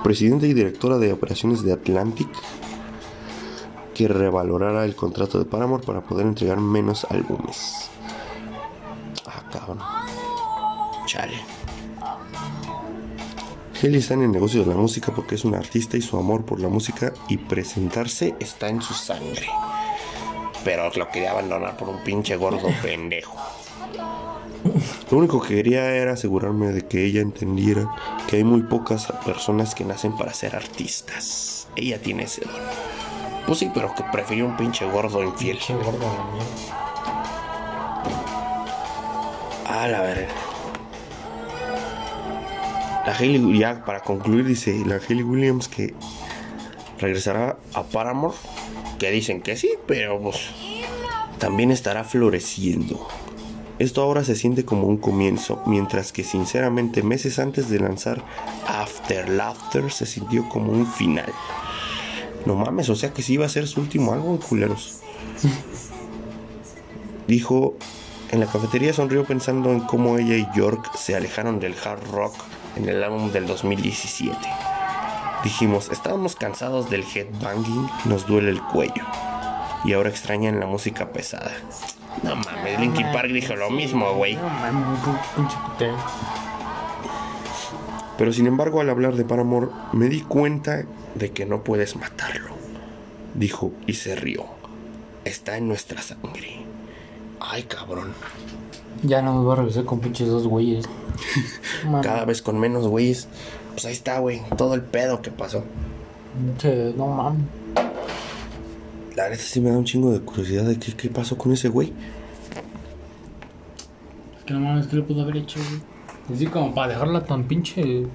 presidenta 0.05 0.47
y 0.47 0.55
directora 0.55 0.99
de 0.99 1.13
operaciones 1.13 1.65
de 1.65 1.73
Atlantic, 1.73 2.29
que 3.95 4.07
revalorara 4.07 4.85
el 4.85 4.95
contrato 4.95 5.41
de 5.41 5.45
Paramore 5.45 5.85
para 5.85 6.03
poder 6.03 6.27
entregar 6.27 6.61
menos 6.61 7.05
álbumes. 7.11 7.91
Cabrón. 9.53 9.79
Chale. 11.07 11.39
Haley 13.83 13.99
está 13.99 14.15
en 14.15 14.23
el 14.23 14.33
negocio 14.33 14.65
de 14.65 14.71
la 14.71 14.77
música 14.77 15.13
porque 15.15 15.35
es 15.35 15.45
un 15.45 15.55
artista 15.55 15.97
y 15.97 16.03
su 16.03 16.17
amor 16.17 16.45
por 16.45 16.61
la 16.61 16.69
música 16.69 17.13
y 17.29 17.37
presentarse 17.37 18.35
está 18.41 18.69
en 18.69 18.81
su 18.81 18.95
sangre. 18.95 19.47
Pero 20.65 20.91
lo 20.97 21.09
quería 21.11 21.33
abandonar 21.33 21.77
por 21.77 21.91
un 21.91 22.03
pinche 22.03 22.37
gordo 22.37 22.69
pendejo. 22.83 23.37
Lo 25.11 25.19
único 25.19 25.41
que 25.41 25.57
quería 25.57 25.95
era 25.95 26.15
asegurarme 26.15 26.69
de 26.69 26.87
que 26.87 27.05
ella 27.05 27.21
entendiera 27.21 27.89
que 28.27 28.37
hay 28.37 28.45
muy 28.45 28.63
pocas 28.63 29.07
personas 29.25 29.75
que 29.75 29.85
nacen 29.85 30.17
para 30.17 30.33
ser 30.33 30.57
artistas. 30.57 31.69
Ella 31.77 32.01
tiene 32.01 32.25
ese 32.25 32.43
don. 32.43 32.55
Pues 33.47 33.59
sí, 33.59 33.71
pero 33.73 33.95
que 33.95 34.03
prefirió 34.05 34.47
un 34.47 34.57
pinche 34.57 34.91
gordo 34.91 35.23
infiel. 35.23 35.59
Pinche 35.59 35.75
gordo 35.75 35.99
de 35.99 36.33
mierda. 36.33 36.86
A 39.69 39.89
la 39.89 40.01
verga. 40.01 40.29
La 43.05 43.17
Hailey, 43.17 43.59
ya 43.59 43.85
para 43.85 44.01
concluir, 44.01 44.45
dice 44.45 44.83
la 44.87 44.97
Hailey 44.97 45.25
Williams 45.25 45.69
que 45.69 45.95
regresará 46.99 47.59
a 47.75 47.83
Paramore. 47.83 48.37
Que 48.99 49.11
dicen 49.11 49.43
que 49.43 49.57
sí, 49.57 49.73
pero 49.87 50.21
pues 50.21 50.51
también 51.39 51.71
estará 51.71 52.05
floreciendo. 52.05 53.09
Esto 53.79 54.03
ahora 54.03 54.25
se 54.25 54.37
siente 54.37 54.65
como 54.65 54.87
un 54.87 54.97
comienzo, 54.97 55.63
mientras 55.67 56.13
que 56.13 56.25
sinceramente 56.25 57.03
meses 57.03 57.39
antes 57.39 57.69
de 57.69 57.79
lanzar 57.79 58.25
After 58.67 59.29
Laughter 59.29 59.91
se 59.91 60.07
sintió 60.07 60.49
como 60.49 60.73
un 60.73 60.87
final. 60.87 61.33
No 62.47 62.55
mames, 62.55 62.89
o 62.89 62.95
sea 62.95 63.13
que 63.13 63.23
sí 63.23 63.35
iba 63.35 63.45
a 63.45 63.51
ser 63.51 63.67
su 63.67 63.81
último 63.81 64.13
álbum, 64.15 64.39
culeros. 64.39 65.01
Dijo, 67.27 67.77
en 68.31 68.41
la 68.41 68.47
cafetería 68.47 68.93
sonrió 68.93 69.25
pensando 69.25 69.71
en 69.71 69.81
cómo 69.81 70.19
ella 70.19 70.37
y 70.37 70.49
York 70.57 70.91
se 70.97 71.15
alejaron 71.15 71.61
del 71.61 71.75
hard 71.85 72.11
rock 72.11 72.35
en 72.77 72.89
el 72.89 73.03
álbum 73.03 73.31
del 73.31 73.47
2017. 73.47 74.37
Dijimos, 75.45 75.91
estábamos 75.91 76.35
cansados 76.35 76.91
del 76.91 77.05
headbanging, 77.05 77.89
nos 78.07 78.27
duele 78.27 78.51
el 78.51 78.61
cuello. 78.61 79.05
Y 79.85 79.93
ahora 79.93 80.11
extrañan 80.11 80.59
la 80.59 80.67
música 80.67 81.13
pesada. 81.13 81.53
No 82.25 82.35
mames, 82.35 82.81
Linkin 82.81 83.13
Park 83.13 83.31
dijo 83.31 83.55
lo 83.55 83.71
mismo, 83.71 84.13
güey. 84.15 84.37
Pero 88.19 88.33
sin 88.33 88.47
embargo, 88.49 88.81
al 88.81 88.91
hablar 88.91 89.15
de 89.15 89.25
Paramore, 89.25 89.69
me 89.93 90.09
di 90.09 90.23
cuenta 90.23 90.85
de 91.15 91.31
que 91.31 91.47
no 91.47 91.63
puedes 91.63 91.95
matarlo. 91.95 92.57
Dijo 93.35 93.73
y 93.87 93.95
se 93.95 94.17
rió. 94.17 94.47
Está 95.25 95.59
en 95.59 95.69
nuestra 95.69 96.03
sangre. 96.03 96.66
Ay, 97.49 97.63
cabrón. 97.65 98.13
Ya 99.03 99.23
no 99.23 99.35
me 99.35 99.41
voy 99.45 99.53
a 99.53 99.57
regresar 99.57 99.85
con 99.85 100.01
pinches 100.01 100.29
dos 100.29 100.47
güeyes. 100.47 100.87
Cada 102.03 102.25
vez 102.25 102.43
con 102.43 102.59
menos 102.59 102.87
güeyes. 102.89 103.29
Pues 103.73 103.85
ahí 103.85 103.93
está, 103.93 104.19
güey. 104.21 104.43
Todo 104.57 104.75
el 104.75 104.83
pedo 104.83 105.21
que 105.23 105.31
pasó. 105.31 105.65
pinche, 106.35 106.93
no 106.97 107.07
mames. 107.07 107.43
La 109.15 109.29
neta 109.31 109.43
sí 109.43 109.61
me 109.61 109.71
da 109.71 109.79
un 109.79 109.85
chingo 109.85 110.11
de 110.13 110.21
curiosidad 110.21 110.65
de 110.65 110.79
qué, 110.79 110.93
qué 110.95 111.09
pasó 111.09 111.39
con 111.39 111.53
ese 111.53 111.69
güey. 111.69 111.93
Es 114.39 114.45
que 114.45 114.55
no 114.55 114.61
mames, 114.61 114.87
¿qué 114.89 114.97
le 114.97 115.03
pudo 115.03 115.23
haber 115.23 115.39
hecho, 115.39 115.59
güey? 115.59 116.37
Así 116.37 116.47
como 116.47 116.75
para 116.75 116.93
dejarla 116.93 117.25
tan 117.25 117.45
pinche, 117.45 118.07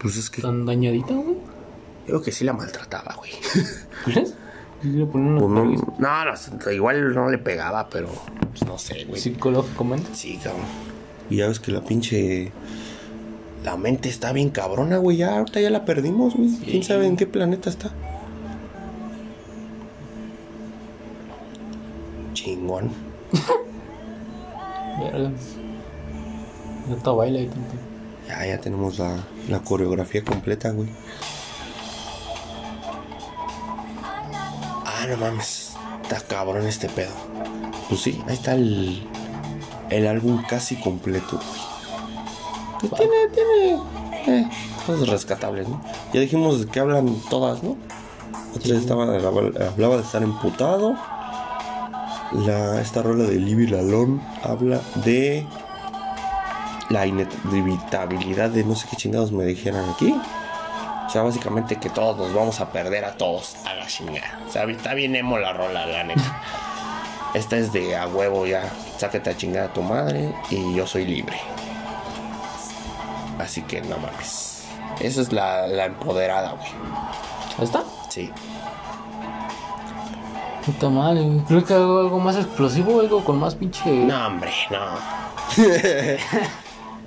Pues 0.00 0.16
es 0.16 0.30
que 0.30 0.40
tan 0.42 0.64
dañadita, 0.66 1.14
güey. 1.14 1.36
creo 2.06 2.22
que 2.22 2.32
sí 2.32 2.44
la 2.44 2.52
maltrataba, 2.54 3.14
güey. 3.16 3.32
¿Crees? 4.04 4.34
Pues 4.80 4.94
no, 4.94 5.48
vergues 5.48 5.48
no, 5.48 5.48
no, 5.48 6.70
igual 6.72 7.14
no 7.14 7.28
le 7.28 7.38
pegaba, 7.38 7.88
pero 7.90 8.08
pues 8.48 8.64
no 8.64 8.78
sé, 8.78 9.04
güey. 9.04 9.20
Psicológicamente. 9.20 10.08
Sí, 10.14 10.38
cabrón. 10.42 10.64
Y 11.28 11.36
ya 11.36 11.48
ves 11.48 11.60
que 11.60 11.70
la 11.70 11.82
pinche. 11.82 12.50
La 13.62 13.76
mente 13.76 14.08
está 14.08 14.32
bien 14.32 14.50
cabrona, 14.50 14.96
güey. 14.96 15.18
Ya 15.18 15.36
ahorita 15.38 15.60
ya 15.60 15.68
la 15.70 15.84
perdimos, 15.84 16.34
güey. 16.34 16.56
¿Quién 16.64 16.82
sabe 16.82 17.06
en 17.06 17.16
qué 17.16 17.26
planeta 17.26 17.68
está? 17.68 17.92
chingón. 22.40 22.90
Verga. 25.00 25.32
Baila 27.12 27.40
y 27.40 27.46
tanto. 27.46 27.74
Ya, 28.26 28.46
ya 28.46 28.58
tenemos 28.58 28.98
la, 28.98 29.16
la 29.48 29.60
coreografía 29.60 30.24
completa, 30.24 30.70
güey. 30.70 30.88
No 35.10 35.16
mames. 35.16 35.72
Está 36.02 36.20
cabrón 36.20 36.66
este 36.66 36.88
pedo. 36.88 37.12
Pues 37.88 38.00
sí, 38.00 38.22
ahí 38.26 38.34
está 38.34 38.54
el, 38.54 39.06
el 39.90 40.06
álbum 40.06 40.42
casi 40.48 40.76
completo, 40.76 41.38
güey. 41.38 42.90
Tiene, 42.96 43.28
tiene 43.34 43.82
eh, 44.26 44.50
cosas 44.86 45.08
rescatables, 45.08 45.68
¿no? 45.68 45.82
Ya 46.12 46.20
dijimos 46.20 46.64
que 46.66 46.80
hablan 46.80 47.14
todas, 47.28 47.62
¿no? 47.62 47.76
Otra 48.56 48.76
estaba, 48.76 49.04
hablaba 49.04 49.96
de 49.96 50.02
estar 50.02 50.22
emputado. 50.22 50.96
La, 52.32 52.80
esta 52.80 53.02
rola 53.02 53.24
de 53.24 53.36
Libby 53.36 53.66
Lalón 53.66 54.22
habla 54.42 54.80
de 55.04 55.46
la 56.88 57.06
inevitabilidad 57.06 58.50
de 58.50 58.64
no 58.64 58.74
sé 58.74 58.86
qué 58.90 58.96
chingados 58.96 59.32
me 59.32 59.44
dijeran 59.44 59.88
aquí. 59.90 60.14
O 61.10 61.12
sea, 61.12 61.22
básicamente 61.22 61.74
que 61.74 61.90
todos 61.90 62.16
nos 62.16 62.32
vamos 62.32 62.60
a 62.60 62.70
perder 62.70 63.04
a 63.04 63.16
todos 63.16 63.56
a 63.66 63.74
la 63.74 63.84
chingada. 63.88 64.38
O 64.46 64.52
sea, 64.52 64.62
está 64.70 64.94
bien 64.94 65.16
emo 65.16 65.38
la 65.38 65.52
rola, 65.52 65.84
la 65.84 66.04
neta. 66.04 66.40
Esta 67.34 67.56
es 67.56 67.72
de 67.72 67.96
a 67.96 68.06
huevo 68.06 68.46
ya. 68.46 68.62
Sáquete 68.96 69.30
a 69.30 69.36
chingar 69.36 69.64
a 69.64 69.72
tu 69.72 69.82
madre 69.82 70.32
y 70.50 70.72
yo 70.72 70.86
soy 70.86 71.06
libre. 71.06 71.36
Así 73.40 73.62
que 73.62 73.80
no 73.80 73.98
mames. 73.98 74.68
Esa 75.00 75.22
es 75.22 75.32
la, 75.32 75.66
la 75.66 75.86
empoderada, 75.86 76.52
güey. 76.52 76.68
¿Está? 77.60 77.82
Sí. 78.08 78.30
Puta 80.64 80.90
madre, 80.90 81.22
güey. 81.22 81.40
Creo 81.40 81.64
que 81.64 81.74
hago 81.74 81.98
algo 81.98 82.20
más 82.20 82.36
explosivo, 82.36 83.00
algo 83.00 83.24
con 83.24 83.40
más 83.40 83.56
pinche. 83.56 83.90
No, 83.90 84.28
hombre, 84.28 84.52
no. 84.70 84.78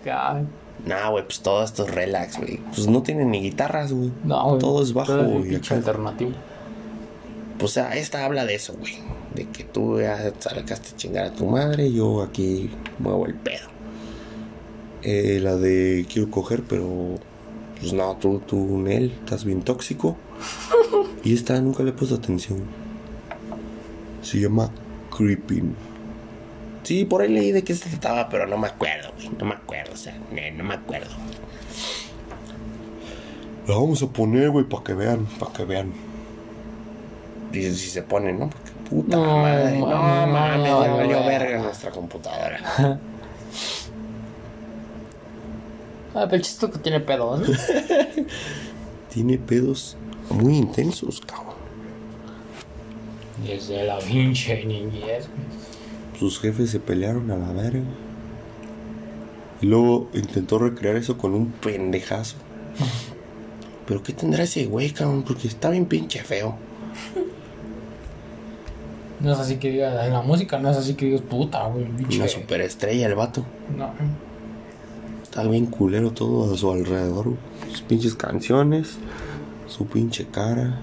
No, 0.86 1.11
güey, 1.11 1.23
pues 1.23 1.39
todo 1.39 1.63
esto 1.63 1.86
es 1.86 1.93
relax, 1.93 2.38
güey. 2.38 2.57
Pues 2.57 2.88
no 2.88 3.01
tienen 3.01 3.31
ni 3.31 3.41
guitarras, 3.41 3.93
güey. 3.93 4.11
No, 4.23 4.49
güey. 4.49 4.59
Todo 4.59 4.84
es 4.84 4.93
bajo, 4.93 5.23
güey. 5.23 5.55
alternativo. 5.55 6.31
Pues 7.57 7.71
o 7.71 7.73
sea, 7.73 7.95
esta 7.95 8.25
habla 8.25 8.45
de 8.45 8.55
eso, 8.55 8.73
güey. 8.77 8.95
De 9.34 9.47
que 9.47 9.63
tú 9.63 10.01
ya 10.01 10.34
salgaste 10.39 10.89
a 10.93 10.97
chingar 10.97 11.25
a 11.25 11.34
tu 11.34 11.45
madre, 11.45 11.91
yo 11.91 12.21
aquí 12.21 12.69
muevo 12.99 13.25
el 13.25 13.36
pedo. 13.36 13.67
Eh, 15.01 15.39
la 15.41 15.55
de 15.55 16.05
quiero 16.11 16.29
coger, 16.29 16.63
pero 16.63 17.17
pues 17.79 17.93
no, 17.93 18.15
tú, 18.17 18.41
tú, 18.45 18.77
Nel, 18.77 19.11
estás 19.11 19.45
bien 19.45 19.61
tóxico. 19.61 20.17
Y 21.25 21.34
esta 21.34 21.57
nunca 21.61 21.84
le 21.84 21.91
he 21.91 21.93
puesto 21.93 22.15
atención. 22.15 22.63
Se 24.21 24.41
llama 24.41 24.69
Creeping. 25.15 25.73
Sí, 26.84 27.05
por 27.05 27.21
ahí 27.21 27.29
leí 27.29 27.51
de 27.51 27.63
qué 27.63 27.73
se 27.75 27.89
trataba, 27.89 28.29
pero 28.29 28.45
no 28.45 28.57
me 28.57 28.67
acuerdo, 28.67 29.11
güey. 29.15 29.29
No 29.39 29.45
me 29.45 29.55
acuerdo, 29.55 29.93
o 29.93 29.97
sea, 29.97 30.13
no, 30.31 30.57
no 30.57 30.63
me 30.63 30.73
acuerdo. 30.75 31.09
La 33.67 33.75
vamos 33.75 34.03
a 34.03 34.07
poner, 34.07 34.49
güey, 34.49 34.65
para 34.65 34.84
que 34.84 34.93
vean, 34.93 35.25
para 35.39 35.53
que 35.53 35.63
vean. 35.65 35.93
Dice 37.51 37.73
si 37.75 37.88
se 37.89 38.01
pone, 38.01 38.34
¿no? 38.34 38.49
Porque 38.49 38.71
puta 38.89 39.15
No, 39.15 39.38
madre. 39.38 39.79
No 39.79 39.86
mames, 39.88 40.34
mames, 40.34 40.69
no, 40.69 40.79
valió 40.97 41.19
no. 41.21 41.25
verga 41.27 41.57
nuestra 41.59 41.91
computadora. 41.91 42.59
Ah, 46.15 46.25
pero 46.25 46.36
el 46.36 46.41
chiste 46.43 46.67
es 46.67 46.71
que 46.73 46.77
tiene 46.77 46.99
pedos, 46.99 47.39
¿no? 47.39 47.47
Tiene 49.11 49.39
pedos 49.39 49.97
muy 50.29 50.57
intensos, 50.57 51.21
cabrón. 51.21 51.55
Desde 53.43 53.84
la 53.86 53.97
pinche 53.97 54.63
niñez, 54.63 55.27
güey. 55.27 55.72
Sus 56.20 56.39
jefes 56.39 56.70
se 56.70 56.80
pelearon 56.80 57.30
a 57.32 57.38
la 57.38 57.51
verga. 57.51 57.84
Y 59.61 59.66
luego 59.66 60.09
intentó 60.14 60.59
recrear 60.59 60.95
eso 60.95 61.18
con 61.18 61.34
un 61.34 61.47
pendejazo. 61.51 62.36
Pero 63.86 64.03
¿qué 64.03 64.14
tendrá 64.14 64.43
ese 64.43 64.66
güey, 64.66 64.91
cabrón? 64.91 65.24
Porque 65.24 65.47
está 65.47 65.70
bien 65.70 65.86
pinche 65.86 66.24
feo. 66.24 66.55
No 69.20 69.32
es 69.32 69.39
así 69.39 69.55
que 69.55 69.72
digas, 69.72 70.05
en 70.05 70.14
la 70.14 70.22
música 70.22 70.59
no 70.59 70.70
es 70.70 70.78
así 70.78 70.95
que 70.95 71.05
digas, 71.05 71.22
puta, 71.22 71.66
güey, 71.68 71.86
pinche. 71.86 72.18
Una 72.18 72.28
superestrella 72.28 73.07
el 73.07 73.16
vato. 73.16 73.45
No. 73.78 73.89
Está 75.24 75.43
bien 75.43 75.66
culero 75.68 76.11
todo 76.11 76.53
a 76.53 76.57
su 76.57 76.70
alrededor. 76.72 77.26
güey. 77.26 77.38
Sus 77.72 77.82
pinches 77.82 78.16
canciones, 78.16 78.97
su 79.68 79.86
pinche 79.86 80.28
cara, 80.28 80.80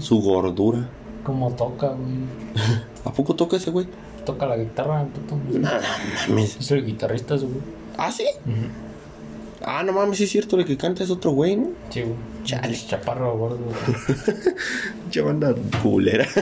su 0.00 0.20
gordura. 0.20 0.88
Cómo 1.24 1.50
toca, 1.52 1.88
güey. 1.88 2.14
¿A 3.04 3.12
poco 3.12 3.34
toca 3.36 3.56
ese 3.56 3.70
güey? 3.70 3.86
Toca 4.32 4.46
la 4.46 4.56
guitarra, 4.56 5.04
puto. 5.04 5.36
Nada 5.58 5.80
mames. 6.28 6.56
Es 6.60 6.70
el 6.70 6.84
guitarrista, 6.86 7.34
güey. 7.36 7.48
¿Ah, 7.98 8.12
sí? 8.12 8.24
Ah, 9.62 9.82
no 9.82 9.92
mames, 9.92 10.18
sí 10.18 10.24
es 10.24 10.30
cierto, 10.30 10.56
el 10.58 10.64
que 10.64 10.76
canta 10.76 11.02
es 11.02 11.10
otro 11.10 11.32
güey, 11.32 11.56
¿no? 11.56 11.68
Sí, 11.90 12.02
güey. 12.02 12.14
Chale. 12.44 12.78
Chaparro, 12.86 13.36
gordo. 13.36 13.58
güey. 13.58 13.74
Ya 15.10 15.22
banda 15.24 15.52
culera. 15.82 16.24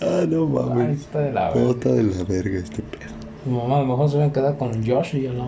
ah, 0.00 0.24
no 0.28 0.42
Ay, 0.46 0.52
mames. 0.52 1.00
está 1.02 1.20
de 1.20 1.32
la 1.32 1.50
verga. 1.50 1.70
está 1.70 1.88
de 1.92 2.02
la 2.02 2.24
verga 2.24 2.58
este 2.58 2.82
pedo. 2.82 3.12
Mamá 3.46 3.76
a 3.78 3.80
lo 3.80 3.86
mejor 3.86 4.10
se 4.10 4.18
va 4.18 4.24
a 4.26 4.32
quedar 4.32 4.56
con 4.58 4.82
Yoshi 4.82 5.26
a 5.26 5.32
la 5.32 5.44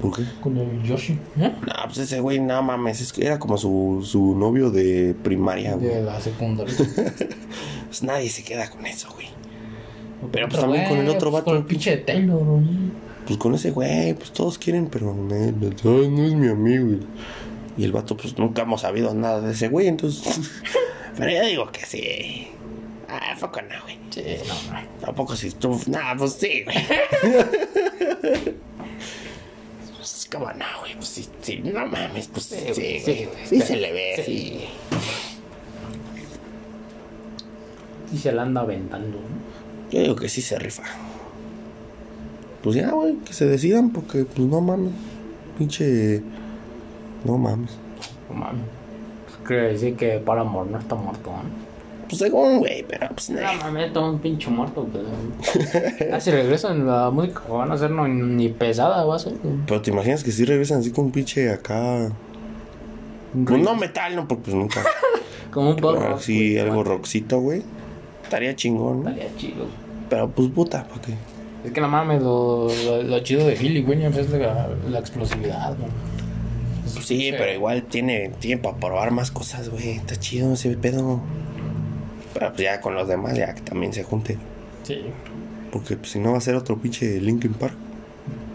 ¿Por 0.00 0.16
qué? 0.16 0.22
Con 0.40 0.56
el 0.56 0.82
Yoshi. 0.82 1.18
¿Eh? 1.38 1.52
No, 1.66 1.74
pues 1.86 1.98
ese 1.98 2.20
güey, 2.20 2.38
no 2.38 2.62
mames, 2.62 3.00
es 3.00 3.12
que 3.12 3.26
era 3.26 3.38
como 3.38 3.58
su, 3.58 4.00
su 4.04 4.36
novio 4.36 4.70
de 4.70 5.14
primaria, 5.22 5.74
güey. 5.74 5.88
De 5.88 6.02
la 6.02 6.20
secundaria. 6.20 6.74
Pues 7.88 8.02
nadie 8.02 8.28
se 8.28 8.44
queda 8.44 8.68
con 8.68 8.84
eso, 8.84 9.08
güey. 9.14 9.28
Pero 10.30 10.46
pues 10.48 10.60
también 10.60 10.86
con 10.86 10.98
el 10.98 11.08
otro 11.08 11.30
pues, 11.30 11.40
vato. 11.40 11.44
Con 11.46 11.56
el 11.56 11.64
pinche 11.64 11.92
de 11.92 11.96
Taylor, 11.98 12.44
güey. 12.44 12.66
Pues 13.26 13.38
con 13.38 13.54
ese 13.54 13.70
güey, 13.70 14.12
pues 14.12 14.30
todos 14.30 14.58
quieren, 14.58 14.88
pero 14.88 15.14
no, 15.14 15.34
es 15.34 16.34
mi 16.34 16.48
amigo. 16.48 16.98
Y 17.78 17.84
el 17.84 17.92
vato, 17.92 18.14
pues 18.16 18.36
nunca 18.38 18.62
hemos 18.62 18.82
sabido 18.82 19.14
nada 19.14 19.40
de 19.40 19.52
ese 19.52 19.68
güey, 19.68 19.86
entonces. 19.86 20.50
pero 21.16 21.30
yo 21.30 21.46
digo 21.46 21.72
que 21.72 21.86
sí. 21.86 22.48
Ah, 23.08 23.32
¿a 23.34 23.38
poco 23.38 23.62
no, 23.62 23.82
güey. 23.84 23.98
Sí, 24.10 24.22
no, 24.46 24.72
no. 24.74 24.80
Tampoco 25.00 25.34
si 25.34 25.50
tú. 25.52 25.80
Nah, 25.86 26.14
pues 26.16 26.34
sí, 26.34 26.64
güey. 26.64 26.76
como 30.30 30.46
no, 30.52 30.64
güey. 30.80 30.94
Pues 30.94 31.08
sí, 31.08 31.28
sí, 31.42 31.58
no 31.64 31.86
mames, 31.86 32.28
pues 32.28 32.44
sí, 32.46 32.56
Sí, 32.74 33.00
sí, 33.00 33.24
güey, 33.24 33.46
sí, 33.46 33.60
se 33.60 33.76
le 33.76 33.92
ve, 33.92 34.12
Sí. 34.16 34.22
sí. 34.24 34.64
Sí 38.10 38.18
se 38.18 38.32
la 38.32 38.42
anda 38.42 38.62
aventando, 38.62 39.18
¿no? 39.18 39.90
Yo 39.90 40.00
digo 40.00 40.16
que 40.16 40.28
sí 40.28 40.40
se 40.40 40.58
rifa. 40.58 40.82
Pues 42.62 42.76
ya, 42.76 42.90
güey, 42.90 43.16
que 43.16 43.32
se 43.32 43.46
decidan 43.46 43.90
porque, 43.90 44.24
pues 44.24 44.48
no 44.48 44.60
mames. 44.60 44.92
Pinche. 45.58 46.22
No 47.24 47.36
mames. 47.38 47.70
No 48.28 48.34
mames. 48.36 48.62
Pues 49.26 49.38
quiere 49.46 49.72
decir 49.72 49.96
que 49.96 50.18
Paramore 50.18 50.70
no 50.70 50.78
está 50.78 50.94
muerto, 50.94 51.30
¿no? 51.30 51.67
Pues 52.08 52.18
según, 52.18 52.58
güey, 52.58 52.84
pero 52.88 53.08
pues 53.10 53.30
No 53.30 53.40
nah. 53.40 53.54
mames, 53.54 53.88
está 53.88 54.00
un 54.00 54.18
pinche 54.18 54.48
muerto, 54.50 54.86
pues. 54.90 55.04
Ah, 56.12 56.18
si 56.20 56.30
regresan 56.30 56.86
la 56.86 57.10
música 57.10 57.42
van 57.48 57.70
a 57.70 57.74
hacer 57.74 57.90
no, 57.90 58.08
ni 58.08 58.48
pesada 58.48 59.04
va 59.04 59.16
a 59.16 59.18
ser. 59.18 59.34
güey. 59.42 59.56
Pero 59.66 59.82
te 59.82 59.90
imaginas 59.90 60.24
que 60.24 60.32
sí 60.32 60.44
regresan 60.44 60.80
así 60.80 60.90
con 60.90 61.06
un 61.06 61.12
pinche 61.12 61.50
acá. 61.50 62.10
Pues 63.46 63.62
no 63.62 63.74
metal, 63.76 64.16
no, 64.16 64.26
porque 64.26 64.44
pues 64.44 64.56
nunca. 64.56 64.82
Como 65.50 65.70
un 65.70 65.76
poco. 65.76 65.98
Pero 65.98 66.18
sí, 66.18 66.58
algo 66.58 66.82
rockcito, 66.84 67.40
güey. 67.40 67.62
Estaría 68.22 68.54
chingón, 68.56 69.04
¿no? 69.04 69.10
Estaría 69.10 69.36
chido. 69.36 69.66
Pero 70.08 70.30
pues 70.30 70.48
puta, 70.48 70.84
¿para 70.88 71.00
qué? 71.02 71.14
Es 71.64 71.72
que 71.72 71.80
no 71.80 71.88
mames, 71.88 72.22
lo, 72.22 72.68
lo, 72.86 73.02
lo 73.02 73.20
chido 73.20 73.46
de 73.46 73.54
Philly 73.56 73.82
Williams 73.82 74.16
es 74.16 74.30
la, 74.30 74.68
la 74.88 74.98
explosividad, 74.98 75.76
güey. 75.76 75.90
Pues 76.94 77.04
sí, 77.04 77.32
pero 77.36 77.52
igual 77.52 77.82
tiene 77.82 78.30
tiempo 78.38 78.70
para 78.70 78.78
probar 78.80 79.10
más 79.10 79.30
cosas, 79.30 79.68
güey. 79.68 79.90
Está 79.90 80.16
chido 80.16 80.54
ese 80.54 80.74
pedo. 80.76 81.20
Pero 82.38 82.52
pues 82.52 82.62
ya 82.62 82.80
con 82.80 82.94
los 82.94 83.08
demás, 83.08 83.36
ya 83.36 83.52
que 83.54 83.62
también 83.62 83.92
se 83.92 84.04
junten. 84.04 84.38
Sí, 84.84 85.02
Porque 85.72 85.96
pues, 85.96 86.12
si 86.12 86.18
no 86.20 86.32
va 86.32 86.38
a 86.38 86.40
ser 86.40 86.54
otro 86.54 86.78
pinche 86.78 87.20
Linkin 87.20 87.52
Park. 87.54 87.74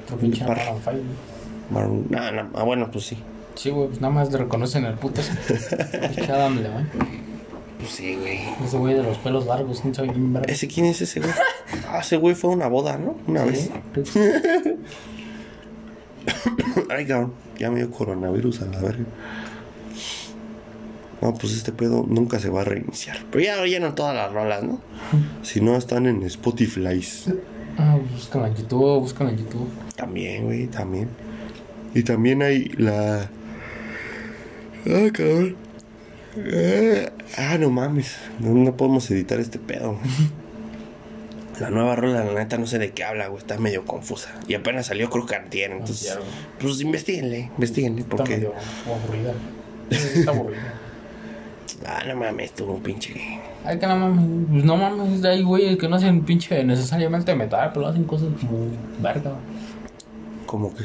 otro 0.06 0.18
pinche 0.18 0.46
Par. 0.46 0.58
Maroon. 1.70 2.08
Maroon- 2.10 2.10
No, 2.10 2.50
ah, 2.60 2.64
bueno, 2.64 2.90
pues 2.92 3.06
sí. 3.06 3.18
Sí, 3.56 3.70
güey, 3.70 3.88
pues 3.88 4.02
nada 4.02 4.14
más 4.14 4.32
le 4.32 4.38
reconocen 4.40 4.84
el 4.86 4.96
puto. 4.96 5.22
Pinche 6.16 6.32
Adam 6.32 6.56
Levine. 6.56 6.88
Pues 7.78 7.92
sí, 7.92 8.16
güey. 8.16 8.40
Ese 8.66 8.78
güey 8.78 8.96
de 8.96 9.04
los 9.04 9.18
pelos 9.20 9.46
largos, 9.46 9.82
quién 9.82 9.94
sabe 9.94 10.08
quién 10.10 10.34
verga. 10.34 10.52
¿Ese 10.52 10.68
quién 10.68 10.88
es 10.88 11.02
ese 11.02 11.20
güey? 11.20 11.32
Ah, 11.88 12.00
ese 12.00 12.18
güey 12.18 12.34
fue 12.34 12.50
a 12.52 12.56
una 12.56 12.68
boda, 12.68 12.98
¿no? 12.98 13.16
Una 13.28 13.44
vez. 13.44 13.70
Sí. 14.06 14.20
Ay, 16.90 17.06
cabrón. 17.06 17.34
Ya 17.60 17.70
me 17.70 17.78
dio 17.78 17.92
coronavirus 17.92 18.62
a 18.62 18.66
la 18.66 18.80
verga. 18.80 19.04
No, 21.24 21.34
pues 21.34 21.54
este 21.54 21.72
pedo 21.72 22.06
nunca 22.06 22.38
se 22.38 22.50
va 22.50 22.62
a 22.62 22.64
reiniciar. 22.66 23.16
Pero 23.32 23.46
ya 23.46 23.62
oyeron 23.62 23.96
todas 23.96 24.14
las 24.14 24.34
rolas, 24.34 24.62
¿no? 24.62 24.82
Si 25.42 25.62
no, 25.62 25.78
están 25.78 26.06
en 26.06 26.22
Spotify. 26.24 27.02
Ah, 27.78 27.98
búscalo 28.14 28.46
en 28.48 28.56
YouTube, 28.56 29.00
búscalo 29.00 29.30
en 29.30 29.38
YouTube. 29.38 29.70
También, 29.96 30.44
güey, 30.44 30.68
también. 30.68 31.08
Y 31.96 32.04
también 32.04 32.42
hay 32.42 32.66
la. 32.76 33.30
Ah, 34.86 35.10
cabrón. 35.14 35.56
Eh, 36.36 37.10
ah, 37.38 37.58
no 37.58 37.70
mames. 37.70 38.18
No, 38.42 38.54
no 38.54 38.76
podemos 38.76 39.10
editar 39.10 39.40
este 39.40 39.60
pedo. 39.60 39.98
La 41.62 41.70
nueva 41.70 41.96
rola, 41.96 42.26
la 42.26 42.34
neta, 42.34 42.58
no 42.58 42.66
sé 42.66 42.80
de 42.80 42.94
qué 42.94 43.04
habla, 43.04 43.28
güey. 43.28 43.38
Está 43.40 43.60
medio 43.60 43.86
confusa. 43.86 44.34
Y 44.48 44.56
apenas 44.56 44.88
salió, 44.88 45.12
creo 45.12 45.28
que 45.28 45.36
antier, 45.36 45.72
Entonces, 45.72 46.18
pues 46.60 46.82
investiguenle, 46.82 47.52
investiguenle. 47.54 48.02
Está 48.02 48.16
Porque, 48.16 48.38
medio 48.38 48.54
aburrida. 48.88 49.34
Está 49.92 50.32
aburrida. 50.32 50.83
Ah, 51.86 52.04
no 52.08 52.16
mames, 52.16 52.54
tuvo 52.54 52.74
un 52.74 52.82
pinche. 52.84 53.14
Ay, 53.66 53.80
que 53.80 53.88
no 53.88 53.96
mames. 53.96 54.48
Pues 54.52 54.64
no 54.64 54.78
mames, 54.78 55.24
hay 55.24 55.42
güeyes 55.44 55.78
que 55.78 55.88
no 55.88 55.96
hacen 55.96 56.24
pinche 56.24 56.64
necesariamente 56.64 57.34
metal, 57.36 57.72
pero 57.74 57.88
hacen 57.88 58.04
cosas 58.06 58.30
como 58.40 58.68
verga. 59.00 59.34
¿Cómo 60.46 60.74
que? 60.76 60.84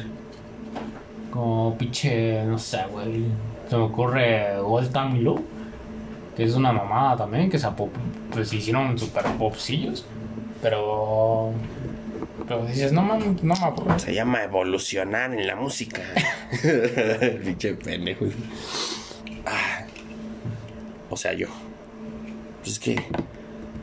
Como 1.30 1.76
pinche, 1.76 2.44
no 2.44 2.58
sé, 2.58 2.78
güey. 2.90 3.24
Se 3.68 3.76
me 3.76 3.82
ocurre 3.82 4.56
Old 4.58 4.92
Time 4.92 5.20
Low, 5.20 5.40
que 6.36 6.44
es 6.44 6.54
una 6.54 6.72
mamada 6.72 7.16
también, 7.16 7.50
que 7.50 7.58
se, 7.58 7.66
apop- 7.66 7.90
pues, 8.32 8.52
hicieron 8.52 8.98
super 8.98 9.24
popsillos. 9.38 10.06
Pero. 10.62 11.52
Pero 12.48 12.64
dices, 12.64 12.92
no 12.92 13.02
mames, 13.02 13.42
no 13.42 13.54
me 13.54 13.64
acuerdo. 13.66 13.98
Se 13.98 14.14
llama 14.14 14.42
evolucionar 14.42 15.34
en 15.34 15.46
la 15.46 15.54
música. 15.54 16.00
pinche 17.44 17.74
pendejo. 17.74 18.24
O 21.18 21.20
sea, 21.20 21.32
yo. 21.32 21.48
Pues 22.60 22.74
es 22.74 22.78
que. 22.78 22.94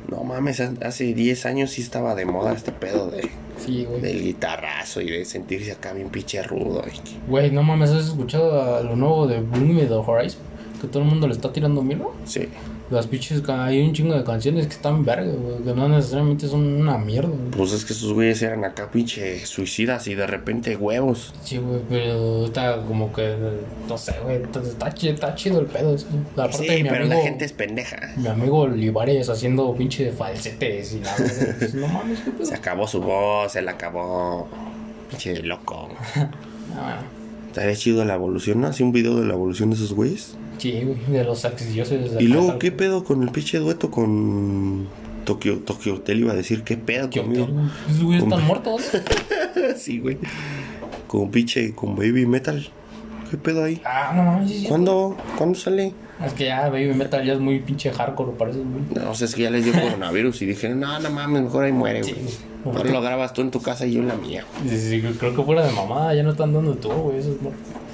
No 0.09 0.23
mames, 0.23 0.61
hace 0.61 1.13
10 1.13 1.45
años 1.47 1.71
sí 1.71 1.81
estaba 1.81 2.15
de 2.15 2.23
moda 2.25 2.53
este 2.53 2.71
pedo 2.71 3.11
de, 3.11 3.29
Sí, 3.57 3.83
güey. 3.83 3.99
del 3.99 4.23
guitarrazo 4.23 5.01
y 5.01 5.09
de 5.11 5.25
sentirse 5.25 5.73
acá 5.73 5.91
bien 5.91 6.07
pinche 6.07 6.41
rudo. 6.43 6.81
y- 6.87 7.29
Güey, 7.29 7.51
no 7.51 7.61
mames, 7.61 7.89
¿has 7.89 8.05
escuchado 8.05 8.77
a 8.77 8.81
lo 8.83 8.95
nuevo 8.95 9.27
de 9.27 9.41
Bring 9.41 9.75
Me 9.75 9.83
the 9.85 9.95
Horizon? 9.95 10.39
Que 10.79 10.87
todo 10.87 11.03
el 11.03 11.09
mundo 11.09 11.27
le 11.27 11.33
está 11.33 11.51
tirando 11.51 11.81
mierda. 11.81 12.05
Sí. 12.23 12.47
Las 12.91 13.07
pinches, 13.07 13.41
ca- 13.41 13.65
hay 13.65 13.81
un 13.81 13.93
chingo 13.93 14.13
de 14.13 14.23
canciones 14.23 14.67
que 14.67 14.73
están 14.73 15.03
verga, 15.03 15.31
güey, 15.33 15.63
que 15.63 15.73
no 15.73 15.89
necesariamente 15.89 16.47
son 16.47 16.61
una 16.81 16.99
mierda, 16.99 17.29
güey. 17.29 17.49
Pues 17.49 17.71
es 17.73 17.83
que 17.83 17.93
esos 17.93 18.13
güeyes 18.13 18.39
eran 18.43 18.63
acá 18.63 18.91
pinche 18.91 19.43
suicidas 19.47 20.05
y 20.07 20.13
de 20.13 20.27
repente 20.27 20.75
huevos. 20.75 21.33
Sí, 21.43 21.57
güey, 21.57 21.79
pero 21.89 22.45
está 22.45 22.77
como 22.83 23.11
que, 23.11 23.35
no 23.89 23.97
sé, 23.97 24.13
güey, 24.23 24.43
está, 24.43 24.61
está 24.61 24.93
chi- 24.93 25.09
está 25.09 25.33
chido 25.33 25.59
el 25.61 25.65
pedo. 25.65 25.97
sí. 25.97 26.05
Aparte, 26.33 26.57
Sí, 26.57 26.83
mi 26.83 26.89
pero 26.89 27.05
amigo, 27.05 27.15
la 27.15 27.21
gente 27.23 27.45
es 27.45 27.53
pendeja. 27.53 28.13
mi 28.17 28.27
amigo 28.27 28.59
Olivares 28.59 29.29
haciendo 29.29 29.73
pinche 29.75 30.11
falsetes 30.11 30.93
y 30.93 30.99
nada, 30.99 31.15
güey. 31.17 31.57
Pues, 31.57 31.73
no 31.73 31.87
mames, 31.87 32.19
qué 32.19 32.29
pedo. 32.31 32.45
Se 32.45 32.53
acabó 32.53 32.87
su 32.87 33.01
voz, 33.01 33.51
se 33.51 33.63
la 33.63 33.71
acabó. 33.71 34.47
Pinche 35.09 35.41
loco. 35.41 35.89
Ah, 36.77 36.99
Estaría 37.47 37.75
chido 37.75 38.03
la 38.03 38.15
evolución, 38.15 38.59
¿no? 38.59 38.67
Así 38.67 38.83
un 38.83 38.91
video 38.91 39.17
de 39.19 39.25
la 39.25 39.33
evolución 39.33 39.69
de 39.69 39.77
esos 39.77 39.93
güeyes. 39.93 40.35
Sí, 40.57 40.81
güey, 40.83 40.97
de 41.07 41.23
los 41.23 41.45
dioses. 41.73 42.11
Y 42.19 42.27
luego, 42.27 42.49
acá, 42.51 42.59
¿qué 42.59 42.71
pedo 42.71 43.03
con 43.03 43.23
el 43.23 43.29
pinche 43.29 43.59
dueto 43.59 43.91
con 43.91 44.87
Tokio, 45.25 45.59
Tokio 45.59 45.95
Hotel? 45.95 46.19
Iba 46.19 46.33
a 46.33 46.35
decir, 46.35 46.63
¿qué 46.63 46.77
pedo 46.77 47.09
¿Qué 47.09 47.21
conmigo? 47.21 47.47
Esos 47.89 48.03
güeyes 48.03 48.23
Con- 48.23 48.33
están 48.33 48.47
muertos. 48.47 48.81
sí, 49.77 49.99
güey. 49.99 50.17
Con 51.07 51.31
pinche, 51.31 51.73
con 51.73 51.95
Baby 51.95 52.25
Metal. 52.25 52.67
¿Qué 53.29 53.37
pedo 53.37 53.63
ahí? 53.63 53.81
Ah, 53.85 54.13
no 54.15 54.23
mames. 54.23 54.65
¿Cuándo? 54.67 55.17
¿Cuándo 55.37 55.57
sale? 55.57 55.93
Es 56.23 56.33
que 56.33 56.45
ya 56.45 56.69
Baby 56.69 56.93
Metal 56.93 57.25
ya 57.25 57.33
es 57.33 57.39
muy 57.39 57.59
pinche 57.59 57.91
hardcore, 57.91 58.31
parece, 58.37 58.59
güey. 58.59 59.03
No, 59.03 59.11
o 59.11 59.15
sea, 59.15 59.25
es 59.25 59.35
que 59.35 59.41
ya 59.41 59.49
les 59.49 59.65
dio 59.65 59.73
coronavirus 59.73 60.41
y 60.43 60.45
dije, 60.45 60.69
no, 60.69 60.99
no 60.99 61.09
mames, 61.09 61.43
mejor 61.43 61.65
ahí 61.65 61.73
muere, 61.73 62.01
güey. 62.01 62.13
Sí. 62.13 62.37
Ahora 62.63 62.89
lo 62.89 63.01
grabas 63.01 63.33
tú 63.33 63.41
en 63.41 63.51
tu 63.51 63.61
casa 63.61 63.85
y 63.85 63.93
yo 63.93 64.01
en 64.01 64.07
la 64.07 64.15
mía. 64.15 64.45
Sí, 64.67 64.77
sí, 64.77 65.01
creo 65.19 65.35
que 65.35 65.43
fuera 65.43 65.65
de 65.65 65.71
mamada, 65.73 66.15
ya 66.15 66.23
no 66.23 66.31
están 66.31 66.53
dando 66.53 66.73
tour, 66.75 66.95
güey. 66.95 67.19
Eso 67.19 67.31
es. 67.31 67.37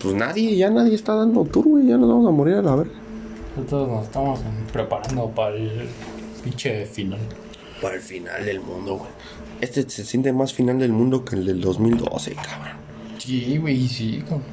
Pues 0.01 0.15
nadie, 0.15 0.55
ya 0.55 0.69
nadie 0.69 0.95
está 0.95 1.13
dando 1.15 1.43
tour, 1.45 1.67
güey. 1.67 1.87
Ya 1.87 1.97
nos 1.97 2.09
vamos 2.09 2.27
a 2.27 2.31
morir 2.31 2.55
a 2.55 2.61
la 2.61 2.75
verga. 2.75 2.93
Nosotros 3.55 3.87
nos 3.89 4.03
estamos 4.05 4.39
preparando 4.71 5.29
para 5.29 5.55
el 5.55 5.87
pinche 6.43 6.85
final. 6.85 7.19
Para 7.81 7.95
el 7.95 8.01
final 8.01 8.45
del 8.45 8.61
mundo, 8.61 8.97
güey. 8.97 9.11
Este 9.59 9.87
se 9.89 10.03
siente 10.05 10.33
más 10.33 10.53
final 10.53 10.79
del 10.79 10.91
mundo 10.91 11.23
que 11.23 11.35
el 11.35 11.45
del 11.45 11.61
2012, 11.61 12.33
cabrón. 12.35 12.77
Sí, 13.19 13.57
güey, 13.57 13.87
sí, 13.87 14.21
cabrón. 14.21 14.43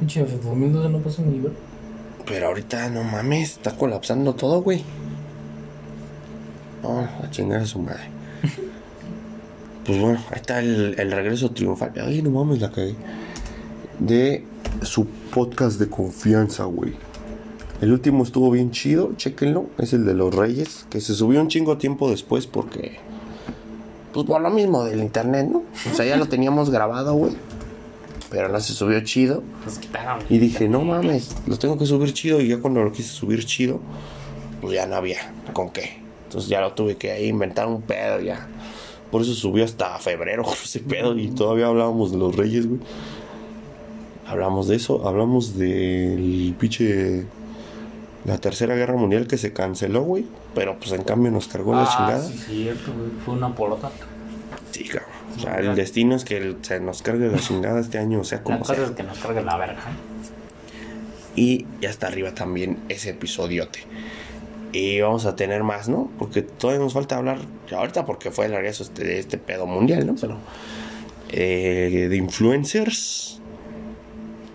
Pinche 0.00 0.24
2012 0.24 0.88
no 0.88 0.98
pasó 0.98 1.22
ni 1.22 1.38
ver. 1.38 1.52
Pero 2.26 2.46
ahorita, 2.48 2.88
no 2.90 3.04
mames, 3.04 3.52
está 3.52 3.76
colapsando 3.76 4.34
todo, 4.34 4.62
güey. 4.62 4.82
No, 6.82 7.00
a 7.00 7.30
chingar 7.30 7.60
a 7.60 7.66
su 7.66 7.78
madre. 7.78 8.08
Pues 9.84 10.00
bueno, 10.00 10.18
ahí 10.30 10.36
está 10.36 10.60
el, 10.60 10.94
el 10.98 11.12
regreso 11.12 11.50
triunfal. 11.50 11.92
Ay, 11.96 12.22
no 12.22 12.30
mames, 12.30 12.58
la 12.58 12.70
cagué. 12.70 12.94
De 14.06 14.44
su 14.82 15.06
podcast 15.06 15.78
de 15.78 15.88
confianza, 15.88 16.64
güey. 16.64 16.92
El 17.80 17.92
último 17.92 18.22
estuvo 18.22 18.50
bien 18.50 18.70
chido, 18.70 19.12
chéquenlo. 19.16 19.66
Es 19.78 19.92
el 19.94 20.04
de 20.04 20.14
los 20.14 20.34
Reyes, 20.34 20.86
que 20.90 21.00
se 21.00 21.14
subió 21.14 21.40
un 21.40 21.48
chingo 21.48 21.78
tiempo 21.78 22.10
después 22.10 22.46
porque. 22.46 22.98
Pues 24.12 24.26
por 24.26 24.40
lo 24.42 24.50
mismo 24.50 24.84
del 24.84 25.00
internet, 25.00 25.48
¿no? 25.50 25.62
O 25.90 25.94
sea, 25.94 26.04
ya 26.04 26.16
lo 26.16 26.26
teníamos 26.26 26.70
grabado, 26.70 27.14
güey. 27.14 27.32
Pero 28.30 28.48
no 28.48 28.60
se 28.60 28.74
subió 28.74 29.00
chido. 29.02 29.42
Pues 29.64 29.78
quitaron. 29.78 30.20
Y 30.28 30.38
dije, 30.38 30.68
no 30.68 30.82
mames, 30.82 31.34
lo 31.46 31.58
tengo 31.58 31.78
que 31.78 31.86
subir 31.86 32.12
chido. 32.12 32.40
Y 32.40 32.48
ya 32.48 32.58
cuando 32.58 32.82
lo 32.84 32.92
quise 32.92 33.08
subir 33.08 33.44
chido, 33.46 33.80
pues 34.60 34.74
ya 34.74 34.86
no 34.86 34.96
había 34.96 35.32
con 35.52 35.70
qué. 35.70 35.98
Entonces 36.26 36.50
ya 36.50 36.60
lo 36.60 36.74
tuve 36.74 36.96
que 36.96 37.10
ahí 37.10 37.28
inventar 37.28 37.66
un 37.68 37.82
pedo 37.82 38.20
ya. 38.20 38.48
Por 39.10 39.22
eso 39.22 39.34
subió 39.34 39.64
hasta 39.64 39.98
febrero 39.98 40.44
ese 40.64 40.80
pedo. 40.80 41.16
Y 41.18 41.28
todavía 41.28 41.66
hablábamos 41.66 42.12
de 42.12 42.18
los 42.18 42.34
reyes, 42.36 42.66
güey. 42.66 42.80
Hablamos 44.26 44.68
de 44.68 44.76
eso, 44.76 45.06
hablamos 45.06 45.56
del 45.58 46.54
pinche. 46.58 47.24
La 48.24 48.38
tercera 48.38 48.74
guerra 48.74 48.96
mundial 48.96 49.26
que 49.26 49.36
se 49.36 49.52
canceló, 49.52 50.02
güey. 50.02 50.24
Pero 50.54 50.78
pues 50.78 50.92
en 50.92 51.02
cambio 51.02 51.30
nos 51.30 51.46
cargó 51.46 51.74
la 51.74 51.82
Ah, 51.82 51.94
chingada. 51.94 52.22
sí, 52.22 52.38
cierto, 52.38 52.92
güey. 52.94 53.10
Fue 53.24 53.34
una 53.34 53.54
porota. 53.54 53.90
Sí, 54.70 54.84
cabrón. 54.84 55.10
O 55.36 55.40
sea, 55.40 55.56
el 55.58 55.74
destino 55.74 56.14
es 56.14 56.24
que 56.24 56.38
el- 56.38 56.56
se 56.62 56.80
nos 56.80 57.02
cargue 57.02 57.28
la 57.28 57.38
chingada 57.38 57.80
este 57.80 57.98
año, 57.98 58.20
o 58.20 58.24
sea, 58.24 58.38
La 58.38 58.44
como 58.44 58.58
cosa 58.60 58.76
sea. 58.76 58.84
es 58.84 58.90
que 58.92 59.02
nos 59.02 59.18
cargue 59.18 59.42
la 59.42 59.56
verga. 59.58 59.82
Y 61.36 61.66
ya 61.80 61.90
está 61.90 62.06
arriba 62.06 62.32
también 62.34 62.78
ese 62.88 63.10
episodiote. 63.10 63.80
Y 64.72 65.00
vamos 65.00 65.26
a 65.26 65.36
tener 65.36 65.62
más, 65.64 65.88
¿no? 65.88 66.10
Porque 66.18 66.42
todavía 66.42 66.82
nos 66.82 66.94
falta 66.94 67.16
hablar, 67.16 67.38
ahorita 67.76 68.06
porque 68.06 68.30
fue 68.30 68.46
el 68.46 68.52
regreso 68.52 68.84
este- 68.84 69.04
de 69.04 69.18
este 69.18 69.36
pedo 69.38 69.66
mundial, 69.66 70.06
¿no? 70.06 70.14
Pero 70.20 70.38
eh, 71.30 72.06
de 72.08 72.16
influencers, 72.16 73.40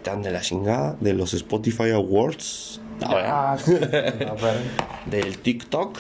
tan 0.04 0.22
de 0.22 0.32
la 0.32 0.42
chingada, 0.42 0.96
de 1.00 1.14
los 1.14 1.34
Spotify 1.34 1.92
Awards, 1.92 2.82
Ah, 3.02 3.56
sí, 3.64 3.74
a 3.74 4.34
ver. 4.34 4.58
del 5.06 5.38
TikTok, 5.40 6.00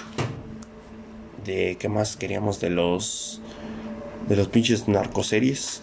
de 1.45 1.78
qué 1.80 1.88
más 1.89 2.18
queríamos 2.18 2.60
de 2.60 2.70
los 2.70 3.41
de 4.28 4.36
los 4.36 4.47
pinches 4.50 4.88
narcoseries 4.88 5.82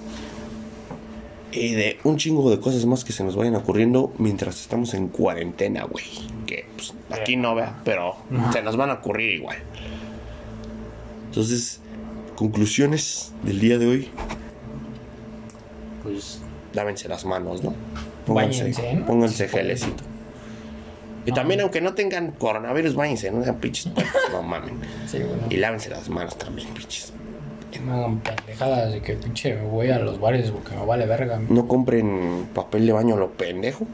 y 1.53 1.73
de 1.75 1.99
un 2.05 2.17
chingo 2.19 2.51
de 2.51 2.61
cosas 2.61 2.85
más 2.85 3.03
que 3.05 3.13
se 3.13 3.25
nos 3.25 3.35
vayan 3.35 3.55
ocurriendo 3.57 4.13
mientras 4.19 4.61
estamos 4.61 4.93
en 4.95 5.09
cuarentena, 5.09 5.85
güey. 5.85 6.05
Que 6.47 6.67
pues, 6.77 6.93
aquí 7.11 7.37
no 7.37 7.55
vea, 7.55 7.81
pero 7.85 8.17
se 8.53 8.63
nos 8.63 8.77
van 8.77 8.91
a 8.91 8.95
ocurrir 8.95 9.31
igual. 9.33 9.57
Entonces, 11.29 11.81
conclusiones 12.37 13.33
del 13.43 13.59
día 13.59 13.79
de 13.79 13.87
hoy, 13.87 14.09
Pues 16.03 16.41
lávense 16.75 17.09
las 17.09 17.25
manos, 17.25 17.65
¿no? 17.65 17.75
Báñense, 18.35 18.95
¿no? 18.95 19.07
pónganse 19.07 19.49
gelecito. 19.49 20.05
Y 21.25 21.33
también, 21.33 21.61
aunque 21.61 21.81
no 21.81 21.95
tengan 21.95 22.31
coronavirus, 22.33 22.95
váyanse, 22.95 23.31
no 23.33 23.43
sean 23.43 23.57
pinches 23.57 23.89
no 24.31 24.43
mamen. 24.43 24.81
sí, 25.07 25.19
bueno. 25.19 25.43
Y 25.51 25.57
lávense 25.57 25.91
las 25.91 26.09
manos 26.09 26.39
también, 26.39 26.69
pinches. 26.69 27.13
No 27.85 27.95
hagan 27.95 28.21
pendejadas 28.21 28.93
de 28.93 29.03
que 29.03 29.15
pinche 29.15 29.55
voy 29.57 29.91
a 29.91 29.99
los 29.99 30.19
bares 30.19 30.51
porque 30.51 30.75
me 30.75 30.87
vale 30.87 31.07
verga. 31.07 31.41
No 31.49 31.69
compren 31.69 32.49
papel 32.55 32.87
de 32.87 32.93
baño 32.93 33.17
lo 33.17 33.33
pendejo. 33.33 33.87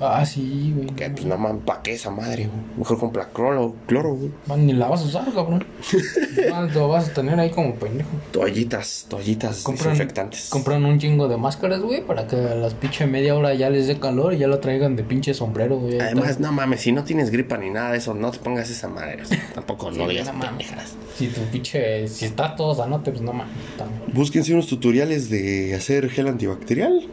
Ah, 0.00 0.24
sí, 0.24 0.72
güey. 0.74 0.86
Que 0.88 1.10
pues 1.10 1.26
no 1.26 1.36
mames, 1.36 1.62
¿pa' 1.64 1.82
qué 1.82 1.92
esa 1.92 2.10
madre, 2.10 2.46
güey? 2.46 2.78
Mejor 2.78 2.98
compra 2.98 3.28
cloro, 3.28 3.74
cloro, 3.86 4.14
güey. 4.14 4.30
Man, 4.46 4.66
ni 4.66 4.72
la 4.72 4.88
vas 4.88 5.02
a 5.02 5.04
usar, 5.04 5.32
cabrón. 5.34 5.64
Man, 6.50 6.72
lo 6.72 6.88
vas 6.88 7.10
a 7.10 7.12
tener 7.12 7.38
ahí 7.38 7.50
como 7.50 7.74
pendejo. 7.74 8.08
Toallitas, 8.32 9.06
toallitas 9.08 9.62
Compran, 9.62 9.90
desinfectantes. 9.90 10.48
compran 10.48 10.84
un 10.86 10.98
chingo 10.98 11.28
de 11.28 11.36
máscaras, 11.36 11.80
güey, 11.80 12.00
para 12.06 12.26
que 12.26 12.36
a 12.36 12.54
las 12.54 12.72
pinche 12.74 13.06
media 13.06 13.34
hora 13.36 13.52
ya 13.54 13.68
les 13.68 13.86
dé 13.86 13.98
calor 13.98 14.32
y 14.32 14.38
ya 14.38 14.46
lo 14.48 14.58
traigan 14.60 14.96
de 14.96 15.02
pinche 15.04 15.34
sombrero, 15.34 15.78
güey. 15.78 16.00
Además, 16.00 16.40
no 16.40 16.50
mames, 16.50 16.80
si 16.80 16.92
no 16.92 17.04
tienes 17.04 17.30
gripa 17.30 17.58
ni 17.58 17.68
nada 17.70 17.92
de 17.92 17.98
eso, 17.98 18.14
no 18.14 18.30
te 18.30 18.38
pongas 18.38 18.70
esa 18.70 18.88
madre. 18.88 19.22
o 19.22 19.26
sea, 19.26 19.38
tampoco 19.54 19.90
no 19.90 20.04
Sí, 20.04 20.10
digas 20.12 20.26
no 20.28 20.32
mames. 20.32 20.48
pendejadas. 20.48 20.94
Si 21.18 21.26
tu 21.28 21.42
pinche, 21.42 22.08
si 22.08 22.24
está 22.24 22.56
todo 22.56 22.74
sanote, 22.74 23.10
pues 23.10 23.22
no 23.22 23.32
mames. 23.34 23.52
también. 23.76 24.00
Búsquense 24.14 24.52
unos 24.54 24.66
tutoriales 24.66 25.28
de 25.28 25.74
hacer 25.74 26.08
gel 26.08 26.28
antibacterial. 26.28 27.06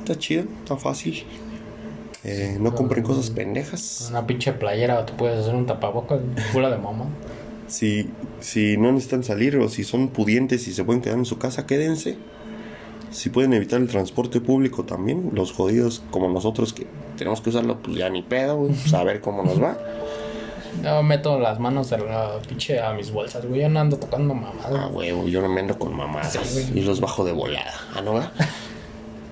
Está 0.00 0.18
chido, 0.18 0.44
está 0.62 0.76
fácil. 0.76 1.24
Eh, 2.24 2.56
no 2.60 2.74
compren 2.74 3.02
cosas 3.02 3.30
pendejas. 3.30 4.06
Una 4.10 4.26
pinche 4.26 4.52
playera 4.52 5.04
te 5.04 5.12
puedes 5.12 5.40
hacer 5.40 5.54
un 5.54 5.66
tapabocas 5.66 6.20
fuera 6.52 6.70
de 6.70 6.78
mamá. 6.78 7.06
Si, 7.66 8.10
si 8.40 8.76
no 8.76 8.92
necesitan 8.92 9.24
salir 9.24 9.56
o 9.56 9.68
si 9.68 9.84
son 9.84 10.08
pudientes 10.08 10.68
y 10.68 10.74
se 10.74 10.84
pueden 10.84 11.02
quedar 11.02 11.18
en 11.18 11.24
su 11.24 11.38
casa, 11.38 11.66
quédense. 11.66 12.18
Si 13.10 13.28
pueden 13.28 13.52
evitar 13.52 13.80
el 13.80 13.88
transporte 13.88 14.40
público 14.40 14.84
también, 14.84 15.30
los 15.34 15.52
jodidos 15.52 16.02
como 16.10 16.28
nosotros 16.28 16.72
que 16.72 16.86
tenemos 17.16 17.40
que 17.40 17.50
usarlo, 17.50 17.78
pues 17.82 17.96
ya 17.96 18.08
ni 18.08 18.22
pedo, 18.22 18.56
güey. 18.56 18.72
Pues 18.72 18.94
a 18.94 19.04
ver 19.04 19.20
cómo 19.20 19.42
nos 19.42 19.62
va. 19.62 19.76
Yo 20.82 21.02
meto 21.02 21.38
las 21.38 21.58
manos 21.58 21.92
a 21.92 21.98
la 21.98 22.38
pinche 22.48 22.80
a 22.80 22.92
mis 22.94 23.10
bolsas, 23.10 23.44
güey. 23.44 23.60
Yo 23.60 23.68
no 23.68 23.80
ando 23.80 23.98
tocando 23.98 24.32
mamadas. 24.32 24.72
Ah, 24.72 24.88
huevo, 24.88 25.28
yo 25.28 25.42
no 25.42 25.48
me 25.48 25.60
ando 25.60 25.78
con 25.78 25.94
mamadas. 25.94 26.32
Sí, 26.32 26.72
y 26.74 26.80
los 26.80 27.00
bajo 27.00 27.24
de 27.24 27.32
volada. 27.32 27.72
¿Ah, 27.94 28.00
no? 28.00 28.14
va? 28.14 28.32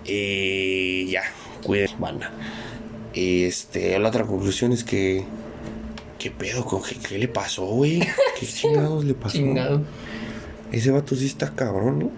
y 0.04 1.06
ya, 1.10 1.22
cuiden, 1.62 1.88
banda. 1.98 2.30
Este, 3.14 3.98
la 3.98 4.08
otra 4.08 4.24
conclusión 4.24 4.72
es 4.72 4.84
que. 4.84 5.24
¿Qué 6.18 6.30
pedo 6.30 6.66
con 6.66 6.82
qué, 6.82 6.96
qué 6.96 7.18
le 7.18 7.28
pasó, 7.28 7.64
güey? 7.64 8.00
¿Qué 8.38 8.46
chingados 8.46 9.04
le 9.04 9.14
pasó? 9.14 9.38
Chingado. 9.38 9.82
Ese 10.70 10.90
vato 10.90 11.16
sí 11.16 11.26
está 11.26 11.54
cabrón, 11.54 11.98
¿no? 11.98 12.10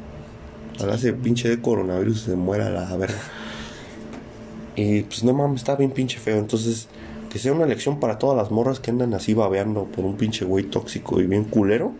Ojalá 0.76 0.96
ese 0.96 1.12
pinche 1.12 1.48
de 1.48 1.60
coronavirus 1.60 2.22
se 2.22 2.36
muera 2.36 2.68
la 2.68 2.96
verga. 2.96 3.20
Y 4.74 5.02
pues 5.02 5.22
no 5.22 5.32
mames, 5.32 5.60
está 5.60 5.76
bien 5.76 5.90
pinche 5.90 6.18
feo. 6.18 6.38
Entonces, 6.38 6.88
que 7.30 7.38
sea 7.38 7.52
una 7.52 7.66
lección 7.66 8.00
para 8.00 8.18
todas 8.18 8.36
las 8.36 8.50
morras 8.50 8.80
que 8.80 8.90
andan 8.90 9.14
así 9.14 9.34
babeando 9.34 9.84
por 9.84 10.04
un 10.04 10.16
pinche 10.16 10.44
güey 10.44 10.64
tóxico 10.64 11.20
y 11.20 11.26
bien 11.26 11.44
culero. 11.44 11.92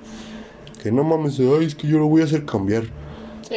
Que 0.83 0.91
no 0.91 1.05
mames, 1.05 1.39
ay, 1.39 1.67
es 1.67 1.75
que 1.75 1.87
yo 1.87 1.99
lo 1.99 2.07
voy 2.07 2.23
a 2.23 2.25
hacer 2.25 2.45
cambiar. 2.45 2.85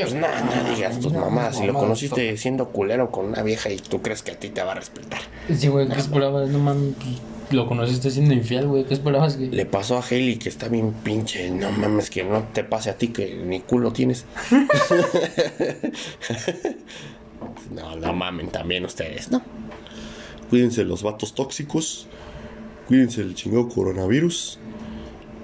Pues 0.01 0.13
nada, 0.13 0.41
no 0.41 0.75
digas 0.75 0.99
tus 0.99 1.11
No, 1.11 1.21
mamás. 1.21 1.57
Si 1.57 1.65
lo 1.65 1.73
conociste 1.73 2.35
siendo 2.37 2.69
culero 2.69 3.11
con 3.11 3.25
una 3.25 3.43
vieja 3.43 3.69
y 3.69 3.77
tú 3.77 4.01
crees 4.01 4.21
que 4.21 4.31
a 4.31 4.39
ti 4.39 4.49
te 4.49 4.63
va 4.63 4.73
a 4.73 4.75
respetar. 4.75 5.21
Sí, 5.53 5.67
güey, 5.67 5.87
¿qué 5.87 5.99
esperabas? 5.99 6.49
No 6.49 6.59
mames, 6.59 6.95
lo 7.51 7.67
conociste 7.67 8.09
siendo 8.11 8.33
infiel, 8.33 8.67
güey. 8.67 8.85
¿Qué 8.85 8.93
esperabas? 8.93 9.37
Que... 9.37 9.47
Le 9.47 9.65
pasó 9.65 9.97
a 9.97 10.01
Hailey 10.01 10.37
que 10.37 10.49
está 10.49 10.67
bien 10.67 10.93
pinche. 11.03 11.49
No 11.49 11.71
mames, 11.71 12.09
que 12.09 12.23
no 12.23 12.43
te 12.53 12.63
pase 12.63 12.89
a 12.89 12.97
ti 12.97 13.09
que 13.09 13.35
ni 13.35 13.61
culo 13.61 13.93
tienes. 13.93 14.25
no, 17.71 17.95
no 17.95 18.13
mamen 18.13 18.49
también 18.49 18.85
ustedes, 18.85 19.31
¿no? 19.31 19.41
Cuídense 20.49 20.83
los 20.83 21.03
vatos 21.03 21.33
tóxicos. 21.33 22.07
Cuídense 22.87 23.21
el 23.21 23.35
chingado 23.35 23.67
coronavirus. 23.69 24.59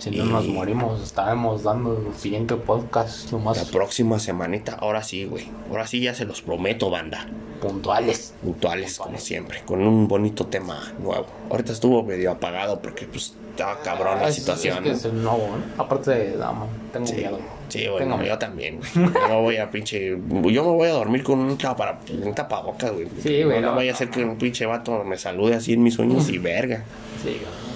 Si 0.01 0.09
no 0.09 0.25
nos 0.25 0.47
morimos, 0.47 0.99
estaremos 1.03 1.61
dando 1.61 1.95
el 1.95 2.15
siguiente 2.15 2.55
podcast 2.55 3.31
lo 3.31 3.37
La 3.53 3.63
próxima 3.71 4.17
semanita, 4.17 4.73
ahora 4.81 5.03
sí, 5.03 5.25
güey. 5.25 5.47
Ahora 5.69 5.85
sí 5.85 6.01
ya 6.01 6.15
se 6.15 6.25
los 6.25 6.41
prometo, 6.41 6.89
banda. 6.89 7.27
puntuales. 7.61 8.33
Puntuales, 8.41 8.97
como 8.97 9.19
siempre. 9.19 9.61
Con 9.63 9.81
un 9.85 10.07
bonito 10.07 10.47
tema 10.47 10.91
nuevo. 10.99 11.27
Ahorita 11.51 11.71
estuvo 11.73 12.01
medio 12.01 12.31
apagado 12.31 12.81
porque, 12.81 13.05
pues, 13.05 13.35
estaba 13.51 13.79
cabrón 13.81 14.17
la 14.17 14.25
Ah, 14.25 14.29
es- 14.29 14.35
situación. 14.37 14.77
Es 14.77 14.81
que 14.83 14.89
¿no? 14.89 14.95
es 14.95 15.05
el 15.05 15.21
nuevo, 15.23 15.47
¿no? 15.77 15.83
Aparte 15.83 16.09
de 16.09 16.37
dama, 16.37 16.65
tengo 16.91 17.05
Sí, 17.05 17.13
miedo. 17.17 17.37
sí, 17.69 17.87
bueno, 17.87 18.15
Tengo 18.15 18.27
yo 18.27 18.39
también. 18.39 18.79
güey. 18.79 18.89
Yo 19.13 19.27
me 19.29 19.41
voy 19.41 19.57
a 19.57 19.69
pinche. 19.69 20.09
Yo 20.09 20.17
me 20.63 20.71
voy 20.71 20.87
a 20.87 20.93
dormir 20.93 21.21
con 21.21 21.37
un, 21.37 21.55
tapa, 21.59 21.99
un 22.23 22.33
tapabocas, 22.33 22.91
güey. 22.91 23.07
Sí, 23.21 23.43
güey, 23.43 23.61
No, 23.61 23.69
no, 23.69 23.75
vaya 23.75 23.91
a 23.91 23.93
no, 23.93 23.97
ser 23.99 24.09
que 24.09 24.23
un 24.25 24.37
pinche 24.39 24.65
vato 24.65 25.03
me 25.03 25.19
salude 25.19 25.53
así 25.53 25.73
en 25.73 25.83
mis 25.83 25.93
sueños 25.93 26.27
y 26.29 26.39
verga. 26.39 26.83
Sí, 27.21 27.29
güey. 27.39 27.70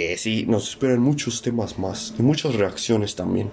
Eh, 0.00 0.16
sí, 0.16 0.44
nos 0.46 0.68
esperan 0.68 1.00
muchos 1.00 1.42
temas 1.42 1.76
más 1.78 2.14
y 2.18 2.22
muchas 2.22 2.54
reacciones 2.54 3.16
también. 3.16 3.50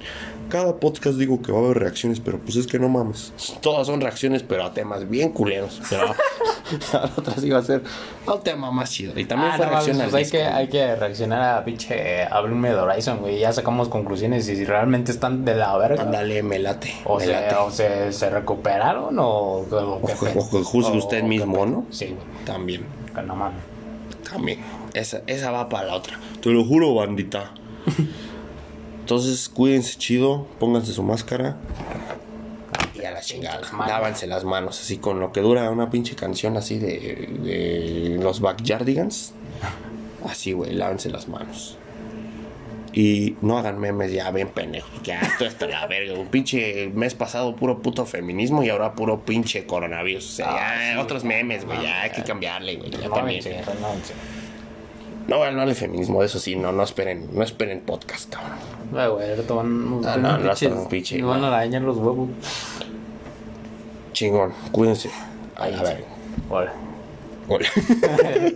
Cada 0.50 0.80
podcast 0.80 1.18
digo 1.18 1.42
que 1.42 1.52
va 1.52 1.58
a 1.60 1.64
haber 1.64 1.80
reacciones, 1.80 2.20
pero 2.20 2.38
pues 2.38 2.56
es 2.56 2.68
que 2.68 2.78
no 2.78 2.88
mames. 2.88 3.34
Todas 3.62 3.88
son 3.88 4.00
reacciones, 4.00 4.44
pero 4.44 4.64
a 4.64 4.72
temas 4.74 5.10
bien 5.10 5.30
culeros. 5.32 5.82
Pero 5.90 6.06
a 6.94 7.10
otras 7.18 7.44
iba 7.44 7.58
a 7.58 7.64
ser 7.64 7.82
a 8.28 8.34
un 8.34 8.44
tema 8.44 8.70
más 8.70 8.92
chido. 8.92 9.18
Y 9.20 9.26
también 9.26 9.54
Ah, 9.54 9.58
fue 9.58 9.66
no 9.66 9.72
mames, 9.72 9.86
reacción 9.88 10.10
pues 10.12 10.14
al 10.14 10.20
hay, 10.24 10.30
que, 10.30 10.44
hay 10.56 10.68
que 10.70 10.96
reaccionar 10.96 11.42
a 11.58 11.66
pinche 11.66 12.24
a 12.26 12.40
Bloom 12.42 12.62
de 12.62 12.76
Horizon, 12.76 13.18
güey. 13.22 13.40
Ya 13.40 13.52
sacamos 13.54 13.90
conclusiones 13.90 14.48
y 14.48 14.56
si 14.56 14.66
realmente 14.66 15.12
están 15.12 15.46
de 15.46 15.56
la 15.56 15.76
verga. 15.78 16.04
Ándale, 16.04 16.44
me 16.44 16.60
late. 16.60 16.94
O, 17.06 17.18
me 17.18 17.26
se, 17.26 17.32
late. 17.32 17.56
o 17.56 17.72
se, 17.72 18.14
se 18.14 18.30
recuperaron 18.30 19.18
o, 19.18 19.26
o, 19.26 20.02
O- 20.02 20.92
usted 20.96 21.24
mismo. 21.24 21.66
¿no? 21.66 21.86
Sí, 21.90 22.06
güey. 22.06 22.46
También. 22.46 22.86
Que 23.16 23.22
no 23.24 23.36
mames. 23.36 23.62
También. 24.30 24.60
Esa, 24.96 25.22
esa 25.28 25.52
va 25.52 25.70
para 25.70 25.88
la 25.88 25.96
otra. 25.96 26.20
Te 26.42 26.50
lo 26.50 26.64
juro, 26.64 26.94
bandita. 26.96 27.52
Entonces, 29.02 29.50
cuídense 29.50 29.98
chido, 29.98 30.48
pónganse 30.60 30.94
su 30.94 31.04
máscara. 31.04 31.58
Y 32.96 33.04
a 33.06 33.12
la 33.12 33.22
chingada. 33.22 33.62
Lávanse 33.88 34.26
las 34.26 34.44
manos, 34.46 34.80
así 34.82 34.98
con 34.98 35.20
lo 35.20 35.32
que 35.32 35.42
dura 35.42 35.70
una 35.70 35.90
pinche 35.92 36.16
canción 36.16 36.58
así 36.58 36.80
de, 36.80 37.28
de 37.44 38.18
los 38.24 38.40
Backyardigans. 38.40 39.34
Así, 40.28 40.54
güey, 40.54 40.74
lávense 40.74 41.10
las 41.12 41.28
manos. 41.28 41.78
Y 42.94 43.36
no 43.42 43.58
hagan 43.58 43.78
memes 43.78 44.14
ya 44.14 44.32
bien 44.32 44.48
pendejos. 44.48 44.90
Ya, 45.04 45.20
esto 45.20 45.46
está 45.46 45.68
la 45.68 45.86
verga. 45.86 46.14
Un 46.14 46.30
pinche 46.30 46.90
mes 46.96 47.14
pasado 47.14 47.54
puro 47.58 47.82
puto 47.82 48.06
feminismo 48.06 48.64
y 48.64 48.70
ahora 48.70 48.96
puro 48.96 49.26
pinche 49.26 49.68
coronavirus. 49.68 50.26
O 50.26 50.32
sea, 50.32 50.48
Ah, 50.52 50.76
ya 50.78 50.94
sí, 50.94 50.98
otros 51.00 51.26
memes, 51.26 51.66
güey. 51.66 51.84
Ya 51.84 52.04
hay 52.04 52.12
que 52.12 52.24
cambiarle, 52.24 52.78
güey. 52.78 52.90
Ya 52.92 53.10
también. 53.10 53.44
Renóvense, 55.28 55.28
renóvense. 55.28 55.52
No, 55.52 55.52
no 55.52 55.64
el 55.64 55.76
feminismo, 55.76 56.24
eso 56.24 56.40
sí, 56.40 56.56
no, 56.56 56.72
no 56.72 56.84
esperen, 56.84 57.30
no 57.34 57.44
esperen 57.44 57.82
podcast, 57.82 58.34
cabrón. 58.34 58.58
Ay, 58.96 59.10
güey, 59.10 59.30
ahorita 59.32 59.54
van, 59.54 60.02
Ah, 60.06 60.18
no, 60.18 60.38
no, 60.38 60.52
hasta 60.52 60.68
un 60.70 60.88
pinche, 60.88 61.22
van 61.22 61.42
no. 61.42 61.48
a 61.48 61.50
dañar 61.52 61.82
los 61.82 61.98
huevos. 61.98 62.30
Chingón, 64.14 64.54
cuídense. 64.72 65.10
A 65.56 65.68
la 65.70 65.78
Váyanse. 65.82 65.84
verga. 65.94 66.08
Hola. 66.50 66.74
Hola. 67.48 67.68